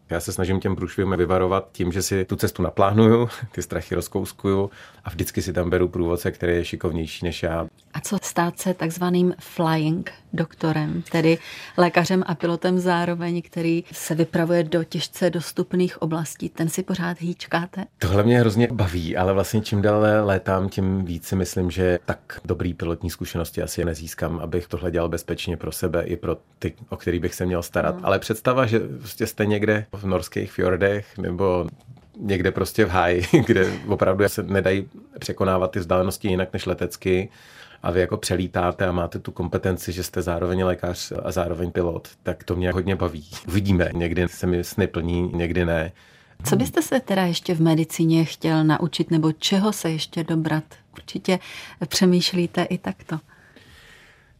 Já 0.09 0.19
se 0.19 0.33
snažím 0.33 0.59
těm 0.59 0.75
průšvihům 0.75 1.15
vyvarovat 1.17 1.69
tím, 1.71 1.91
že 1.91 2.01
si 2.01 2.25
tu 2.25 2.35
cestu 2.35 2.63
naplánuju, 2.63 3.29
ty 3.51 3.61
strachy 3.61 3.95
rozkouskuju 3.95 4.71
a 5.03 5.09
vždycky 5.09 5.41
si 5.41 5.53
tam 5.53 5.69
beru 5.69 5.87
průvodce, 5.87 6.31
který 6.31 6.55
je 6.55 6.65
šikovnější 6.65 7.25
než 7.25 7.43
já. 7.43 7.67
A 7.97 7.99
co 7.99 8.17
stát 8.21 8.59
se 8.59 8.73
takzvaným 8.73 9.33
flying 9.39 10.11
doktorem, 10.33 11.03
tedy 11.11 11.37
lékařem 11.77 12.23
a 12.27 12.35
pilotem 12.35 12.79
zároveň, 12.79 13.41
který 13.41 13.83
se 13.91 14.15
vypravuje 14.15 14.63
do 14.63 14.83
těžce 14.83 15.29
dostupných 15.29 16.01
oblastí? 16.01 16.49
Ten 16.49 16.69
si 16.69 16.83
pořád 16.83 17.21
hýčkáte? 17.21 17.85
Tohle 17.97 18.23
mě 18.23 18.39
hrozně 18.39 18.67
baví, 18.71 19.17
ale 19.17 19.33
vlastně 19.33 19.61
čím 19.61 19.81
dále 19.81 20.21
létám, 20.21 20.69
tím 20.69 21.05
víc 21.05 21.27
si 21.27 21.35
myslím, 21.35 21.71
že 21.71 21.99
tak 22.05 22.41
dobrý 22.45 22.73
pilotní 22.73 23.09
zkušenosti 23.09 23.61
asi 23.61 23.85
nezískám, 23.85 24.39
abych 24.39 24.67
tohle 24.67 24.91
dělal 24.91 25.09
bezpečně 25.09 25.57
pro 25.57 25.71
sebe 25.71 26.03
i 26.03 26.15
pro 26.15 26.37
ty, 26.59 26.73
o 26.89 26.97
který 26.97 27.19
bych 27.19 27.35
se 27.35 27.45
měl 27.45 27.63
starat. 27.63 27.95
No. 27.95 28.07
Ale 28.07 28.19
představa, 28.19 28.65
že 28.65 28.79
prostě 28.79 29.27
jste 29.27 29.45
někde 29.45 29.85
v 29.91 30.03
norských 30.03 30.51
fjordech 30.51 31.17
nebo 31.17 31.67
někde 32.19 32.51
prostě 32.51 32.85
v 32.85 32.89
háji, 32.89 33.25
kde 33.45 33.71
opravdu 33.87 34.29
se 34.29 34.43
nedají 34.43 34.89
překonávat 35.19 35.71
ty 35.71 35.79
vzdálenosti 35.79 36.27
jinak 36.27 36.53
než 36.53 36.65
letecky 36.65 37.29
a 37.83 37.91
vy 37.91 37.99
jako 37.99 38.17
přelítáte 38.17 38.87
a 38.87 38.91
máte 38.91 39.19
tu 39.19 39.31
kompetenci, 39.31 39.91
že 39.91 40.03
jste 40.03 40.21
zároveň 40.21 40.63
lékař 40.63 41.13
a 41.23 41.31
zároveň 41.31 41.71
pilot, 41.71 42.07
tak 42.23 42.43
to 42.43 42.55
mě 42.55 42.71
hodně 42.71 42.95
baví. 42.95 43.25
Uvidíme, 43.47 43.89
někdy 43.93 44.27
se 44.27 44.47
mi 44.47 44.63
sny 44.63 44.87
plní, 44.87 45.31
někdy 45.33 45.65
ne. 45.65 45.91
Co 46.43 46.55
byste 46.55 46.81
se 46.81 46.99
teda 46.99 47.25
ještě 47.25 47.55
v 47.55 47.61
medicíně 47.61 48.25
chtěl 48.25 48.63
naučit 48.63 49.11
nebo 49.11 49.31
čeho 49.31 49.73
se 49.73 49.89
ještě 49.89 50.23
dobrat? 50.23 50.63
Určitě 50.93 51.39
přemýšlíte 51.87 52.63
i 52.63 52.77
takto. 52.77 53.19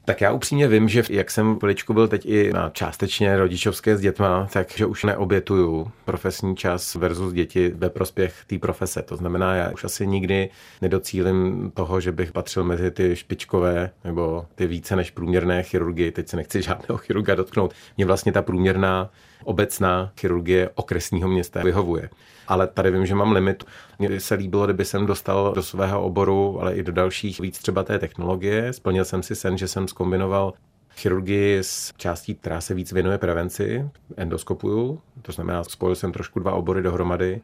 Tak 0.07 0.21
já 0.21 0.31
upřímně 0.31 0.67
vím, 0.67 0.89
že 0.89 1.03
jak 1.09 1.31
jsem 1.31 1.59
chviličku 1.59 1.93
byl 1.93 2.07
teď 2.07 2.25
i 2.25 2.53
na 2.53 2.69
částečně 2.69 3.37
rodičovské 3.37 3.97
s 3.97 4.01
dětma, 4.01 4.47
takže 4.53 4.85
už 4.85 5.03
neobětuju 5.03 5.91
profesní 6.05 6.55
čas 6.55 6.95
versus 6.95 7.33
děti 7.33 7.71
ve 7.75 7.89
prospěch 7.89 8.35
té 8.47 8.59
profese. 8.59 9.01
To 9.01 9.17
znamená, 9.17 9.55
já 9.55 9.71
už 9.71 9.83
asi 9.83 10.07
nikdy 10.07 10.49
nedocílim 10.81 11.71
toho, 11.73 12.01
že 12.01 12.11
bych 12.11 12.31
patřil 12.31 12.63
mezi 12.63 12.91
ty 12.91 13.15
špičkové 13.15 13.89
nebo 14.03 14.45
ty 14.55 14.67
více 14.67 14.95
než 14.95 15.11
průměrné 15.11 15.63
chirurgie. 15.63 16.11
Teď 16.11 16.27
se 16.27 16.37
nechci 16.37 16.61
žádného 16.61 16.97
chirurga 16.97 17.35
dotknout. 17.35 17.73
Mě 17.97 18.05
vlastně 18.05 18.31
ta 18.31 18.41
průměrná 18.41 19.09
obecná 19.43 20.11
chirurgie 20.19 20.69
okresního 20.75 21.29
města 21.29 21.63
vyhovuje. 21.63 22.09
Ale 22.47 22.67
tady 22.67 22.91
vím, 22.91 23.05
že 23.05 23.15
mám 23.15 23.31
limit. 23.31 23.63
Mně 23.99 24.19
se 24.19 24.35
líbilo, 24.35 24.65
kdyby 24.65 24.85
jsem 24.85 25.05
dostal 25.05 25.53
do 25.53 25.63
svého 25.63 26.03
oboru, 26.03 26.61
ale 26.61 26.75
i 26.75 26.83
do 26.83 26.91
dalších 26.91 27.39
víc 27.39 27.59
třeba 27.59 27.83
té 27.83 27.99
technologie. 27.99 28.73
Splnil 28.73 29.05
jsem 29.05 29.23
si 29.23 29.35
sen, 29.35 29.57
že 29.57 29.67
jsem 29.67 29.87
skombinoval 29.87 30.53
chirurgii 30.97 31.57
s 31.57 31.93
částí, 31.97 32.35
která 32.35 32.61
se 32.61 32.73
víc 32.73 32.91
věnuje 32.91 33.17
prevenci, 33.17 33.89
endoskopuju, 34.17 35.01
to 35.21 35.31
znamená, 35.31 35.63
spojil 35.63 35.95
jsem 35.95 36.11
trošku 36.11 36.39
dva 36.39 36.51
obory 36.51 36.81
dohromady, 36.81 37.41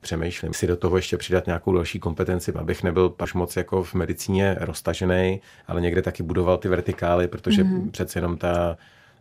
přemýšlím 0.00 0.54
si 0.54 0.66
do 0.66 0.76
toho 0.76 0.96
ještě 0.96 1.16
přidat 1.16 1.46
nějakou 1.46 1.72
další 1.72 1.98
kompetenci, 1.98 2.52
abych 2.52 2.82
nebyl 2.82 3.08
paž 3.08 3.34
moc 3.34 3.56
jako 3.56 3.82
v 3.82 3.94
medicíně 3.94 4.56
roztažený, 4.60 5.40
ale 5.68 5.80
někde 5.80 6.02
taky 6.02 6.22
budoval 6.22 6.58
ty 6.58 6.68
vertikály, 6.68 7.28
protože 7.28 7.64
mm-hmm. 7.64 7.90
přece 7.90 8.18
jenom 8.18 8.38
ta 8.38 8.76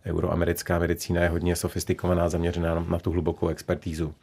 euroamerická 0.05 0.79
medicína 0.79 1.21
je 1.21 1.29
hodně 1.29 1.55
sofistikovaná, 1.55 2.29
zaměřená 2.29 2.85
na 2.89 2.99
tu 2.99 3.11
hlubokou 3.11 3.47
expertízu. 3.47 4.13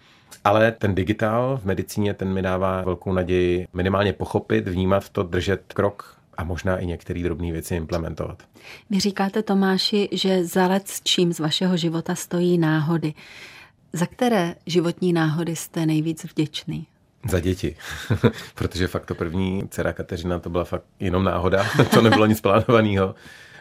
Ale 0.45 0.73
ten 0.73 0.95
digitál 0.95 1.59
v 1.63 1.65
medicíně, 1.65 2.15
ten 2.15 2.33
mi 2.33 2.43
dává 2.43 2.83
velkou 2.83 3.13
naději 3.13 3.67
minimálně 3.73 4.13
pochopit, 4.13 4.69
vnímat 4.69 5.09
to, 5.09 5.23
držet 5.23 5.73
krok 5.73 6.17
a 6.37 6.45
možná 6.45 6.79
i 6.79 6.87
některé 6.87 7.23
drobné 7.23 7.53
věci 7.53 7.75
implementovat. 7.75 8.43
Vy 8.91 9.01
říkáte 9.01 9.43
Tomáši, 9.43 10.09
že 10.13 10.45
za 10.45 10.67
let 10.67 10.89
s 10.89 11.01
čím 11.03 11.33
z 11.33 11.41
vašeho 11.41 11.77
života 11.77 12.15
stojí 12.15 12.59
náhody. 12.59 13.15
Za 13.93 14.07
které 14.07 14.55
životní 14.67 15.13
náhody 15.13 15.57
jste 15.57 15.87
nejvíc 15.87 16.25
vděčný? 16.25 16.87
Za 17.29 17.41
děti, 17.41 17.77
protože 18.55 18.87
fakt 18.87 19.07
to 19.07 19.15
první 19.15 19.69
dcera 19.69 19.93
Kateřina 19.93 20.39
to 20.39 20.51
byla 20.51 20.65
fakt 20.65 20.85
jenom 21.01 21.25
náhoda, 21.25 21.65
to 21.95 22.01
nebylo 22.01 22.27
nic 22.27 22.41
plánovaného. 22.41 23.15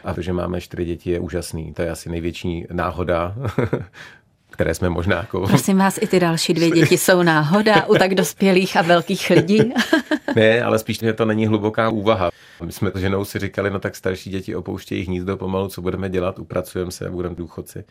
A 0.04 0.14
to, 0.14 0.22
že 0.22 0.32
máme 0.32 0.60
čtyři 0.60 0.84
děti, 0.84 1.10
je 1.10 1.20
úžasný. 1.20 1.74
To 1.74 1.82
je 1.82 1.90
asi 1.90 2.10
největší 2.10 2.66
náhoda, 2.72 3.34
které 4.52 4.74
jsme 4.74 4.88
možná 4.88 5.16
jako... 5.16 5.46
Prosím 5.46 5.78
vás, 5.78 5.98
i 6.02 6.06
ty 6.06 6.20
další 6.20 6.54
dvě 6.54 6.70
děti 6.70 6.98
jsou 6.98 7.22
náhoda 7.22 7.86
u 7.86 7.94
tak 7.94 8.14
dospělých 8.14 8.76
a 8.76 8.82
velkých 8.82 9.30
lidí? 9.30 9.72
ne, 10.36 10.62
ale 10.62 10.78
spíš, 10.78 10.98
že 10.98 11.12
to 11.12 11.24
není 11.24 11.46
hluboká 11.46 11.88
úvaha. 11.88 12.30
My 12.64 12.72
jsme 12.72 12.90
s 12.94 12.98
ženou 12.98 13.24
si 13.24 13.38
říkali, 13.38 13.70
no 13.70 13.78
tak 13.78 13.96
starší 13.96 14.30
děti 14.30 14.54
opouštějí 14.54 15.04
hnízdo 15.04 15.36
pomalu, 15.36 15.68
co 15.68 15.82
budeme 15.82 16.08
dělat, 16.10 16.38
upracujeme 16.38 16.90
se 16.90 17.06
a 17.06 17.10
budeme 17.10 17.34
důchodci. 17.34 17.84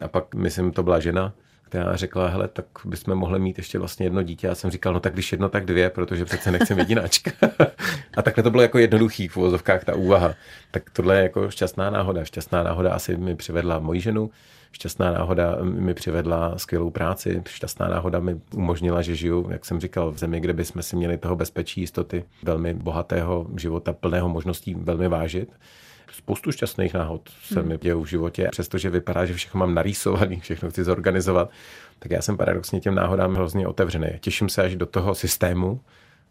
A 0.00 0.08
pak, 0.08 0.34
myslím, 0.34 0.72
to 0.72 0.82
byla 0.82 1.00
žena, 1.00 1.32
která 1.72 1.96
řekla, 1.96 2.28
hele, 2.28 2.48
tak 2.48 2.64
bychom 2.84 3.14
mohli 3.14 3.38
mít 3.38 3.58
ještě 3.58 3.78
vlastně 3.78 4.06
jedno 4.06 4.22
dítě. 4.22 4.46
Já 4.46 4.54
jsem 4.54 4.70
říkal, 4.70 4.92
no 4.92 5.00
tak 5.00 5.12
když 5.12 5.32
jedno, 5.32 5.48
tak 5.48 5.64
dvě, 5.64 5.90
protože 5.90 6.24
přece 6.24 6.50
nechcem 6.50 6.78
jedináčka. 6.78 7.30
a 8.16 8.22
takhle 8.22 8.42
to 8.42 8.50
bylo 8.50 8.62
jako 8.62 8.78
jednoduchý 8.78 9.28
v 9.28 9.36
uvozovkách 9.36 9.84
ta 9.84 9.94
úvaha. 9.94 10.34
Tak 10.70 10.90
tohle 10.90 11.16
je 11.16 11.22
jako 11.22 11.50
šťastná 11.50 11.90
náhoda. 11.90 12.24
Šťastná 12.24 12.62
náhoda 12.62 12.92
asi 12.92 13.16
mi 13.16 13.36
přivedla 13.36 13.78
moji 13.78 14.00
ženu, 14.00 14.30
šťastná 14.72 15.12
náhoda 15.12 15.56
mi 15.62 15.94
přivedla 15.94 16.58
skvělou 16.58 16.90
práci, 16.90 17.42
šťastná 17.48 17.88
náhoda 17.88 18.18
mi 18.18 18.40
umožnila, 18.54 19.02
že 19.02 19.16
žiju, 19.16 19.50
jak 19.50 19.64
jsem 19.64 19.80
říkal, 19.80 20.10
v 20.12 20.18
zemi, 20.18 20.40
kde 20.40 20.52
bychom 20.52 20.82
si 20.82 20.96
měli 20.96 21.18
toho 21.18 21.36
bezpečí, 21.36 21.80
jistoty, 21.80 22.24
velmi 22.42 22.74
bohatého 22.74 23.46
života, 23.56 23.92
plného 23.92 24.28
možností 24.28 24.74
velmi 24.74 25.08
vážit 25.08 25.52
spoustu 26.12 26.52
šťastných 26.52 26.94
náhod 26.94 27.28
se 27.44 27.60
hmm. 27.60 27.68
mi 27.68 27.78
dějou 27.78 28.02
v 28.02 28.06
životě. 28.06 28.48
Přestože 28.50 28.90
vypadá, 28.90 29.26
že 29.26 29.34
všechno 29.34 29.58
mám 29.58 29.74
narýsovaný, 29.74 30.40
všechno 30.40 30.70
chci 30.70 30.84
zorganizovat, 30.84 31.50
tak 31.98 32.10
já 32.10 32.22
jsem 32.22 32.36
paradoxně 32.36 32.80
těm 32.80 32.94
náhodám 32.94 33.34
hrozně 33.34 33.66
otevřený. 33.66 34.08
Těším 34.20 34.48
se, 34.48 34.62
až 34.62 34.76
do 34.76 34.86
toho 34.86 35.14
systému 35.14 35.80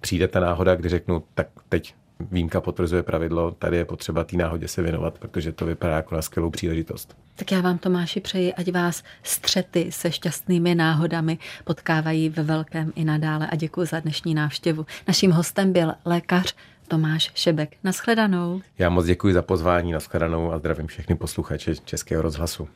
přijde 0.01 0.27
ta 0.27 0.39
náhoda, 0.39 0.75
kdy 0.75 0.89
řeknu, 0.89 1.23
tak 1.33 1.47
teď 1.69 1.95
výjimka 2.31 2.61
potvrzuje 2.61 3.03
pravidlo, 3.03 3.51
tady 3.51 3.77
je 3.77 3.85
potřeba 3.85 4.23
té 4.23 4.37
náhodě 4.37 4.67
se 4.67 4.81
věnovat, 4.81 5.19
protože 5.19 5.51
to 5.51 5.65
vypadá 5.65 5.95
jako 5.95 6.15
na 6.15 6.21
skvělou 6.21 6.49
příležitost. 6.49 7.17
Tak 7.35 7.51
já 7.51 7.61
vám, 7.61 7.77
Tomáši, 7.77 8.19
přeji, 8.19 8.53
ať 8.53 8.71
vás 8.71 9.03
střety 9.23 9.91
se 9.91 10.11
šťastnými 10.11 10.75
náhodami 10.75 11.37
potkávají 11.63 12.29
ve 12.29 12.43
velkém 12.43 12.93
i 12.95 13.05
nadále 13.05 13.47
a 13.47 13.55
děkuji 13.55 13.87
za 13.87 13.99
dnešní 13.99 14.33
návštěvu. 14.33 14.85
Naším 15.07 15.31
hostem 15.31 15.73
byl 15.73 15.93
lékař 16.05 16.55
Tomáš 16.87 17.31
Šebek. 17.35 17.77
Naschledanou. 17.83 18.61
Já 18.77 18.89
moc 18.89 19.05
děkuji 19.05 19.33
za 19.33 19.41
pozvání, 19.41 19.91
naschledanou 19.91 20.51
a 20.51 20.59
zdravím 20.59 20.87
všechny 20.87 21.15
posluchače 21.15 21.75
Českého 21.75 22.21
rozhlasu. 22.21 22.67